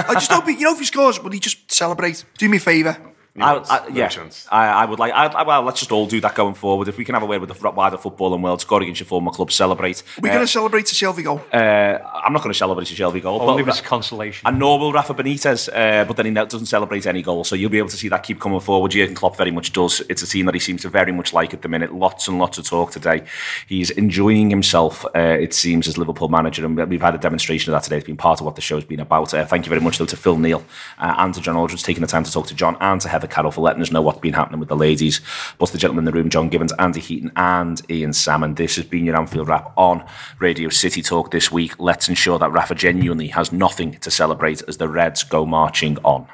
I 0.08 0.14
just 0.14 0.30
hope, 0.32 0.46
he, 0.46 0.54
you 0.54 0.64
know, 0.64 0.72
if 0.72 0.78
he 0.78 0.84
scores, 0.84 1.22
will 1.22 1.30
he 1.30 1.40
just 1.40 1.70
celebrate? 1.70 2.24
Do 2.38 2.48
me 2.48 2.56
a 2.56 2.60
favour. 2.60 2.96
I, 3.36 3.56
I, 3.56 3.88
yeah. 3.88 4.08
I, 4.52 4.66
I 4.68 4.84
would 4.84 5.00
like. 5.00 5.12
I, 5.12 5.26
I- 5.26 5.42
well, 5.42 5.62
let's 5.62 5.80
just 5.80 5.90
all 5.90 6.06
do 6.06 6.20
that 6.20 6.36
going 6.36 6.54
forward. 6.54 6.86
If 6.86 6.96
we 6.98 7.04
can 7.04 7.14
have 7.14 7.22
a 7.24 7.26
word 7.26 7.40
with 7.40 7.52
the 7.52 7.70
wider 7.70 7.96
footballing 7.96 8.42
world, 8.42 8.60
score 8.60 8.80
against 8.80 9.00
your 9.00 9.08
former 9.08 9.32
club, 9.32 9.50
celebrate. 9.50 10.04
We're 10.20 10.30
Uh, 10.30 10.34
going 10.34 10.46
to 10.46 10.52
celebrate 10.52 10.86
the 10.86 10.94
Shelvey 10.94 11.24
goal. 11.24 11.40
uh, 11.52 11.56
I'm 11.56 12.32
not 12.32 12.42
going 12.42 12.52
to 12.52 12.58
celebrate 12.58 12.88
a 12.92 12.94
Shelvey 12.94 13.20
goal, 13.20 13.42
Only 13.42 13.64
but 13.64 13.74
as 13.74 13.80
consolation. 13.80 14.46
and 14.46 14.60
nor 14.60 14.78
will 14.78 14.92
Rafa 14.92 15.14
Benitez, 15.14 15.68
uh, 15.68 16.04
but 16.04 16.16
then 16.16 16.26
he 16.26 16.30
no- 16.32 16.44
doesn't 16.46 16.66
celebrate 16.66 17.06
any 17.06 17.22
goals. 17.22 17.48
So 17.48 17.56
you'll 17.56 17.70
be 17.70 17.78
able 17.78 17.88
to 17.88 17.96
see 17.96 18.08
that 18.08 18.22
keep 18.22 18.38
coming 18.38 18.60
forward. 18.60 18.92
Jurgen 18.92 19.16
Klopp 19.16 19.36
very 19.36 19.50
much 19.50 19.72
does. 19.72 20.00
It's 20.08 20.22
a 20.22 20.26
team 20.28 20.46
that 20.46 20.54
he 20.54 20.60
seems 20.60 20.82
to 20.82 20.88
very 20.88 21.10
much 21.10 21.32
like 21.32 21.52
at 21.52 21.62
the 21.62 21.68
minute. 21.68 21.92
Lots 21.92 22.28
and 22.28 22.38
lots 22.38 22.58
of 22.58 22.66
talk 22.66 22.92
today. 22.92 23.24
He's 23.66 23.90
enjoying 23.90 24.50
himself, 24.50 25.04
uh, 25.06 25.18
it 25.18 25.54
seems, 25.54 25.88
as 25.88 25.98
Liverpool 25.98 26.28
manager. 26.28 26.64
And 26.64 26.76
we've 26.88 27.02
had 27.02 27.16
a 27.16 27.18
demonstration 27.18 27.72
of 27.74 27.76
that 27.80 27.82
today. 27.82 27.96
It's 27.96 28.06
been 28.06 28.16
part 28.16 28.38
of 28.38 28.46
what 28.46 28.54
the 28.54 28.62
show's 28.62 28.84
been 28.84 29.00
about. 29.00 29.34
Uh, 29.34 29.44
thank 29.44 29.66
you 29.66 29.70
very 29.70 29.80
much, 29.80 29.98
though, 29.98 30.06
to 30.06 30.16
Phil 30.16 30.36
Neal 30.38 30.64
uh, 31.00 31.14
and 31.18 31.34
to 31.34 31.40
John 31.40 31.56
Aldridge 31.56 31.82
taking 31.82 32.00
the 32.02 32.06
time 32.06 32.22
to 32.22 32.30
talk 32.30 32.46
to 32.46 32.54
John 32.54 32.76
and 32.80 33.00
to 33.00 33.08
Heather 33.08 33.23
Carroll 33.26 33.50
for 33.50 33.60
letting 33.60 33.82
us 33.82 33.90
know 33.90 34.02
what's 34.02 34.18
been 34.18 34.32
happening 34.32 34.60
with 34.60 34.68
the 34.68 34.76
ladies. 34.76 35.20
Plus, 35.58 35.70
the 35.70 35.78
gentlemen 35.78 36.02
in 36.02 36.12
the 36.12 36.18
room, 36.18 36.30
John 36.30 36.48
Gibbons, 36.48 36.72
Andy 36.78 37.00
Heaton, 37.00 37.32
and 37.36 37.80
Ian 37.90 38.12
Salmon. 38.12 38.54
This 38.54 38.76
has 38.76 38.84
been 38.84 39.04
your 39.04 39.16
Anfield 39.16 39.48
Wrap 39.48 39.72
on 39.76 40.04
Radio 40.38 40.68
City 40.68 41.02
Talk 41.02 41.30
this 41.30 41.50
week. 41.50 41.78
Let's 41.78 42.08
ensure 42.08 42.38
that 42.38 42.52
Rafa 42.52 42.74
genuinely 42.74 43.28
has 43.28 43.52
nothing 43.52 43.92
to 43.98 44.10
celebrate 44.10 44.62
as 44.68 44.76
the 44.76 44.88
Reds 44.88 45.24
go 45.24 45.44
marching 45.46 45.98
on. 46.04 46.26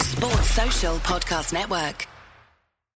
Sports 0.00 0.50
Social 0.50 0.96
Podcast 0.96 1.52
Network. 1.52 2.06